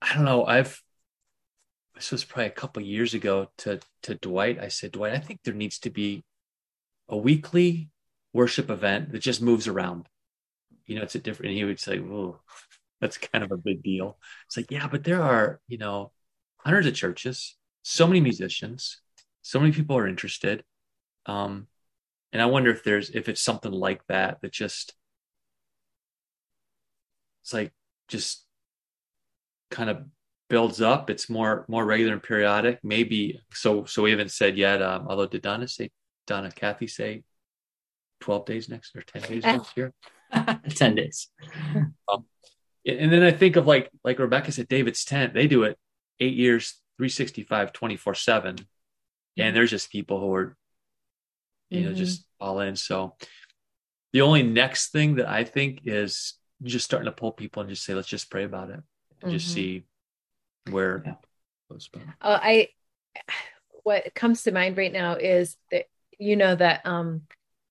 I 0.00 0.14
don't 0.14 0.24
know. 0.24 0.44
I've 0.46 0.80
this 1.96 2.12
was 2.12 2.24
probably 2.24 2.46
a 2.46 2.50
couple 2.50 2.82
years 2.82 3.14
ago 3.14 3.48
to 3.58 3.80
to 4.02 4.14
Dwight. 4.14 4.60
I 4.60 4.68
said, 4.68 4.92
Dwight, 4.92 5.14
I 5.14 5.18
think 5.18 5.40
there 5.42 5.54
needs 5.54 5.78
to 5.80 5.90
be 5.90 6.24
a 7.08 7.16
weekly 7.16 7.90
worship 8.32 8.70
event 8.70 9.12
that 9.12 9.20
just 9.20 9.42
moves 9.42 9.66
around. 9.66 10.08
You 10.86 10.96
know, 10.96 11.02
it's 11.02 11.14
a 11.16 11.18
different. 11.18 11.50
And 11.50 11.58
he 11.58 11.64
would 11.64 11.80
say, 11.80 11.98
"Well, 11.98 12.42
that's 13.00 13.18
kind 13.18 13.42
of 13.44 13.52
a 13.52 13.56
big 13.56 13.82
deal." 13.82 14.18
It's 14.46 14.56
like, 14.56 14.70
yeah, 14.70 14.88
but 14.88 15.04
there 15.04 15.22
are 15.22 15.60
you 15.68 15.78
know 15.78 16.12
hundreds 16.58 16.86
of 16.86 16.94
churches, 16.94 17.56
so 17.82 18.06
many 18.06 18.20
musicians, 18.20 19.00
so 19.42 19.58
many 19.60 19.72
people 19.72 19.96
are 19.96 20.06
interested. 20.08 20.64
Um, 21.26 21.68
and 22.32 22.42
I 22.42 22.46
wonder 22.46 22.70
if 22.70 22.84
there's 22.84 23.10
if 23.10 23.28
it's 23.28 23.42
something 23.42 23.72
like 23.72 24.06
that 24.08 24.40
that 24.42 24.52
just 24.52 24.94
it's 27.42 27.54
like 27.54 27.72
just 28.08 28.44
kind 29.70 29.90
of 29.90 30.04
builds 30.48 30.80
up. 30.80 31.10
It's 31.10 31.28
more 31.28 31.64
more 31.68 31.84
regular 31.84 32.12
and 32.12 32.22
periodic. 32.22 32.80
Maybe 32.82 33.40
so. 33.52 33.84
So 33.84 34.02
we 34.02 34.10
haven't 34.10 34.30
said 34.30 34.56
yet. 34.56 34.82
Um, 34.82 35.06
although 35.08 35.26
did 35.26 35.42
Donna 35.42 35.66
say 35.68 35.90
Donna 36.26 36.50
Kathy 36.50 36.86
say 36.86 37.24
twelve 38.20 38.46
days 38.46 38.68
next 38.68 38.94
or 38.96 39.02
ten 39.02 39.22
days 39.22 39.44
next 39.44 39.76
year? 39.76 39.92
Ten 40.70 40.94
days. 40.96 41.28
And 42.88 43.12
then 43.12 43.22
I 43.22 43.32
think 43.32 43.56
of 43.56 43.66
like 43.66 43.90
like 44.04 44.18
Rebecca 44.18 44.52
said, 44.52 44.68
David's 44.68 45.04
tent. 45.04 45.34
They 45.34 45.46
do 45.48 45.64
it 45.64 45.78
eight 46.20 46.34
years, 46.34 46.74
365, 46.98 47.72
24 47.72 48.14
seven, 48.14 48.56
and 49.36 49.54
there's 49.54 49.70
just 49.70 49.90
people 49.90 50.20
who 50.20 50.32
are, 50.34 50.56
you 51.68 51.82
know, 51.82 51.90
Mhm. 51.90 51.96
just 51.96 52.26
all 52.40 52.60
in. 52.60 52.74
So 52.76 53.16
the 54.12 54.22
only 54.22 54.42
next 54.42 54.90
thing 54.92 55.16
that 55.16 55.28
I 55.28 55.44
think 55.44 55.80
is 55.84 56.34
just 56.62 56.84
starting 56.84 57.06
to 57.06 57.12
pull 57.12 57.32
people 57.32 57.60
and 57.60 57.68
just 57.70 57.84
say, 57.84 57.92
let's 57.94 58.08
just 58.08 58.30
pray 58.30 58.44
about 58.44 58.70
it 58.70 58.80
and 59.20 59.30
just 59.32 59.48
Mhm. 59.48 59.54
see 59.54 59.84
where 60.70 61.02
Yeah. 61.04 61.14
Oh, 62.20 62.38
I 62.40 62.68
what 63.82 64.14
comes 64.14 64.42
to 64.42 64.52
mind 64.52 64.76
right 64.76 64.92
now 64.92 65.14
is 65.14 65.56
that 65.70 65.84
you 66.18 66.36
know 66.36 66.54
that 66.54 66.84
um, 66.86 67.22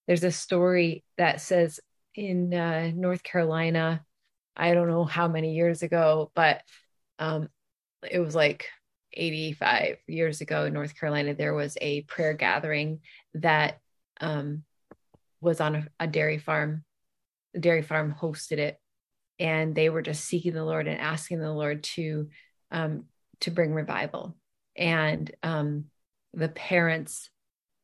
there's 0.07 0.23
a 0.23 0.31
story 0.31 1.03
that 1.17 1.41
says 1.41 1.79
in 2.13 2.53
uh, 2.53 2.91
North 2.93 3.23
Carolina, 3.23 4.05
I 4.55 4.73
don't 4.73 4.87
know 4.87 5.03
how 5.03 5.27
many 5.27 5.55
years 5.55 5.83
ago, 5.83 6.31
but 6.35 6.61
um, 7.19 7.49
it 8.09 8.19
was 8.19 8.35
like 8.35 8.67
85 9.13 9.97
years 10.07 10.41
ago 10.41 10.65
in 10.65 10.73
North 10.73 10.97
Carolina, 10.97 11.33
there 11.33 11.53
was 11.53 11.77
a 11.81 12.01
prayer 12.03 12.33
gathering 12.33 12.99
that 13.33 13.79
um, 14.21 14.63
was 15.41 15.59
on 15.61 15.75
a, 15.75 15.87
a 15.99 16.07
dairy 16.07 16.37
farm. 16.37 16.83
The 17.53 17.59
dairy 17.59 17.81
farm 17.81 18.15
hosted 18.19 18.57
it, 18.57 18.79
and 19.39 19.75
they 19.75 19.89
were 19.89 20.01
just 20.01 20.25
seeking 20.25 20.53
the 20.53 20.65
Lord 20.65 20.87
and 20.87 20.99
asking 20.99 21.39
the 21.39 21.53
Lord 21.53 21.83
to 21.83 22.29
um, 22.71 23.05
to 23.41 23.51
bring 23.51 23.73
revival. 23.73 24.35
And 24.75 25.31
um, 25.43 25.85
the 26.33 26.49
parents 26.49 27.29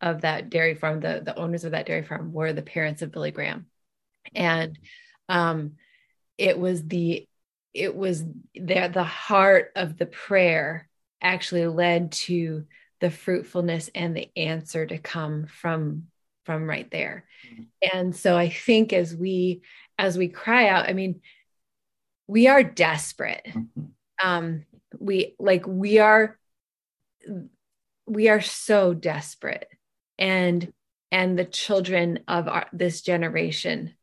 of 0.02 0.22
that 0.22 0.50
dairy 0.50 0.76
farm, 0.76 1.00
the 1.00 1.22
the 1.24 1.38
owners 1.38 1.64
of 1.64 1.72
that 1.72 1.86
dairy 1.86 2.04
farm, 2.04 2.34
were 2.34 2.54
the 2.54 2.62
parents 2.62 3.02
of 3.02 3.12
Billy 3.12 3.32
Graham, 3.32 3.68
and 4.36 4.78
um, 5.30 5.74
it 6.38 6.58
was 6.58 6.84
the 6.84 7.28
it 7.74 7.96
was 7.96 8.24
there 8.56 8.90
the 8.90 9.04
heart 9.04 9.72
of 9.76 9.98
the 9.98 10.06
prayer 10.06 10.90
actually 11.22 11.68
led 11.68 12.12
to 12.12 12.66
the 13.00 13.10
fruitfulness 13.10 13.90
and 13.96 14.16
the 14.16 14.30
answer 14.36 14.86
to 14.86 14.98
come 14.98 15.46
from 15.46 16.08
from 16.46 16.68
right 16.68 16.90
there 16.92 17.26
and 17.94 18.16
so 18.16 18.36
i 18.36 18.50
think 18.50 18.92
as 18.92 19.16
we 19.16 19.62
as 19.98 20.18
we 20.18 20.28
cry 20.28 20.68
out 20.68 20.90
i 20.90 20.94
mean 20.94 21.22
we 22.28 22.48
are 22.48 22.64
desperate 22.64 23.46
mm-hmm. 23.46 23.86
um 24.24 24.66
we 25.00 25.36
like 25.39 25.66
we 25.68 26.00
are 26.00 26.38
we 28.06 28.30
are 28.30 28.42
so 28.42 28.94
desperate 28.94 29.68
and 30.18 30.72
and 31.12 31.38
the 31.38 31.46
children 31.46 32.20
of 32.28 32.48
our, 32.48 32.68
this 32.72 33.02
generation 33.02 33.94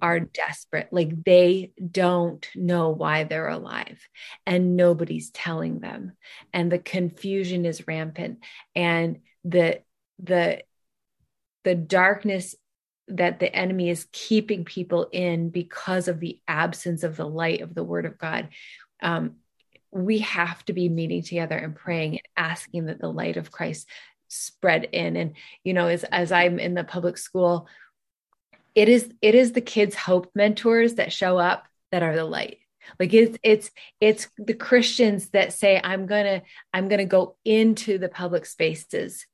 are 0.00 0.20
desperate. 0.20 0.88
Like 0.90 1.24
they 1.24 1.72
don't 1.90 2.46
know 2.54 2.90
why 2.90 3.24
they're 3.24 3.48
alive 3.48 4.00
and 4.46 4.76
nobody's 4.76 5.30
telling 5.30 5.80
them. 5.80 6.12
And 6.52 6.70
the 6.70 6.78
confusion 6.78 7.66
is 7.66 7.86
rampant. 7.86 8.38
And 8.74 9.18
the, 9.44 9.80
the, 10.22 10.62
the 11.64 11.74
darkness 11.74 12.54
that 13.08 13.40
the 13.40 13.54
enemy 13.54 13.90
is 13.90 14.06
keeping 14.12 14.64
people 14.64 15.08
in 15.12 15.50
because 15.50 16.08
of 16.08 16.20
the 16.20 16.40
absence 16.48 17.02
of 17.02 17.16
the 17.16 17.28
light 17.28 17.60
of 17.60 17.74
the 17.74 17.84
word 17.84 18.06
of 18.06 18.16
God. 18.16 18.48
Um, 19.02 19.36
we 19.92 20.20
have 20.20 20.64
to 20.64 20.72
be 20.72 20.88
meeting 20.88 21.22
together 21.22 21.56
and 21.56 21.76
praying 21.76 22.12
and 22.12 22.28
asking 22.36 22.86
that 22.86 23.00
the 23.00 23.12
light 23.12 23.36
of 23.36 23.52
Christ 23.52 23.86
spread 24.28 24.84
in. 24.84 25.16
And, 25.16 25.34
you 25.62 25.74
know, 25.74 25.86
as, 25.86 26.04
as 26.04 26.32
I'm 26.32 26.58
in 26.58 26.74
the 26.74 26.84
public 26.84 27.18
school, 27.18 27.68
it 28.74 28.88
is 28.88 29.12
it 29.20 29.34
is 29.34 29.52
the 29.52 29.60
kids 29.60 29.94
hope 29.94 30.30
mentors 30.34 30.94
that 30.94 31.12
show 31.12 31.38
up 31.38 31.66
that 31.90 32.02
are 32.02 32.16
the 32.16 32.24
light 32.24 32.58
like 32.98 33.12
it's 33.12 33.38
it's 33.42 33.70
it's 34.00 34.28
the 34.38 34.54
christians 34.54 35.28
that 35.30 35.52
say 35.52 35.80
i'm 35.82 36.06
gonna 36.06 36.42
i'm 36.72 36.88
gonna 36.88 37.04
go 37.04 37.36
into 37.44 37.98
the 37.98 38.08
public 38.08 38.46
spaces 38.46 39.26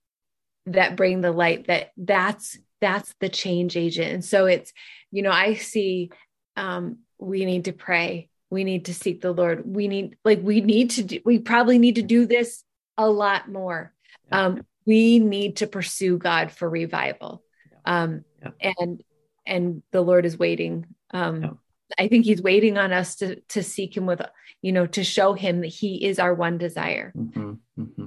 that 0.67 0.97
bring 0.97 1.21
the 1.21 1.33
light 1.33 1.67
that 1.67 1.93
that's 1.97 2.59
that's 2.81 3.15
the 3.21 3.29
change 3.29 3.77
agent 3.77 4.13
and 4.13 4.25
so 4.25 4.47
it's 4.47 4.73
you 5.11 5.23
know 5.23 5.31
i 5.31 5.55
see 5.55 6.11
um 6.57 6.99
we 7.19 7.45
need 7.45 7.65
to 7.65 7.73
pray 7.73 8.29
we 8.51 8.65
need 8.65 8.87
to 8.87 8.95
seek 8.95 9.21
the 9.21 9.33
lord 9.33 9.63
we 9.67 9.89
need 9.89 10.17
like 10.25 10.41
we 10.43 10.61
need 10.61 10.91
to 10.91 11.03
do 11.03 11.21
we 11.25 11.39
probably 11.39 11.79
need 11.79 11.97
to 11.97 12.03
do 12.03 12.27
this 12.27 12.65
a 12.97 13.09
lot 13.09 13.49
more 13.49 13.93
um 14.33 14.63
we 14.87 15.19
need 15.19 15.57
to 15.57 15.67
pursue 15.67 16.19
god 16.19 16.51
for 16.51 16.69
revival 16.69 17.43
um 17.85 18.25
yeah. 18.43 18.73
and 18.79 19.03
and 19.49 19.83
the 19.91 20.03
Lord 20.03 20.27
is 20.27 20.39
waiting. 20.39 20.87
Um, 21.11 21.43
yeah. 21.43 21.51
I 21.99 22.09
think 22.09 22.27
He's 22.27 22.43
waiting 22.43 22.79
on 22.79 22.93
us 22.93 23.17
to 23.17 23.37
to 23.49 23.63
seek 23.63 23.97
Him 23.97 24.07
with, 24.07 24.21
you 24.63 24.73
know, 24.73 24.87
to 24.89 25.03
show 25.03 25.33
Him 25.33 25.63
that 25.63 25.69
He 25.69 26.05
is 26.05 26.19
our 26.19 26.35
one 26.35 26.59
desire. 26.59 27.13
Mm-hmm. 27.17 27.53
Mm-hmm. 27.79 28.05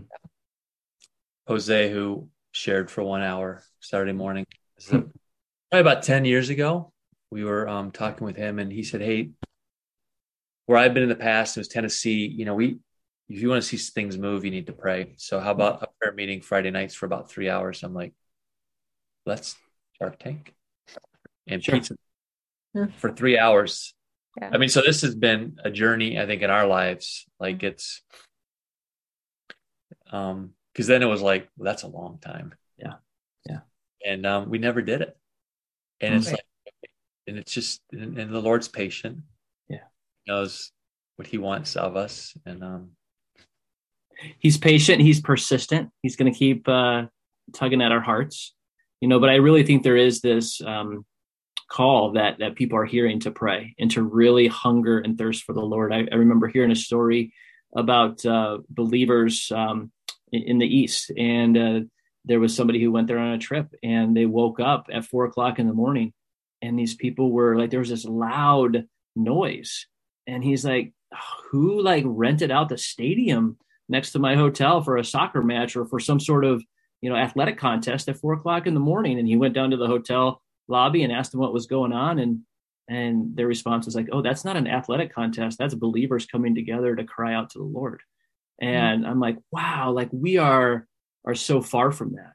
Jose, 1.48 1.92
who 1.92 2.30
shared 2.52 2.92
for 2.92 3.04
one 3.04 3.22
hour 3.22 3.64
Saturday 3.80 4.14
morning, 4.14 4.46
probably 4.88 5.10
about 5.72 6.04
ten 6.04 6.24
years 6.26 6.50
ago, 6.50 6.94
we 7.32 7.44
were 7.44 7.68
um, 7.68 7.92
talking 7.92 8.26
with 8.26 8.36
him, 8.36 8.60
and 8.60 8.72
he 8.72 8.84
said, 8.84 9.02
"Hey, 9.02 9.32
where 10.72 10.80
I've 10.80 10.93
been 10.93 11.03
in 11.03 11.09
the 11.09 11.15
past, 11.15 11.57
it 11.57 11.59
was 11.59 11.67
Tennessee. 11.67 12.26
You 12.26 12.45
know, 12.45 12.55
we 12.55 12.80
if 13.28 13.41
you 13.41 13.49
want 13.49 13.61
to 13.61 13.67
see 13.67 13.78
things 13.78 14.17
move, 14.17 14.45
you 14.45 14.51
need 14.51 14.67
to 14.67 14.74
pray. 14.74 15.15
So 15.17 15.39
how 15.41 15.51
about 15.51 15.84
a 15.84 15.88
prayer 15.99 16.13
meeting 16.13 16.41
Friday 16.41 16.72
nights 16.72 16.95
for 16.95 17.05
about 17.05 17.30
three 17.30 17.49
hours? 17.49 17.84
I'm 17.84 17.93
like, 17.93 18.13
let's 19.26 19.55
Shark 19.97 20.17
Tank 20.17 20.53
and 21.45 21.61
sure. 21.61 21.76
pizza 21.76 21.95
yeah. 22.74 22.86
for 22.97 23.11
three 23.11 23.38
hours. 23.38 23.93
Yeah. 24.39 24.51
I 24.53 24.57
mean, 24.57 24.69
so 24.69 24.82
this 24.82 25.01
has 25.01 25.13
been 25.13 25.57
a 25.61 25.69
journey, 25.69 26.17
I 26.17 26.26
think, 26.26 26.41
in 26.41 26.49
our 26.49 26.65
lives. 26.65 27.26
Like 27.38 27.57
mm-hmm. 27.57 27.67
it's, 27.67 28.01
um, 30.09 30.51
because 30.74 30.88
then 30.88 31.03
it 31.03 31.07
was 31.07 31.22
like, 31.22 31.49
well, 31.57 31.65
that's 31.65 31.84
a 31.84 31.88
long 31.88 32.19
time. 32.22 32.53
Yeah, 32.78 32.93
yeah, 33.45 33.59
and 34.05 34.26
um, 34.26 34.49
we 34.49 34.57
never 34.57 34.82
did 34.82 35.01
it, 35.01 35.17
and 35.99 36.15
it's 36.15 36.32
like, 36.32 36.45
and 37.28 37.38
it's 37.38 37.51
just, 37.51 37.82
and, 37.91 38.17
and, 38.17 38.34
the 38.34 38.41
Lord's 38.41 38.69
patient. 38.69 39.19
Knows 40.28 40.72
what 41.15 41.28
He 41.28 41.38
wants 41.38 41.76
of 41.76 41.95
us, 41.95 42.36
and 42.45 42.63
um, 42.63 42.91
He's 44.39 44.57
patient. 44.57 45.01
He's 45.01 45.22
persistent. 45.22 45.89
He's 46.01 46.15
going 46.15 46.32
to 46.32 46.38
keep 46.38 46.67
uh, 46.67 47.03
tugging 47.53 47.82
at 47.82 47.91
our 47.91 48.01
hearts, 48.01 48.53
you 48.99 49.07
know. 49.07 49.19
But 49.19 49.30
I 49.30 49.36
really 49.36 49.63
think 49.63 49.84
there 49.84 49.97
is 49.97 50.22
this 50.22 50.61
um, 50.61 51.05
call 51.69 52.11
that 52.13 52.39
that 52.39 52.55
people 52.55 52.78
are 52.78 52.86
hearing 52.86 53.19
to 53.22 53.32
pray 53.32 53.74
and 53.80 53.89
to 53.91 54.03
really 54.03 54.47
hunger 54.47 54.99
and 54.99 55.17
thirst 55.17 55.43
for 55.43 55.53
the 55.53 55.61
Lord. 55.61 55.93
I, 55.93 56.07
I 56.11 56.15
remember 56.15 56.47
hearing 56.47 56.72
a 56.72 56.76
story 56.76 57.34
about 57.76 58.26
uh, 58.26 58.59
believers 58.69 59.51
um, 59.55 59.91
in, 60.32 60.43
in, 60.43 60.57
the 60.57 60.67
East, 60.67 61.11
and 61.17 61.57
uh, 61.57 61.80
there 62.26 62.39
was 62.39 62.55
somebody 62.55 62.82
who 62.82 62.91
went 62.91 63.07
there 63.07 63.19
on 63.19 63.34
a 63.34 63.39
trip, 63.39 63.74
and 63.82 64.15
they 64.15 64.26
woke 64.26 64.59
up 64.59 64.88
at 64.91 65.05
four 65.05 65.26
o'clock 65.26 65.57
in 65.57 65.67
the 65.67 65.74
morning, 65.74 66.13
and 66.61 66.78
these 66.78 66.95
people 66.95 67.32
were 67.32 67.57
like, 67.57 67.69
there 67.69 67.80
was 67.80 67.89
this 67.89 68.05
loud 68.05 68.86
noise, 69.15 69.88
and 70.28 70.43
he's 70.43 70.65
like, 70.65 70.93
who 71.49 71.82
like 71.82 72.03
rented 72.07 72.51
out 72.51 72.69
the 72.69 72.78
stadium 72.78 73.57
next 73.89 74.11
to 74.11 74.19
my 74.19 74.36
hotel 74.36 74.82
for 74.82 74.97
a 74.97 75.03
soccer 75.03 75.41
match 75.41 75.76
or 75.76 75.86
for 75.86 75.99
some 75.99 76.19
sort 76.19 76.45
of 76.45 76.63
you 77.01 77.09
know 77.09 77.15
athletic 77.15 77.57
contest 77.57 78.07
at 78.07 78.17
four 78.17 78.34
o'clock 78.34 78.67
in 78.67 78.74
the 78.74 78.80
morning? 78.80 79.19
And 79.19 79.28
he 79.28 79.36
went 79.36 79.53
down 79.53 79.72
to 79.72 79.78
the 79.78 79.88
hotel 79.88 80.41
lobby 80.67 81.03
and 81.03 81.11
asked 81.11 81.32
them 81.32 81.41
what 81.41 81.53
was 81.53 81.67
going 81.67 81.93
on 81.93 82.19
and 82.19 82.39
and 82.88 83.36
their 83.36 83.47
response 83.47 83.86
was 83.86 83.95
like 83.95 84.07
oh 84.11 84.22
that's 84.22 84.43
not 84.45 84.57
an 84.57 84.67
athletic 84.67 85.13
contest 85.13 85.57
that's 85.57 85.74
believers 85.74 86.26
coming 86.26 86.55
together 86.55 86.95
to 86.95 87.03
cry 87.03 87.34
out 87.34 87.49
to 87.49 87.59
the 87.59 87.63
lord 87.63 88.01
and 88.59 89.03
mm-hmm. 89.03 89.11
i'm 89.11 89.19
like 89.19 89.38
wow 89.51 89.91
like 89.91 90.09
we 90.11 90.38
are 90.38 90.88
are 91.26 91.36
so 91.36 91.61
far 91.61 91.91
from 91.91 92.13
that 92.13 92.34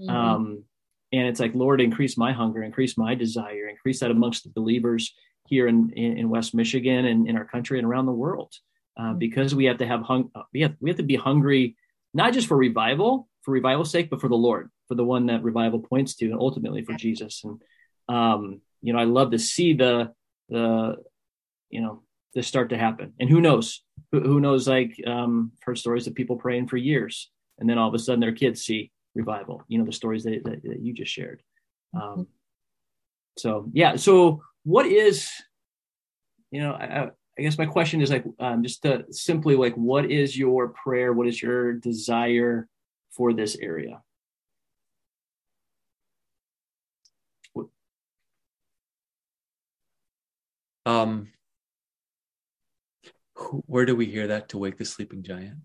mm-hmm. 0.00 0.10
um 0.10 0.64
and 1.12 1.26
it's 1.26 1.40
like 1.40 1.54
lord 1.54 1.80
increase 1.80 2.16
my 2.16 2.32
hunger 2.32 2.62
increase 2.62 2.96
my 2.96 3.14
desire 3.14 3.68
increase 3.68 4.00
that 4.00 4.10
amongst 4.10 4.44
the 4.44 4.50
believers 4.50 5.14
here 5.48 5.66
in 5.66 5.90
in, 5.90 6.28
west 6.28 6.54
michigan 6.54 7.04
and 7.06 7.28
in 7.28 7.36
our 7.36 7.44
country 7.44 7.78
and 7.78 7.86
around 7.86 8.06
the 8.06 8.12
world 8.12 8.52
uh, 8.96 9.02
mm-hmm. 9.02 9.18
because 9.18 9.54
we 9.54 9.64
have 9.64 9.78
to 9.78 9.86
have 9.86 10.02
hung 10.02 10.30
we 10.52 10.60
have 10.62 10.74
we 10.80 10.90
have 10.90 10.96
to 10.96 11.02
be 11.02 11.16
hungry 11.16 11.76
not 12.14 12.32
just 12.32 12.46
for 12.46 12.56
revival 12.56 13.28
for 13.42 13.52
revival's 13.52 13.90
sake 13.90 14.10
but 14.10 14.20
for 14.20 14.28
the 14.28 14.34
lord 14.34 14.70
for 14.86 14.94
the 14.94 15.04
one 15.04 15.26
that 15.26 15.42
revival 15.42 15.80
points 15.80 16.14
to 16.14 16.26
and 16.26 16.40
ultimately 16.40 16.84
for 16.84 16.94
jesus 16.94 17.42
and 17.44 17.60
um, 18.08 18.60
you 18.82 18.92
know, 18.92 18.98
I 18.98 19.04
love 19.04 19.32
to 19.32 19.38
see 19.38 19.74
the 19.74 20.12
the 20.48 20.96
you 21.70 21.80
know 21.80 22.02
this 22.34 22.46
start 22.46 22.70
to 22.70 22.78
happen. 22.78 23.14
And 23.20 23.28
who 23.28 23.40
knows? 23.40 23.82
Who, 24.12 24.20
who 24.20 24.40
knows? 24.40 24.68
Like 24.68 25.00
um, 25.06 25.52
heard 25.62 25.78
stories 25.78 26.06
of 26.06 26.14
people 26.14 26.36
praying 26.36 26.68
for 26.68 26.76
years, 26.76 27.30
and 27.58 27.68
then 27.68 27.78
all 27.78 27.88
of 27.88 27.94
a 27.94 27.98
sudden 27.98 28.20
their 28.20 28.32
kids 28.32 28.64
see 28.64 28.90
revival. 29.14 29.62
You 29.68 29.78
know, 29.78 29.84
the 29.84 29.92
stories 29.92 30.24
that, 30.24 30.42
that, 30.44 30.62
that 30.62 30.80
you 30.80 30.92
just 30.92 31.12
shared. 31.12 31.42
Um, 31.94 32.28
so 33.36 33.68
yeah. 33.72 33.96
So 33.96 34.42
what 34.68 34.84
is 34.84 35.30
you 36.50 36.60
know 36.60 36.72
I, 36.72 37.10
I 37.38 37.42
guess 37.42 37.56
my 37.56 37.64
question 37.64 38.02
is 38.02 38.10
like 38.10 38.24
um, 38.38 38.62
just 38.62 38.82
to 38.82 39.04
simply 39.10 39.56
like 39.56 39.74
what 39.74 40.10
is 40.10 40.36
your 40.36 40.68
prayer? 40.68 41.12
What 41.12 41.26
is 41.26 41.40
your 41.40 41.72
desire 41.72 42.68
for 43.10 43.32
this 43.32 43.56
area? 43.56 44.02
Um, 50.84 51.28
where 53.66 53.86
do 53.86 53.94
we 53.94 54.06
hear 54.06 54.26
that 54.28 54.48
to 54.50 54.58
wake 54.58 54.78
the 54.78 54.84
sleeping 54.84 55.22
giant? 55.22 55.58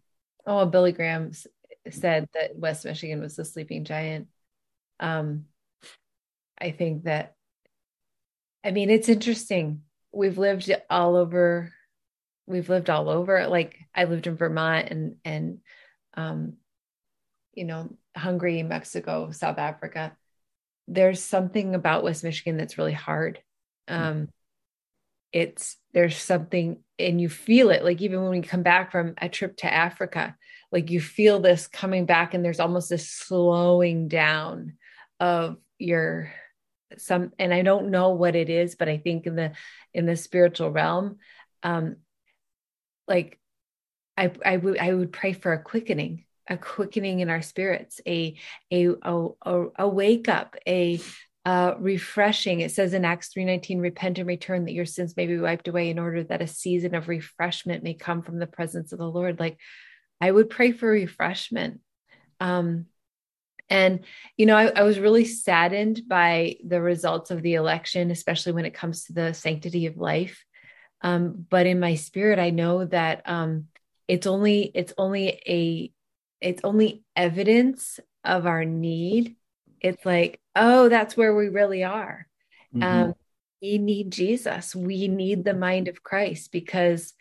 Oh, 0.45 0.65
Billy 0.65 0.91
Graham 0.91 1.31
said 1.89 2.27
that 2.33 2.55
West 2.55 2.85
Michigan 2.85 3.19
was 3.21 3.35
the 3.35 3.45
sleeping 3.45 3.85
giant. 3.85 4.27
Um, 4.99 5.45
I 6.59 6.71
think 6.71 7.03
that, 7.03 7.35
I 8.63 8.71
mean, 8.71 8.89
it's 8.89 9.09
interesting. 9.09 9.81
We've 10.11 10.37
lived 10.37 10.71
all 10.89 11.15
over. 11.15 11.71
We've 12.45 12.69
lived 12.69 12.89
all 12.89 13.09
over. 13.09 13.47
Like 13.47 13.77
I 13.93 14.05
lived 14.05 14.27
in 14.27 14.37
Vermont, 14.37 14.89
and 14.89 15.15
and 15.25 15.59
um, 16.15 16.53
you 17.53 17.65
know, 17.65 17.95
Hungary, 18.15 18.63
Mexico, 18.63 19.31
South 19.31 19.57
Africa. 19.57 20.15
There's 20.87 21.23
something 21.23 21.75
about 21.75 22.03
West 22.03 22.23
Michigan 22.23 22.57
that's 22.57 22.77
really 22.77 22.93
hard. 22.93 23.41
Um, 23.87 24.29
it's 25.31 25.77
there's 25.93 26.17
something, 26.17 26.83
and 26.99 27.19
you 27.19 27.29
feel 27.29 27.69
it. 27.69 27.83
Like 27.83 28.01
even 28.01 28.21
when 28.21 28.31
we 28.31 28.41
come 28.41 28.63
back 28.63 28.91
from 28.91 29.15
a 29.17 29.29
trip 29.29 29.57
to 29.57 29.73
Africa, 29.73 30.35
like 30.71 30.89
you 30.89 31.01
feel 31.01 31.39
this 31.39 31.67
coming 31.67 32.05
back, 32.05 32.33
and 32.33 32.45
there's 32.45 32.59
almost 32.59 32.89
this 32.89 33.09
slowing 33.09 34.07
down 34.07 34.73
of 35.19 35.57
your 35.79 36.31
some. 36.97 37.31
And 37.39 37.53
I 37.53 37.61
don't 37.61 37.91
know 37.91 38.09
what 38.09 38.35
it 38.35 38.49
is, 38.49 38.75
but 38.75 38.89
I 38.89 38.97
think 38.97 39.25
in 39.25 39.35
the 39.35 39.53
in 39.93 40.05
the 40.05 40.15
spiritual 40.15 40.71
realm, 40.71 41.17
um, 41.63 41.97
like 43.07 43.39
I 44.17 44.31
I 44.45 44.57
would 44.57 44.77
I 44.77 44.93
would 44.93 45.11
pray 45.11 45.33
for 45.33 45.53
a 45.53 45.61
quickening 45.61 46.25
a 46.49 46.57
quickening 46.57 47.19
in 47.19 47.29
our 47.29 47.41
spirits, 47.41 48.01
a 48.07 48.35
a 48.71 48.89
a, 49.01 49.65
a, 49.77 49.87
wake 49.87 50.27
up, 50.27 50.55
a 50.67 50.99
uh, 51.45 51.75
refreshing. 51.79 52.61
It 52.61 52.71
says 52.71 52.93
in 52.93 53.05
Acts 53.05 53.33
3:19, 53.33 53.79
repent 53.79 54.19
and 54.19 54.27
return 54.27 54.65
that 54.65 54.73
your 54.73 54.85
sins 54.85 55.15
may 55.15 55.27
be 55.27 55.37
wiped 55.37 55.67
away 55.67 55.89
in 55.89 55.99
order 55.99 56.23
that 56.23 56.41
a 56.41 56.47
season 56.47 56.95
of 56.95 57.07
refreshment 57.07 57.83
may 57.83 57.93
come 57.93 58.21
from 58.21 58.39
the 58.39 58.47
presence 58.47 58.91
of 58.91 58.99
the 58.99 59.09
Lord. 59.09 59.39
Like 59.39 59.57
I 60.21 60.31
would 60.31 60.49
pray 60.49 60.71
for 60.71 60.89
refreshment. 60.89 61.81
Um, 62.39 62.87
and, 63.69 64.01
you 64.37 64.45
know, 64.45 64.55
I, 64.55 64.67
I, 64.67 64.83
was 64.83 64.99
really 64.99 65.25
saddened 65.25 66.03
by 66.07 66.57
the 66.65 66.81
results 66.81 67.31
of 67.31 67.41
the 67.41 67.55
election, 67.55 68.11
especially 68.11 68.51
when 68.51 68.65
it 68.65 68.73
comes 68.73 69.05
to 69.05 69.13
the 69.13 69.33
sanctity 69.33 69.85
of 69.87 69.97
life. 69.97 70.43
Um, 71.01 71.45
but 71.49 71.65
in 71.65 71.79
my 71.79 71.95
spirit, 71.95 72.39
I 72.39 72.49
know 72.49 72.85
that 72.85 73.23
um, 73.25 73.67
it's 74.07 74.27
only 74.27 74.63
it's 74.73 74.93
only 74.97 75.41
a 75.47 75.91
it's 76.41 76.61
only 76.63 77.03
evidence 77.15 77.99
of 78.23 78.45
our 78.45 78.65
need 78.65 79.35
it's 79.81 80.05
like 80.05 80.39
oh 80.55 80.89
that's 80.89 81.15
where 81.15 81.35
we 81.35 81.47
really 81.49 81.83
are 81.83 82.27
mm-hmm. 82.75 82.83
um, 82.83 83.13
we 83.61 83.77
need 83.77 84.11
jesus 84.11 84.75
we 84.75 85.07
need 85.07 85.43
the 85.43 85.53
mind 85.53 85.87
of 85.87 86.03
christ 86.03 86.51
because 86.51 87.13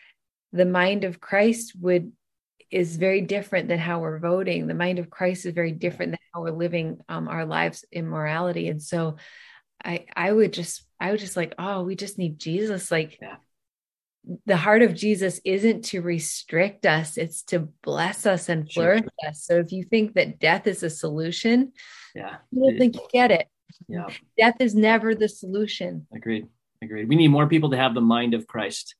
the 0.52 0.64
mind 0.64 1.04
of 1.04 1.20
christ 1.20 1.72
would 1.80 2.12
is 2.72 2.96
very 2.96 3.20
different 3.20 3.68
than 3.68 3.78
how 3.78 4.00
we're 4.00 4.18
voting 4.18 4.66
the 4.66 4.74
mind 4.74 4.98
of 4.98 5.10
christ 5.10 5.46
is 5.46 5.54
very 5.54 5.72
different 5.72 6.12
than 6.12 6.18
how 6.32 6.42
we're 6.42 6.50
living 6.50 6.98
um, 7.08 7.28
our 7.28 7.44
lives 7.44 7.84
in 7.92 8.08
morality 8.08 8.68
and 8.68 8.82
so 8.82 9.16
i 9.84 10.04
i 10.16 10.32
would 10.32 10.52
just 10.52 10.82
i 11.00 11.10
would 11.10 11.20
just 11.20 11.36
like 11.36 11.54
oh 11.58 11.82
we 11.82 11.94
just 11.94 12.18
need 12.18 12.38
jesus 12.38 12.90
like 12.90 13.18
yeah 13.20 13.36
the 14.46 14.56
heart 14.56 14.82
of 14.82 14.94
Jesus 14.94 15.40
isn't 15.44 15.86
to 15.86 16.00
restrict 16.00 16.86
us, 16.86 17.16
it's 17.16 17.42
to 17.44 17.60
bless 17.82 18.24
us 18.24 18.48
and 18.48 18.70
flourish 18.70 19.00
sure. 19.00 19.28
us. 19.28 19.44
So 19.44 19.58
if 19.58 19.72
you 19.72 19.84
think 19.84 20.14
that 20.14 20.38
death 20.38 20.66
is 20.66 20.82
a 20.82 20.90
solution, 20.90 21.72
yeah, 22.14 22.36
you 22.52 22.62
don't 22.62 22.78
think 22.78 22.94
you 22.94 23.06
get 23.12 23.32
it. 23.32 23.48
Yeah. 23.88 24.06
Death 24.38 24.56
is 24.60 24.74
never 24.74 25.14
the 25.14 25.28
solution. 25.28 26.06
Agreed. 26.14 26.46
Agreed. 26.82 27.08
We 27.08 27.16
need 27.16 27.28
more 27.28 27.46
people 27.46 27.70
to 27.70 27.76
have 27.76 27.94
the 27.94 28.00
mind 28.00 28.34
of 28.34 28.46
Christ. 28.46 28.94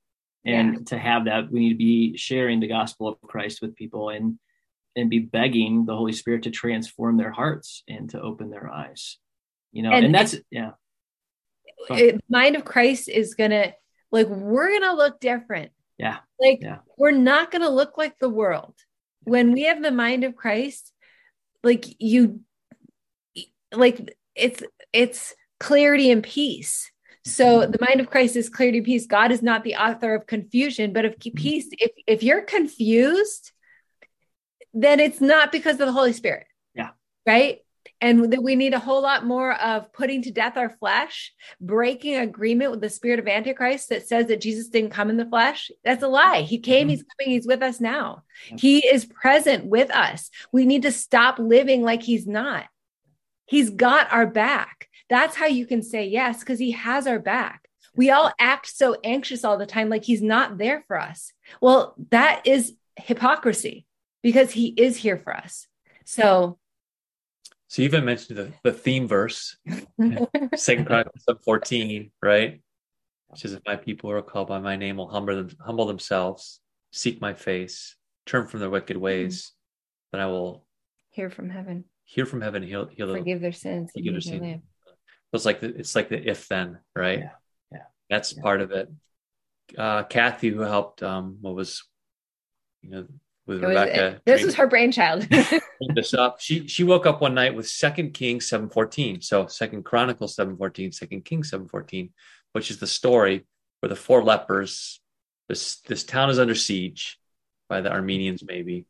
And 0.44 0.72
yeah. 0.72 0.78
to 0.86 0.98
have 0.98 1.26
that, 1.26 1.50
we 1.50 1.60
need 1.60 1.70
to 1.70 1.78
be 1.78 2.16
sharing 2.16 2.60
the 2.60 2.66
gospel 2.66 3.08
of 3.08 3.20
Christ 3.22 3.62
with 3.62 3.76
people 3.76 4.08
and 4.08 4.38
and 4.94 5.08
be 5.08 5.20
begging 5.20 5.86
the 5.86 5.96
Holy 5.96 6.12
Spirit 6.12 6.42
to 6.42 6.50
transform 6.50 7.16
their 7.16 7.30
hearts 7.30 7.82
and 7.88 8.10
to 8.10 8.20
open 8.20 8.50
their 8.50 8.70
eyes. 8.70 9.18
You 9.72 9.82
know, 9.82 9.92
and, 9.92 10.06
and 10.06 10.14
that's 10.14 10.36
yeah. 10.50 10.72
It, 11.88 12.22
mind 12.28 12.56
of 12.56 12.64
Christ 12.64 13.08
is 13.08 13.34
gonna 13.34 13.72
like 14.10 14.28
we're 14.28 14.78
to 14.80 14.92
look 14.92 15.20
different. 15.20 15.72
Yeah. 15.98 16.18
Like 16.38 16.58
yeah. 16.60 16.78
we're 16.98 17.12
not 17.12 17.50
to 17.52 17.70
look 17.70 17.96
like 17.96 18.18
the 18.18 18.28
world. 18.28 18.74
When 19.24 19.52
we 19.52 19.62
have 19.62 19.80
the 19.80 19.92
mind 19.92 20.24
of 20.24 20.36
Christ, 20.36 20.92
like 21.62 21.86
you 21.98 22.40
like 23.72 24.14
it's 24.34 24.62
it's 24.92 25.34
clarity 25.60 26.10
and 26.10 26.22
peace. 26.22 26.90
So 27.24 27.66
the 27.66 27.78
mind 27.80 28.00
of 28.00 28.10
Christ 28.10 28.34
is 28.36 28.48
clarity 28.48 28.78
and 28.78 28.84
peace. 28.84 29.06
God 29.06 29.30
is 29.30 29.42
not 29.42 29.62
the 29.62 29.76
author 29.76 30.14
of 30.14 30.26
confusion, 30.26 30.92
but 30.92 31.04
of 31.04 31.16
mm-hmm. 31.18 31.36
peace. 31.36 31.68
If 31.72 31.92
if 32.06 32.22
you're 32.22 32.42
confused, 32.42 33.52
then 34.74 34.98
it's 34.98 35.20
not 35.20 35.52
because 35.52 35.74
of 35.80 35.86
the 35.86 35.92
Holy 35.92 36.12
Spirit. 36.12 36.46
Yeah. 36.74 36.90
Right? 37.26 37.60
and 38.02 38.32
that 38.32 38.42
we 38.42 38.56
need 38.56 38.74
a 38.74 38.80
whole 38.80 39.00
lot 39.00 39.24
more 39.24 39.54
of 39.54 39.92
putting 39.92 40.22
to 40.22 40.32
death 40.32 40.56
our 40.56 40.70
flesh, 40.70 41.32
breaking 41.60 42.16
agreement 42.16 42.72
with 42.72 42.80
the 42.80 42.90
spirit 42.90 43.20
of 43.20 43.28
Antichrist 43.28 43.90
that 43.90 44.06
says 44.08 44.26
that 44.26 44.40
Jesus 44.40 44.68
didn't 44.68 44.90
come 44.90 45.08
in 45.08 45.16
the 45.16 45.24
flesh. 45.24 45.70
That's 45.84 46.02
a 46.02 46.08
lie. 46.08 46.42
He 46.42 46.58
came, 46.58 46.82
mm-hmm. 46.82 46.90
he's 46.90 47.04
coming, 47.04 47.32
he's 47.32 47.46
with 47.46 47.62
us 47.62 47.80
now. 47.80 48.24
He 48.58 48.84
is 48.84 49.04
present 49.04 49.66
with 49.66 49.90
us. 49.92 50.30
We 50.50 50.66
need 50.66 50.82
to 50.82 50.92
stop 50.92 51.38
living 51.38 51.82
like 51.82 52.02
he's 52.02 52.26
not. 52.26 52.66
He's 53.46 53.70
got 53.70 54.12
our 54.12 54.26
back. 54.26 54.88
That's 55.12 55.36
how 55.36 55.44
you 55.44 55.66
can 55.66 55.82
say 55.82 56.06
yes, 56.06 56.40
because 56.40 56.58
he 56.58 56.70
has 56.70 57.06
our 57.06 57.18
back. 57.18 57.68
We 57.94 58.10
all 58.10 58.32
act 58.38 58.66
so 58.74 58.96
anxious 59.04 59.44
all 59.44 59.58
the 59.58 59.66
time, 59.66 59.90
like 59.90 60.04
he's 60.04 60.22
not 60.22 60.56
there 60.56 60.84
for 60.88 60.98
us. 60.98 61.34
Well, 61.60 61.94
that 62.08 62.46
is 62.46 62.72
hypocrisy 62.96 63.84
because 64.22 64.52
he 64.52 64.68
is 64.68 64.96
here 64.96 65.18
for 65.18 65.36
us. 65.36 65.66
So 66.06 66.58
so 67.68 67.82
you 67.82 67.88
even 67.88 68.06
mentioned 68.06 68.38
the, 68.38 68.52
the 68.62 68.72
theme 68.72 69.06
verse, 69.06 69.58
Second 70.56 70.86
Chronicles 70.86 71.24
14, 71.44 72.10
right? 72.22 72.62
Which 73.28 73.44
is 73.44 73.52
if 73.52 73.60
my 73.66 73.76
people 73.76 74.08
who 74.08 74.16
are 74.16 74.22
called 74.22 74.48
by 74.48 74.60
my 74.60 74.76
name 74.76 74.96
will 74.96 75.08
humble 75.08 75.36
them, 75.36 75.50
humble 75.60 75.84
themselves, 75.84 76.58
seek 76.90 77.20
my 77.20 77.34
face, 77.34 77.96
turn 78.24 78.46
from 78.46 78.60
their 78.60 78.70
wicked 78.70 78.96
ways, 78.96 79.42
mm-hmm. 79.42 80.16
then 80.16 80.26
I 80.26 80.30
will 80.30 80.64
hear 81.10 81.28
from 81.28 81.50
heaven. 81.50 81.84
Hear 82.04 82.24
from 82.24 82.40
heaven, 82.40 82.62
he'll 82.62 82.86
he'll 82.86 83.14
forgive 83.14 83.42
their 83.42 83.52
sins. 83.52 83.90
Forgive 83.94 84.14
their 84.14 84.20
sins. 84.22 84.62
It's 85.32 85.44
like 85.44 85.60
the, 85.60 85.68
it's 85.68 85.94
like 85.94 86.08
the 86.08 86.30
if 86.30 86.48
then, 86.48 86.78
right? 86.94 87.20
Yeah, 87.20 87.30
yeah. 87.72 87.84
That's 88.10 88.36
yeah. 88.36 88.42
part 88.42 88.60
of 88.60 88.70
it. 88.72 88.90
Uh, 89.76 90.02
Kathy, 90.02 90.50
who 90.50 90.60
helped, 90.60 91.02
um, 91.02 91.38
what 91.40 91.54
was, 91.54 91.84
you 92.82 92.90
know, 92.90 93.06
with 93.46 93.62
Rebecca. 93.62 94.20
this 94.24 94.44
was 94.44 94.54
her 94.54 94.66
brainchild. 94.66 95.26
this 95.94 96.14
up. 96.14 96.40
She 96.40 96.68
she 96.68 96.84
woke 96.84 97.06
up 97.06 97.20
one 97.20 97.34
night 97.34 97.54
with 97.54 97.68
Second 97.68 98.14
Kings 98.14 98.48
seven 98.48 98.68
fourteen. 98.68 99.20
So 99.20 99.46
Second 99.46 99.84
Chronicles 99.84 100.36
seven 100.36 100.56
fourteen, 100.56 100.92
Second 100.92 101.24
Kings 101.24 101.50
seven 101.50 101.66
fourteen, 101.66 102.10
which 102.52 102.70
is 102.70 102.78
the 102.78 102.86
story 102.86 103.46
where 103.80 103.88
the 103.88 103.96
four 103.96 104.22
lepers. 104.22 105.00
This 105.48 105.80
this 105.80 106.04
town 106.04 106.30
is 106.30 106.38
under 106.38 106.54
siege 106.54 107.18
by 107.68 107.80
the 107.80 107.90
Armenians, 107.90 108.44
maybe. 108.46 108.86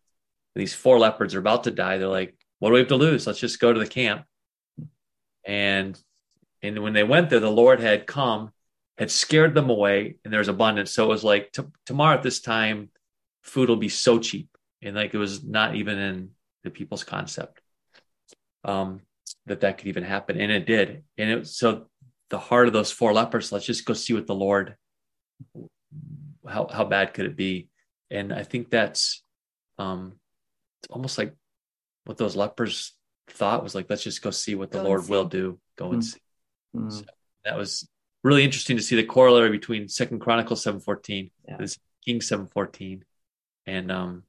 And 0.55 0.61
these 0.61 0.75
four 0.75 0.99
leopards 0.99 1.35
are 1.35 1.41
about 1.41 1.65
to 1.65 1.71
die. 1.71 1.97
They're 1.97 2.09
like, 2.09 2.37
"What 2.59 2.69
do 2.69 2.75
we 2.75 2.81
have 2.81 2.89
to 2.89 2.97
lose? 2.97 3.27
Let's 3.27 3.41
just 3.41 3.59
go 3.59 3.73
to 3.73 3.81
the 3.81 3.87
camp." 3.87 4.27
And 5.45 5.99
and 6.63 6.83
when 6.83 6.93
they 6.93 7.05
went 7.05 7.31
there, 7.31 7.41
the 7.41 7.51
Lord 7.51 7.81
had 7.81 8.07
come, 8.07 8.53
had 8.97 9.11
scared 9.11 9.55
them 9.55 9.69
away, 9.69 10.17
and 10.25 10.33
there 10.33 10.39
was 10.39 10.49
abundance. 10.49 10.93
So 10.93 11.05
it 11.05 11.09
was 11.09 11.25
like 11.25 11.53
t- 11.53 11.63
tomorrow 11.87 12.17
at 12.17 12.23
this 12.23 12.41
time 12.41 12.91
food 13.43 13.69
will 13.69 13.77
be 13.77 13.89
so 13.89 14.19
cheap. 14.19 14.49
And 14.83 14.97
like 14.97 15.15
it 15.15 15.19
was 15.19 15.45
not 15.45 15.75
even 15.77 15.99
in 15.99 16.31
the 16.65 16.71
people's 16.71 17.05
concept 17.05 17.61
um, 18.65 19.01
that 19.47 19.61
that 19.61 19.79
could 19.79 19.89
even 19.89 20.05
happen. 20.05 20.41
And 20.41 20.53
it 20.53 20.67
did. 20.67 21.05
And 21.19 21.31
it 21.31 21.47
so 21.47 21.87
the 22.31 22.39
heart 22.39 22.67
of 22.67 22.73
those 22.73 22.91
four 22.91 23.13
lepers, 23.13 23.53
let's 23.53 23.67
just 23.67 23.85
go 23.85 23.95
see 23.95 24.15
what 24.15 24.27
the 24.27 24.35
Lord, 24.35 24.77
how, 26.49 26.67
how 26.69 26.85
bad 26.85 27.15
could 27.15 27.27
it 27.27 27.37
be? 27.37 27.69
And 28.11 28.33
I 28.33 28.43
think 28.43 28.71
that's 28.71 29.23
um, 29.79 30.15
almost 30.91 31.19
like 31.19 31.35
what 32.05 32.19
those 32.19 32.37
lepers 32.37 32.93
thought 33.29 33.63
was 33.63 33.75
like, 33.75 33.87
let's 33.89 34.03
just 34.03 34.23
go 34.23 34.31
see 34.31 34.55
what 34.55 34.71
the 34.71 34.79
go 34.79 34.85
Lord 34.85 35.09
will 35.09 35.25
do. 35.25 35.59
Go 35.77 35.87
mm-hmm. 35.87 35.95
and 35.95 36.05
see. 36.05 36.21
Mm-hmm. 36.75 36.91
So 36.91 37.05
that 37.45 37.57
was 37.57 37.89
really 38.23 38.45
interesting 38.45 38.77
to 38.77 38.83
see 38.83 38.97
the 38.97 39.05
corollary 39.05 39.51
between 39.51 39.89
Second 39.89 40.21
Chronicles 40.21 40.63
seven 40.63 40.81
fourteen, 40.81 41.31
yeah. 41.49 41.57
this 41.59 41.79
King 42.05 42.21
seven 42.21 42.47
fourteen, 42.47 43.05
and 43.67 43.91
um, 43.91 44.23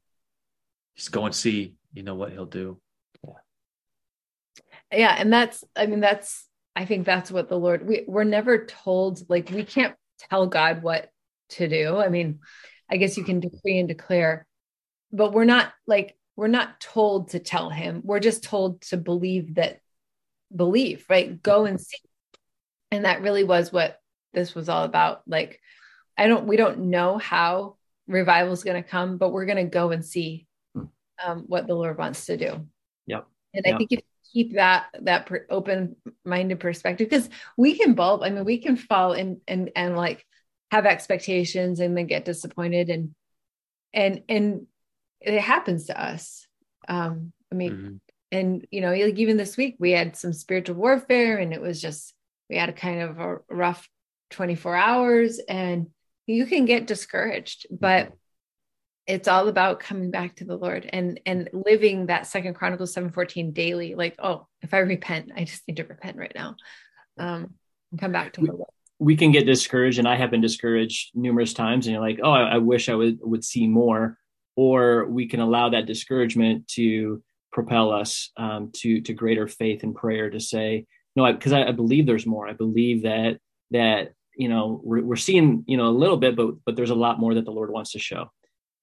just 0.96 1.12
go 1.12 1.26
and 1.26 1.34
see, 1.34 1.76
you 1.94 2.04
know, 2.04 2.16
what 2.16 2.32
he'll 2.32 2.46
do. 2.46 2.80
Yeah. 3.24 3.34
Yeah. 4.92 5.16
And 5.18 5.32
that's, 5.32 5.64
I 5.76 5.86
mean, 5.86 6.00
that's, 6.00 6.48
I 6.76 6.86
think 6.86 7.06
that's 7.06 7.32
what 7.32 7.50
the 7.50 7.58
Lord, 7.58 7.88
we, 7.88 8.04
we're 8.08 8.24
never 8.24 8.66
told, 8.66 9.30
like, 9.30 9.50
we 9.52 9.64
can't 9.64 9.96
tell 10.30 10.48
God 10.48 10.84
what 10.84 11.10
to 11.50 11.68
do. 11.68 11.98
I 11.98 12.10
mean, 12.10 12.40
I 12.90 12.98
guess 12.98 13.18
you 13.18 13.24
can 13.24 13.40
decree 13.40 13.78
and 13.78 13.88
declare, 13.88 14.48
but 15.12 15.34
we're 15.34 15.46
not 15.46 15.72
like, 15.86 16.18
we're 16.36 16.48
not 16.48 16.80
told 16.80 17.30
to 17.30 17.40
tell 17.40 17.70
him. 17.70 18.02
We're 18.04 18.20
just 18.20 18.44
told 18.44 18.82
to 18.82 18.98
believe 18.98 19.56
that, 19.56 19.82
believe, 20.56 21.06
right? 21.10 21.42
Go 21.42 21.66
and 21.66 21.80
see. 21.80 21.98
And 22.94 23.06
that 23.06 23.22
really 23.22 23.44
was 23.44 23.74
what 23.74 24.00
this 24.34 24.54
was 24.56 24.70
all 24.70 24.84
about. 24.84 25.24
Like, 25.28 25.60
I 26.18 26.28
don't, 26.28 26.48
we 26.48 26.58
don't 26.58 26.90
know 26.92 27.18
how 27.18 27.78
revival 28.08 28.54
is 28.54 28.64
going 28.64 28.82
to 28.82 28.88
come, 28.88 29.18
but 29.18 29.32
we're 29.32 29.46
going 29.46 29.58
to 29.58 29.64
go 29.64 29.92
and 29.92 30.06
see 30.06 30.48
hmm. 30.76 30.86
um, 31.24 31.46
what 31.48 31.68
the 31.68 31.76
Lord 31.76 31.98
wants 31.98 32.28
to 32.28 32.38
do. 32.38 32.68
Yep. 33.08 33.28
And 33.54 33.66
yep. 33.66 33.76
I 33.76 33.78
think 33.78 33.92
if 33.92 34.00
you 34.00 34.44
keep 34.44 34.56
that 34.56 34.88
that 35.02 35.26
per- 35.26 35.46
open 35.50 35.96
minded 36.26 36.60
perspective, 36.60 37.10
because 37.10 37.30
we 37.58 37.78
can 37.78 37.94
bulb. 37.94 38.24
I 38.24 38.30
mean, 38.30 38.46
we 38.46 38.58
can 38.60 38.76
fall 38.76 39.14
in 39.14 39.42
and 39.48 39.72
and 39.76 39.96
like 39.96 40.26
have 40.72 40.86
expectations 40.86 41.80
and 41.80 41.96
then 41.96 42.08
get 42.08 42.26
disappointed 42.26 42.90
and 42.90 43.14
and 43.94 44.22
and 44.28 44.68
it 45.22 45.40
happens 45.40 45.86
to 45.86 46.02
us. 46.02 46.48
Um, 46.88 47.32
I 47.52 47.56
mean, 47.56 47.72
mm-hmm. 47.72 47.96
and 48.32 48.68
you 48.72 48.82
know, 48.82 48.92
like 48.92 49.18
even 49.18 49.38
this 49.38 49.56
week 49.56 49.78
we 49.80 49.92
had 49.92 50.16
some 50.16 50.34
spiritual 50.34 50.76
warfare 50.76 51.38
and 51.38 51.54
it 51.54 51.62
was 51.62 51.82
just, 51.82 52.14
we 52.50 52.58
had 52.58 52.70
a 52.70 52.74
kind 52.74 53.02
of 53.02 53.20
a 53.20 53.38
rough 53.50 53.88
24 54.32 54.76
hours 54.76 55.40
and 55.48 55.88
you 56.26 56.46
can 56.46 56.66
get 56.66 56.88
discouraged, 56.88 57.68
but 57.72 58.14
it's 59.06 59.28
all 59.28 59.50
about 59.50 59.82
coming 59.82 60.12
back 60.12 60.38
to 60.38 60.46
the 60.46 60.56
Lord 60.56 60.90
and 60.92 61.20
and 61.26 61.50
living 61.52 62.06
that 62.06 62.26
second 62.26 62.54
Chronicles 62.54 62.94
7:14 62.94 63.54
daily. 63.54 63.96
Like, 63.96 64.16
oh, 64.20 64.48
if 64.62 64.74
I 64.74 64.78
repent, 64.78 65.32
I 65.36 65.44
just 65.44 65.68
need 65.68 65.78
to 65.78 65.84
repent 65.84 66.18
right 66.18 66.32
now. 66.34 66.56
Um, 67.18 67.56
and 67.92 68.00
come 68.00 68.14
back 68.14 68.34
to 68.34 68.42
the 68.42 68.54
Lord 68.54 68.70
we 69.00 69.18
can 69.18 69.32
get 69.32 69.46
discouraged 69.46 70.00
and 70.00 70.08
i 70.08 70.16
have 70.16 70.32
been 70.32 70.42
discouraged 70.42 71.12
numerous 71.14 71.54
times 71.54 71.86
and 71.86 71.94
you're 71.94 72.02
like 72.02 72.20
oh 72.24 72.32
i, 72.32 72.56
I 72.56 72.58
wish 72.60 72.90
i 72.90 72.96
would 72.96 73.20
would 73.22 73.44
see 73.44 73.68
more 73.68 74.18
or 74.56 75.06
we 75.08 75.28
can 75.28 75.40
allow 75.40 75.70
that 75.70 75.88
discouragement 75.88 76.68
to 76.70 77.24
propel 77.52 77.92
us 77.92 78.32
um, 78.38 78.72
to 78.74 79.02
to 79.02 79.14
greater 79.14 79.48
faith 79.48 79.84
and 79.84 79.96
prayer 79.96 80.30
to 80.30 80.40
say 80.40 80.86
no 81.16 81.32
because 81.32 81.54
I, 81.54 81.62
I, 81.62 81.70
I, 81.70 81.72
believe 81.72 82.06
there's 82.06 82.26
more 82.26 82.48
i 82.48 82.54
believe 82.54 83.04
that 83.04 83.40
that 83.72 84.14
you 84.36 84.50
know 84.50 84.82
we're, 84.84 85.04
we're 85.04 85.16
seeing 85.16 85.64
you 85.68 85.78
know 85.78 85.88
a 85.88 85.90
little 85.90 86.18
bit 86.18 86.36
but 86.36 86.56
but 86.66 86.76
there's 86.76 86.90
a 86.90 86.96
lot 86.96 87.20
more 87.20 87.34
that 87.34 87.46
the 87.46 87.52
lord 87.52 87.72
wants 87.72 87.92
to 87.92 88.00
show 88.00 88.32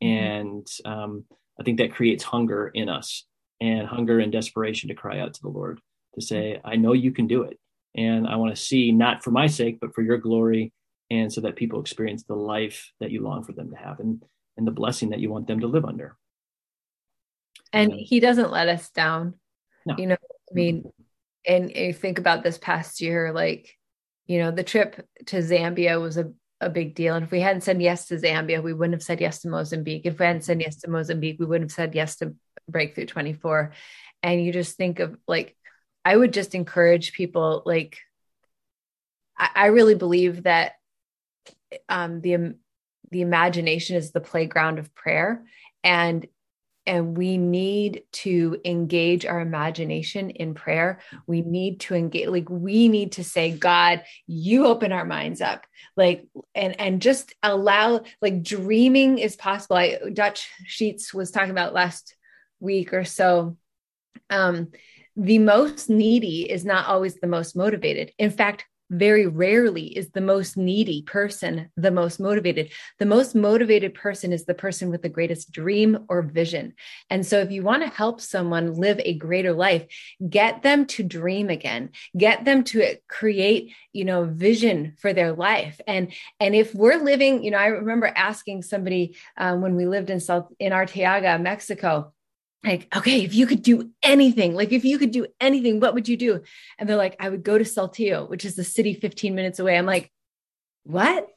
mm-hmm. 0.03 0.07
and 0.07 0.67
um, 0.85 1.25
i 1.59 1.63
think 1.63 1.79
that 1.79 1.95
creates 1.95 2.25
hunger 2.25 2.69
in 2.69 2.89
us 2.89 3.27
and 3.61 3.87
hunger 3.87 4.21
and 4.21 4.33
desperation 4.33 4.89
to 4.89 4.95
cry 4.95 5.21
out 5.21 5.35
to 5.35 5.43
the 5.43 5.49
lord 5.49 5.81
to 6.15 6.21
say 6.21 6.61
i 6.65 6.77
know 6.77 6.93
you 6.93 7.13
can 7.13 7.27
do 7.27 7.43
it 7.43 7.59
and 7.95 8.27
I 8.27 8.37
want 8.37 8.55
to 8.55 8.61
see 8.61 8.93
not 8.93 9.25
for 9.25 9.31
my 9.31 9.47
sake, 9.47 9.79
but 9.81 9.95
for 9.95 10.03
your 10.03 10.19
glory, 10.19 10.73
and 11.11 11.33
so 11.33 11.41
that 11.41 11.57
people 11.57 11.81
experience 11.81 12.23
the 12.23 12.37
life 12.37 12.93
that 13.01 13.11
you 13.11 13.23
long 13.23 13.43
for 13.43 13.53
them 13.53 13.71
to 13.71 13.77
have 13.77 13.99
and, 13.99 14.23
and 14.57 14.67
the 14.67 14.73
blessing 14.73 15.11
that 15.11 15.19
you 15.19 15.31
want 15.31 15.49
them 15.49 15.61
to 15.61 15.67
live 15.67 15.85
under. 15.85 16.17
And 17.73 17.93
he 17.93 18.21
doesn't 18.21 18.51
let 18.51 18.69
us 18.69 18.91
down. 18.91 19.35
No. 19.87 19.97
You 19.97 20.09
know, 20.09 20.17
I 20.23 20.55
mean, 20.55 20.93
and 21.47 21.71
you 21.75 21.93
think 21.93 22.19
about 22.19 22.43
this 22.43 22.59
past 22.59 23.01
year, 23.01 23.33
like, 23.33 23.77
you 24.27 24.39
know, 24.39 24.51
the 24.51 24.63
trip 24.63 25.07
to 25.27 25.37
Zambia 25.37 26.01
was 26.01 26.17
a, 26.17 26.33
a 26.61 26.71
big 26.71 26.95
deal. 26.95 27.15
And 27.15 27.25
if 27.25 27.31
we 27.31 27.41
hadn't 27.41 27.63
said 27.63 27.81
yes 27.81 28.07
to 28.09 28.17
Zambia, 28.17 28.63
we 28.63 28.73
wouldn't 28.73 28.95
have 28.95 29.03
said 29.03 29.21
yes 29.21 29.41
to 29.41 29.49
Mozambique. 29.49 30.03
If 30.05 30.19
we 30.19 30.27
hadn't 30.27 30.45
said 30.45 30.61
yes 30.61 30.77
to 30.79 30.91
Mozambique, 30.91 31.39
we 31.41 31.47
wouldn't 31.47 31.71
have 31.71 31.75
said 31.75 31.95
yes 31.95 32.17
to 32.17 32.35
Breakthrough 32.69 33.07
24. 33.07 33.73
And 34.23 34.45
you 34.45 34.53
just 34.53 34.77
think 34.77 35.01
of 35.01 35.17
like 35.27 35.57
I 36.05 36.17
would 36.17 36.33
just 36.33 36.55
encourage 36.55 37.13
people 37.13 37.63
like 37.65 37.99
I, 39.37 39.51
I 39.55 39.67
really 39.67 39.95
believe 39.95 40.45
that 40.45 40.73
um, 41.89 42.21
the 42.21 42.55
the 43.11 43.23
imagination 43.23 43.97
is 43.97 44.13
the 44.13 44.21
playground 44.21 44.79
of 44.79 44.95
prayer 44.95 45.45
and 45.83 46.27
and 46.87 47.17
we 47.17 47.37
need 47.37 48.03
to 48.13 48.61
engage 48.65 49.27
our 49.27 49.41
imagination 49.41 50.31
in 50.31 50.55
prayer. 50.55 51.01
We 51.27 51.43
need 51.43 51.81
to 51.81 51.95
engage 51.95 52.29
like 52.29 52.49
we 52.49 52.89
need 52.89 53.13
to 53.13 53.25
say 53.25 53.51
god 53.51 54.03
you 54.27 54.67
open 54.67 54.93
our 54.93 55.05
minds 55.05 55.41
up. 55.41 55.67
Like 55.97 56.27
and 56.55 56.79
and 56.81 57.03
just 57.03 57.35
allow 57.43 58.03
like 58.23 58.43
dreaming 58.43 59.19
is 59.19 59.37
possible. 59.37 59.77
I, 59.77 59.99
dutch 60.13 60.49
sheets 60.65 61.13
was 61.13 61.31
talking 61.31 61.51
about 61.51 61.75
last 61.75 62.17
week 62.61 62.93
or 62.93 63.05
so. 63.05 63.57
Um 64.31 64.69
the 65.17 65.39
most 65.39 65.91
needy 65.91 66.51
is 66.51 66.65
not 66.65 66.87
always 66.87 67.17
the 67.17 67.27
most 67.27 67.55
motivated. 67.55 68.13
In 68.19 68.31
fact, 68.31 68.65
very 68.91 69.27
rarely 69.27 69.87
is 69.97 70.11
the 70.11 70.21
most 70.21 70.57
needy 70.57 71.03
person 71.03 71.71
the 71.77 71.91
most 71.91 72.21
motivated. 72.21 72.73
The 72.99 73.07
most 73.07 73.35
motivated 73.35 73.95
person 73.95 74.33
is 74.33 74.45
the 74.45 74.55
person 74.55 74.91
with 74.91 75.03
the 75.03 75.09
greatest 75.09 75.53
dream 75.53 76.07
or 76.09 76.23
vision. 76.23 76.75
And 77.09 77.25
so, 77.25 77.39
if 77.39 77.51
you 77.51 77.63
want 77.63 77.83
to 77.83 77.89
help 77.89 78.21
someone 78.21 78.75
live 78.75 79.01
a 79.01 79.15
greater 79.15 79.53
life, 79.53 79.87
get 80.29 80.63
them 80.63 80.87
to 80.87 81.03
dream 81.03 81.49
again, 81.49 81.91
get 82.17 82.45
them 82.45 82.65
to 82.65 82.97
create, 83.09 83.73
you 83.93 84.05
know, 84.05 84.25
vision 84.25 84.97
for 84.99 85.13
their 85.13 85.33
life. 85.33 85.81
And 85.87 86.13
and 86.41 86.55
if 86.55 86.75
we're 86.75 87.03
living, 87.03 87.45
you 87.45 87.53
know, 87.53 87.59
I 87.59 87.67
remember 87.67 88.07
asking 88.07 88.63
somebody 88.63 89.17
um, 89.37 89.63
when 89.63 89.77
we 89.77 89.87
lived 89.87 90.11
in 90.11 90.21
South 90.21 90.53
in 90.59 90.73
Arteaga, 90.73 91.41
Mexico 91.41 92.13
like, 92.65 92.95
okay, 92.95 93.25
if 93.25 93.35
you 93.35 93.47
could 93.47 93.63
do 93.63 93.91
anything, 94.03 94.55
like 94.55 94.73
if 94.73 94.85
you 94.85 94.99
could 94.99 95.13
do 95.13 95.27
anything, 95.41 95.81
what 95.81 95.95
would 95.95 96.09
you 96.09 96.17
do? 96.17 96.43
And 96.79 96.89
they're 96.89 96.97
like, 96.97 97.17
I 97.19 97.29
would 97.29 97.43
go 97.43 97.57
to 97.57 97.65
Saltillo, 97.65 98.29
which 98.29 98.45
is 98.45 98.55
the 98.55 98.65
city 98.65 98.95
15 98.95 99.35
minutes 99.35 99.59
away. 99.59 99.79
I'm 99.79 99.87
like, 99.87 100.11
what? 100.85 101.27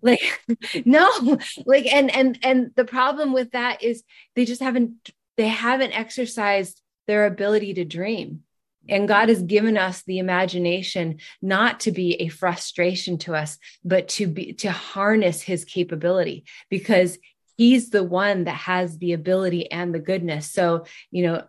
Like, 0.00 0.40
no, 0.86 1.38
like, 1.66 1.84
and, 1.92 2.10
and, 2.10 2.38
and 2.42 2.70
the 2.74 2.86
problem 2.86 3.34
with 3.34 3.50
that 3.50 3.82
is 3.82 4.02
they 4.34 4.46
just 4.46 4.62
haven't, 4.62 5.10
they 5.36 5.48
haven't 5.48 5.92
exercised 5.92 6.80
their 7.06 7.26
ability 7.26 7.74
to 7.74 7.84
dream. 7.84 8.44
And 8.88 9.08
God 9.08 9.28
has 9.28 9.42
given 9.42 9.76
us 9.76 10.02
the 10.02 10.18
imagination 10.18 11.18
not 11.40 11.80
to 11.80 11.92
be 11.92 12.14
a 12.14 12.28
frustration 12.28 13.18
to 13.18 13.34
us, 13.34 13.58
but 13.84 14.08
to 14.08 14.26
be 14.26 14.54
to 14.54 14.70
harness 14.70 15.42
his 15.42 15.64
capability 15.64 16.44
because 16.68 17.18
he's 17.56 17.90
the 17.90 18.04
one 18.04 18.44
that 18.44 18.56
has 18.56 18.98
the 18.98 19.12
ability 19.12 19.70
and 19.70 19.94
the 19.94 19.98
goodness. 19.98 20.50
So 20.50 20.84
you 21.10 21.26
know 21.26 21.44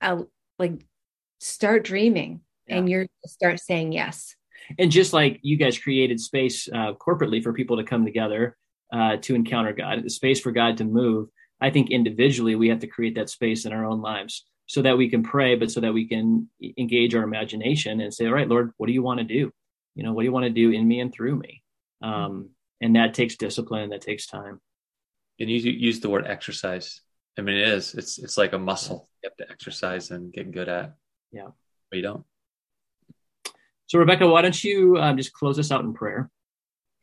I'll, 0.00 0.30
like 0.58 0.84
start 1.40 1.84
dreaming 1.84 2.40
yeah. 2.66 2.76
and 2.76 2.88
you're 2.88 3.06
start 3.26 3.60
saying 3.60 3.92
yes. 3.92 4.34
And 4.78 4.90
just 4.90 5.12
like 5.12 5.38
you 5.42 5.56
guys 5.56 5.78
created 5.78 6.20
space 6.20 6.68
uh, 6.68 6.92
corporately 6.94 7.42
for 7.42 7.52
people 7.52 7.76
to 7.78 7.84
come 7.84 8.04
together 8.04 8.56
uh, 8.92 9.16
to 9.18 9.34
encounter 9.34 9.72
god 9.72 10.02
the 10.02 10.10
space 10.10 10.40
for 10.40 10.50
god 10.50 10.78
to 10.78 10.84
move 10.84 11.28
i 11.60 11.68
think 11.68 11.90
individually 11.90 12.54
we 12.54 12.68
have 12.68 12.78
to 12.78 12.86
create 12.86 13.14
that 13.14 13.28
space 13.28 13.66
in 13.66 13.72
our 13.72 13.84
own 13.84 14.00
lives 14.00 14.46
so 14.66 14.80
that 14.82 14.96
we 14.96 15.10
can 15.10 15.22
pray 15.22 15.54
but 15.54 15.70
so 15.70 15.80
that 15.80 15.92
we 15.92 16.06
can 16.06 16.48
engage 16.78 17.14
our 17.14 17.22
imagination 17.22 18.00
and 18.00 18.12
say 18.12 18.26
all 18.26 18.32
right 18.32 18.48
lord 18.48 18.72
what 18.76 18.86
do 18.86 18.92
you 18.92 19.02
want 19.02 19.18
to 19.18 19.24
do? 19.24 19.50
You 19.94 20.04
know 20.04 20.12
what 20.12 20.22
do 20.22 20.26
you 20.26 20.32
want 20.32 20.44
to 20.44 20.50
do 20.50 20.70
in 20.70 20.86
me 20.86 21.00
and 21.00 21.12
through 21.12 21.36
me? 21.36 21.62
Um, 22.02 22.50
and 22.80 22.96
that 22.96 23.14
takes 23.14 23.36
discipline 23.36 23.90
that 23.90 24.02
takes 24.02 24.26
time 24.26 24.60
and 25.40 25.50
you 25.50 25.58
use 25.58 26.00
the 26.00 26.08
word 26.08 26.26
exercise. 26.26 27.00
I 27.38 27.42
mean, 27.42 27.56
it 27.56 27.68
is. 27.68 27.94
It's 27.94 28.18
it's 28.18 28.36
like 28.36 28.52
a 28.52 28.58
muscle 28.58 29.08
you 29.22 29.30
have 29.30 29.36
to 29.36 29.52
exercise 29.52 30.10
and 30.10 30.32
get 30.32 30.50
good 30.50 30.68
at. 30.68 30.94
Yeah, 31.32 31.48
but 31.90 31.96
you 31.96 32.02
don't. 32.02 32.24
So, 33.86 33.98
Rebecca, 33.98 34.26
why 34.26 34.42
don't 34.42 34.64
you 34.64 34.98
um, 34.98 35.16
just 35.16 35.32
close 35.32 35.58
us 35.58 35.70
out 35.70 35.84
in 35.84 35.94
prayer? 35.94 36.30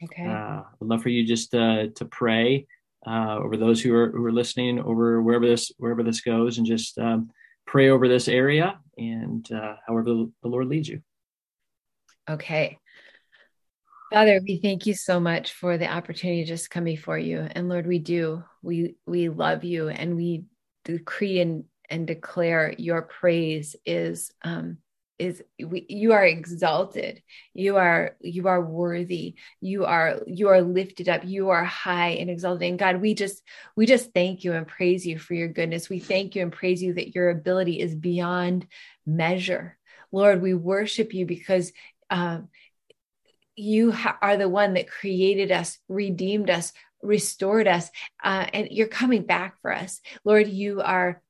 Okay. 0.04 0.26
Uh, 0.26 0.62
I'd 0.62 0.82
love 0.82 1.02
for 1.02 1.10
you 1.10 1.26
just 1.26 1.56
uh, 1.56 1.88
to 1.96 2.06
pray 2.06 2.68
uh, 3.08 3.38
over 3.38 3.58
those 3.58 3.82
who 3.82 3.94
are 3.96 4.12
who 4.12 4.26
are 4.26 4.32
listening, 4.32 4.80
over 4.80 5.22
wherever 5.22 5.48
this 5.48 5.72
wherever 5.78 6.04
this 6.04 6.22
goes, 6.22 6.58
and 6.58 6.68
just 6.68 6.98
um, 6.98 7.30
pray 7.66 7.90
over 7.90 8.08
this 8.08 8.28
area 8.28 8.80
and 8.98 9.52
uh, 9.52 9.76
however 9.88 10.06
the 10.06 10.32
Lord 10.44 10.68
leads 10.68 10.88
you. 10.88 11.02
Okay. 12.30 12.78
Father, 14.16 14.40
we 14.48 14.62
thank 14.62 14.86
you 14.86 14.94
so 14.94 15.20
much 15.20 15.52
for 15.52 15.78
the 15.78 15.92
opportunity 15.92 16.42
to 16.42 16.48
just 16.48 16.70
come 16.70 16.86
before 16.86 17.18
you. 17.18 17.46
And 17.52 17.68
Lord, 17.68 17.86
we 17.86 18.00
do. 18.00 18.46
We 18.62 18.96
we 19.06 19.28
love 19.28 19.66
you 19.66 19.90
and 19.90 20.16
we 20.16 20.46
decree 20.86 21.42
and, 21.42 21.66
and 21.90 22.08
declare 22.08 22.74
your 22.78 23.02
praise 23.02 23.76
is 23.86 24.32
um 24.42 24.78
is 25.20 25.44
we, 25.62 25.86
you 25.90 26.14
are 26.14 26.24
exalted. 26.24 27.24
You 27.54 27.76
are 27.76 28.16
you 28.22 28.48
are 28.48 28.62
worthy. 28.62 29.36
You 29.60 29.84
are 29.84 30.22
you 30.26 30.48
are 30.48 30.62
lifted 30.62 31.10
up. 31.10 31.26
You 31.26 31.50
are 31.50 31.66
high 31.66 32.12
and 32.12 32.30
exalted. 32.30 32.70
And 32.70 32.80
god 32.80 33.02
we 33.02 33.16
just 33.16 33.44
we 33.76 33.86
just 33.86 34.14
thank 34.14 34.46
you 34.46 34.54
and 34.54 34.66
praise 34.66 35.06
you 35.06 35.20
for 35.20 35.34
your 35.34 35.50
goodness. 35.50 35.90
We 35.90 36.00
thank 36.00 36.38
you 36.38 36.42
and 36.42 36.54
praise 36.54 36.82
you 36.82 36.94
that 36.94 37.14
your 37.14 37.32
ability 37.32 37.82
is 37.82 37.94
beyond 37.94 38.66
measure. 39.06 39.78
Lord 40.14 40.42
we 40.42 40.54
worship 40.54 41.14
you 41.14 41.26
because 41.26 41.74
um, 42.10 42.50
you 43.56 43.92
ha- 43.92 44.18
are 44.22 44.38
the 44.38 44.50
one 44.50 44.74
that 44.74 44.90
created 44.90 45.52
us, 45.52 45.78
redeemed 45.88 46.50
us, 46.50 46.74
restored 47.02 47.68
us, 47.68 47.90
uh, 48.24 48.46
and 48.54 48.70
you're 48.72 48.88
coming 48.88 49.24
back 49.24 49.62
for 49.62 49.74
us. 49.74 50.02
Lord, 50.24 50.48
you 50.48 50.82
are. 50.82 51.22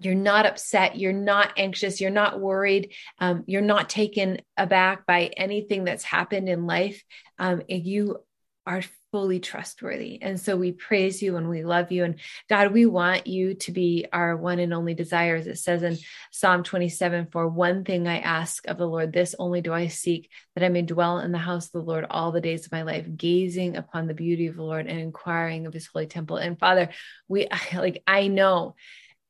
You're 0.00 0.14
not 0.14 0.46
upset. 0.46 0.96
You're 0.96 1.12
not 1.12 1.52
anxious. 1.58 2.00
You're 2.00 2.10
not 2.10 2.40
worried. 2.40 2.94
Um, 3.18 3.44
you're 3.46 3.60
not 3.60 3.90
taken 3.90 4.40
aback 4.56 5.04
by 5.04 5.26
anything 5.36 5.84
that's 5.84 6.02
happened 6.02 6.48
in 6.48 6.66
life. 6.66 7.04
Um, 7.38 7.60
you 7.68 8.24
are 8.66 8.82
fully 9.12 9.38
trustworthy. 9.38 10.20
And 10.22 10.40
so 10.40 10.56
we 10.56 10.72
praise 10.72 11.22
you 11.22 11.36
and 11.36 11.48
we 11.48 11.62
love 11.62 11.92
you. 11.92 12.02
And 12.02 12.18
God, 12.48 12.72
we 12.72 12.86
want 12.86 13.26
you 13.26 13.54
to 13.54 13.70
be 13.70 14.06
our 14.10 14.36
one 14.36 14.58
and 14.58 14.72
only 14.72 14.94
desire. 14.94 15.36
As 15.36 15.46
it 15.46 15.58
says 15.58 15.82
in 15.82 15.98
Psalm 16.32 16.64
27 16.64 17.28
For 17.30 17.46
one 17.46 17.84
thing 17.84 18.08
I 18.08 18.18
ask 18.18 18.66
of 18.66 18.78
the 18.78 18.88
Lord, 18.88 19.12
this 19.12 19.34
only 19.38 19.60
do 19.60 19.72
I 19.72 19.88
seek, 19.88 20.30
that 20.56 20.64
I 20.64 20.70
may 20.70 20.82
dwell 20.82 21.18
in 21.18 21.30
the 21.30 21.38
house 21.38 21.66
of 21.66 21.72
the 21.72 21.82
Lord 21.82 22.06
all 22.10 22.32
the 22.32 22.40
days 22.40 22.64
of 22.64 22.72
my 22.72 22.82
life, 22.82 23.06
gazing 23.14 23.76
upon 23.76 24.06
the 24.06 24.14
beauty 24.14 24.46
of 24.46 24.56
the 24.56 24.62
Lord 24.62 24.86
and 24.86 24.98
inquiring 24.98 25.66
of 25.66 25.74
his 25.74 25.86
holy 25.86 26.06
temple. 26.06 26.38
And 26.38 26.58
Father, 26.58 26.88
we 27.28 27.46
like, 27.74 28.02
I 28.06 28.26
know. 28.26 28.74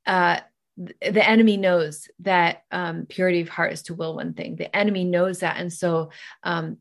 Uh, 0.07 0.41
the 0.77 1.29
enemy 1.29 1.59
knows 1.59 2.09
that 2.21 2.63
um, 2.71 3.05
purity 3.07 3.43
of 3.43 3.49
heart 3.51 3.75
is 3.75 3.83
to 3.83 3.95
will 3.95 4.17
one 4.17 4.33
thing. 4.33 4.57
The 4.57 4.75
enemy 4.75 5.05
knows 5.05 5.41
that, 5.41 5.59
and 5.59 5.71
so 5.71 6.11
um, 6.43 6.79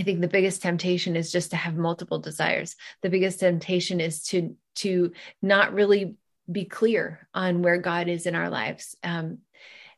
I 0.00 0.02
think 0.02 0.22
the 0.22 0.28
biggest 0.28 0.62
temptation 0.62 1.14
is 1.14 1.30
just 1.30 1.50
to 1.50 1.56
have 1.56 1.76
multiple 1.76 2.18
desires. 2.18 2.74
The 3.02 3.10
biggest 3.10 3.40
temptation 3.40 4.00
is 4.00 4.22
to 4.28 4.56
to 4.76 5.12
not 5.42 5.74
really 5.74 6.16
be 6.50 6.64
clear 6.64 7.28
on 7.34 7.60
where 7.60 7.76
God 7.76 8.08
is 8.08 8.24
in 8.24 8.34
our 8.34 8.48
lives. 8.48 8.96
Um, 9.04 9.40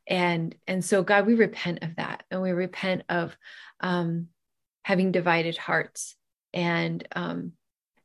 and 0.09 0.57
and 0.67 0.85
so 0.85 1.05
God, 1.05 1.25
we 1.25 1.35
repent 1.35 1.85
of 1.85 1.95
that, 1.97 2.25
and 2.33 2.43
we 2.43 2.51
repent 2.51 3.05
of 3.09 3.37
um, 3.79 4.27
having 4.83 5.13
divided 5.13 5.57
hearts, 5.57 6.17
and 6.53 7.07
um, 7.15 7.53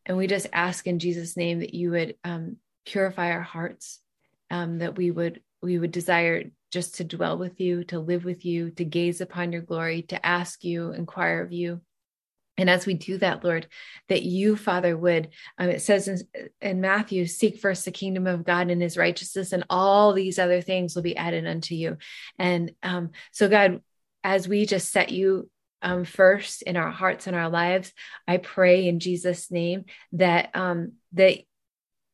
and 0.05 0.17
we 0.17 0.27
just 0.27 0.45
ask 0.53 0.85
in 0.85 0.99
Jesus' 0.99 1.35
name 1.35 1.61
that 1.61 1.73
you 1.73 1.89
would 1.89 2.15
um, 2.23 2.57
purify 2.85 3.31
our 3.31 3.41
hearts, 3.41 4.01
um, 4.51 4.77
that 4.77 4.95
we 4.97 5.09
would 5.09 5.41
we 5.63 5.79
would 5.79 5.91
desire 5.91 6.43
just 6.71 6.95
to 6.95 7.03
dwell 7.03 7.39
with 7.39 7.59
you, 7.59 7.83
to 7.85 7.99
live 7.99 8.23
with 8.23 8.45
you, 8.45 8.69
to 8.69 8.85
gaze 8.85 9.19
upon 9.19 9.51
your 9.51 9.63
glory, 9.63 10.03
to 10.03 10.23
ask 10.23 10.63
you, 10.63 10.91
inquire 10.91 11.41
of 11.41 11.51
you. 11.51 11.81
And 12.57 12.69
as 12.69 12.85
we 12.85 12.95
do 12.95 13.17
that, 13.19 13.43
Lord, 13.43 13.67
that 14.09 14.23
you, 14.23 14.55
Father, 14.55 14.97
would, 14.97 15.29
um, 15.57 15.69
it 15.69 15.81
says 15.81 16.07
in, 16.07 16.19
in, 16.61 16.81
Matthew, 16.81 17.25
seek 17.25 17.59
first 17.59 17.85
the 17.85 17.91
kingdom 17.91 18.25
of 18.25 18.45
God 18.45 18.71
and 18.71 18.81
his 18.81 18.97
righteousness, 18.97 19.51
and 19.51 19.63
all 19.69 20.13
these 20.13 20.39
other 20.39 20.61
things 20.61 20.95
will 20.95 21.03
be 21.03 21.17
added 21.17 21.45
unto 21.45 21.75
you. 21.75 21.97
And 22.39 22.71
um, 22.81 23.11
so, 23.31 23.47
God, 23.47 23.81
as 24.23 24.47
we 24.47 24.65
just 24.65 24.91
set 24.91 25.11
you 25.11 25.49
um, 25.81 26.03
first 26.03 26.63
in 26.63 26.75
our 26.77 26.91
hearts 26.91 27.27
and 27.27 27.35
our 27.35 27.49
lives, 27.49 27.93
I 28.27 28.37
pray 28.37 28.87
in 28.87 28.99
Jesus' 28.99 29.51
name 29.51 29.85
that 30.13 30.49
um, 30.55 30.93
that 31.13 31.39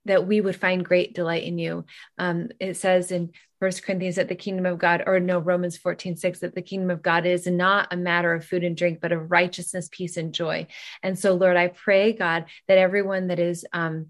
that 0.05 0.27
we 0.27 0.41
would 0.41 0.55
find 0.55 0.83
great 0.83 1.15
delight 1.15 1.43
in 1.43 1.57
you. 1.57 1.85
Um, 2.17 2.49
it 2.59 2.75
says 2.75 3.11
in 3.11 3.31
First 3.64 3.84
Corinthians 3.86 4.18
that 4.18 4.28
the 4.28 4.36
kingdom 4.36 4.66
of 4.66 4.78
God, 4.78 5.03
or 5.07 5.22
no, 5.22 5.39
Romans 5.39 5.78
14, 5.78 6.18
6, 6.18 6.39
that 6.39 6.53
the 6.53 6.61
kingdom 6.61 6.89
of 6.89 7.01
God 7.01 7.26
is 7.26 7.47
not 7.47 7.93
a 7.93 7.95
matter 7.95 8.34
of 8.34 8.43
food 8.43 8.61
and 8.66 8.76
drink, 8.76 8.99
but 8.99 9.14
of 9.14 9.32
righteousness, 9.32 9.88
peace, 9.89 10.18
and 10.18 10.34
joy. 10.34 10.68
And 11.01 11.18
so, 11.18 11.34
Lord, 11.36 11.55
I 11.55 11.70
pray, 11.70 12.11
God, 12.11 12.43
that 12.68 12.78
everyone 12.78 13.28
that 13.28 13.39
is 13.39 13.66
um, 13.72 14.07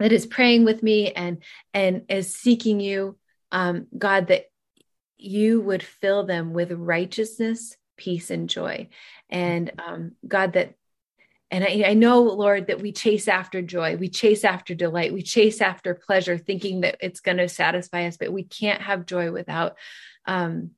that 0.00 0.10
is 0.10 0.26
praying 0.26 0.64
with 0.64 0.82
me 0.82 1.12
and 1.12 1.44
and 1.72 2.06
is 2.08 2.34
seeking 2.34 2.80
you, 2.80 3.16
um, 3.52 3.86
God, 3.96 4.26
that 4.26 4.46
you 5.16 5.60
would 5.60 5.84
fill 5.84 6.26
them 6.26 6.52
with 6.52 6.72
righteousness, 6.72 7.76
peace, 7.96 8.30
and 8.30 8.50
joy. 8.50 8.88
And 9.30 9.70
um, 9.78 10.16
God, 10.26 10.54
that 10.54 10.74
and 11.50 11.64
I, 11.64 11.84
I, 11.86 11.94
know, 11.94 12.22
Lord, 12.22 12.66
that 12.66 12.82
we 12.82 12.92
chase 12.92 13.26
after 13.26 13.62
joy, 13.62 13.96
we 13.96 14.08
chase 14.08 14.44
after 14.44 14.74
delight, 14.74 15.14
we 15.14 15.22
chase 15.22 15.62
after 15.62 15.94
pleasure, 15.94 16.36
thinking 16.36 16.82
that 16.82 16.98
it's 17.00 17.20
going 17.20 17.38
to 17.38 17.48
satisfy 17.48 18.06
us, 18.06 18.18
but 18.18 18.32
we 18.32 18.44
can't 18.44 18.82
have 18.82 19.06
joy 19.06 19.32
without 19.32 19.76
um, 20.26 20.72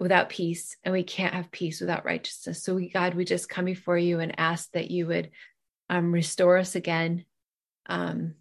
without 0.00 0.28
peace, 0.28 0.76
and 0.84 0.92
we 0.92 1.02
can't 1.02 1.34
have 1.34 1.50
peace 1.50 1.80
without 1.80 2.04
righteousness. 2.04 2.62
So, 2.62 2.74
we, 2.74 2.88
God, 2.88 3.14
we 3.14 3.24
just 3.24 3.48
come 3.48 3.66
before 3.66 3.98
you 3.98 4.20
and 4.20 4.38
ask 4.38 4.70
that 4.72 4.90
you 4.90 5.06
would 5.06 5.30
um, 5.90 6.12
restore 6.12 6.56
us 6.56 6.74
again, 6.74 7.24
um, 7.86 8.34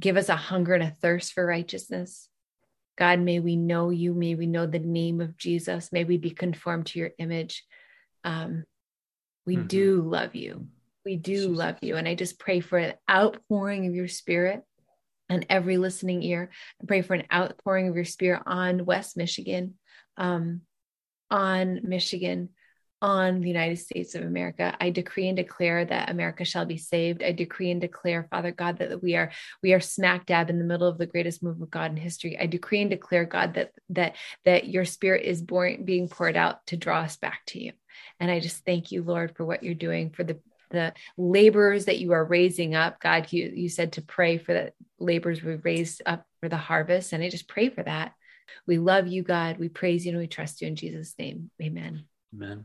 give 0.00 0.16
us 0.16 0.28
a 0.28 0.36
hunger 0.36 0.74
and 0.74 0.84
a 0.84 0.96
thirst 1.02 1.32
for 1.32 1.44
righteousness. 1.44 2.28
God, 2.96 3.20
may 3.20 3.40
we 3.40 3.56
know 3.56 3.90
you. 3.90 4.14
May 4.14 4.34
we 4.34 4.46
know 4.46 4.66
the 4.66 4.78
name 4.78 5.20
of 5.20 5.36
Jesus. 5.36 5.92
May 5.92 6.04
we 6.04 6.18
be 6.18 6.30
conformed 6.30 6.86
to 6.86 6.98
your 6.98 7.10
image. 7.18 7.64
Um, 8.24 8.64
we 9.46 9.56
mm-hmm. 9.56 9.66
do 9.66 10.02
love 10.02 10.34
you. 10.34 10.68
We 11.04 11.16
do 11.16 11.48
love 11.48 11.76
you. 11.82 11.96
And 11.96 12.06
I 12.06 12.14
just 12.14 12.38
pray 12.38 12.60
for 12.60 12.78
an 12.78 12.94
outpouring 13.10 13.86
of 13.86 13.94
your 13.94 14.08
spirit 14.08 14.62
on 15.28 15.44
every 15.48 15.76
listening 15.78 16.22
ear. 16.22 16.50
I 16.80 16.86
pray 16.86 17.02
for 17.02 17.14
an 17.14 17.26
outpouring 17.32 17.88
of 17.88 17.96
your 17.96 18.04
spirit 18.04 18.42
on 18.46 18.84
West 18.84 19.16
Michigan, 19.16 19.74
um, 20.16 20.62
on 21.30 21.80
Michigan, 21.82 22.50
on 23.00 23.40
the 23.40 23.48
United 23.48 23.78
States 23.78 24.14
of 24.14 24.22
America. 24.22 24.76
I 24.80 24.90
decree 24.90 25.26
and 25.26 25.36
declare 25.36 25.84
that 25.84 26.08
America 26.08 26.44
shall 26.44 26.64
be 26.64 26.76
saved. 26.76 27.20
I 27.24 27.32
decree 27.32 27.72
and 27.72 27.80
declare, 27.80 28.28
Father 28.30 28.52
God, 28.52 28.78
that 28.78 29.02
we 29.02 29.16
are 29.16 29.32
we 29.60 29.72
are 29.72 29.80
smack 29.80 30.26
dab 30.26 30.50
in 30.50 30.58
the 30.60 30.64
middle 30.64 30.86
of 30.86 30.98
the 30.98 31.06
greatest 31.06 31.42
move 31.42 31.60
of 31.60 31.70
God 31.70 31.90
in 31.90 31.96
history. 31.96 32.38
I 32.38 32.46
decree 32.46 32.80
and 32.80 32.90
declare, 32.90 33.24
God, 33.24 33.54
that 33.54 33.72
that 33.90 34.14
that 34.44 34.68
your 34.68 34.84
spirit 34.84 35.24
is 35.24 35.42
born, 35.42 35.84
being 35.84 36.08
poured 36.08 36.36
out 36.36 36.64
to 36.66 36.76
draw 36.76 37.00
us 37.00 37.16
back 37.16 37.40
to 37.48 37.60
you. 37.60 37.72
And 38.20 38.30
I 38.30 38.38
just 38.38 38.64
thank 38.64 38.92
you, 38.92 39.02
Lord, 39.02 39.36
for 39.36 39.44
what 39.44 39.64
you're 39.64 39.74
doing, 39.74 40.10
for 40.10 40.22
the 40.22 40.38
the 40.72 40.92
laborers 41.16 41.84
that 41.84 41.98
you 41.98 42.12
are 42.12 42.24
raising 42.24 42.74
up. 42.74 43.00
God, 43.00 43.32
you, 43.32 43.52
you 43.54 43.68
said 43.68 43.92
to 43.92 44.02
pray 44.02 44.38
for 44.38 44.52
the 44.52 44.72
laborers 44.98 45.42
we 45.42 45.54
raised 45.56 46.02
up 46.04 46.26
for 46.40 46.48
the 46.48 46.56
harvest. 46.56 47.12
And 47.12 47.22
I 47.22 47.28
just 47.28 47.48
pray 47.48 47.68
for 47.70 47.82
that. 47.82 48.12
We 48.66 48.78
love 48.78 49.06
you, 49.06 49.22
God. 49.22 49.58
We 49.58 49.68
praise 49.68 50.04
you 50.04 50.12
and 50.12 50.20
we 50.20 50.26
trust 50.26 50.60
you 50.60 50.68
in 50.68 50.76
Jesus' 50.76 51.14
name. 51.18 51.50
Amen. 51.62 52.04
Amen. 52.34 52.64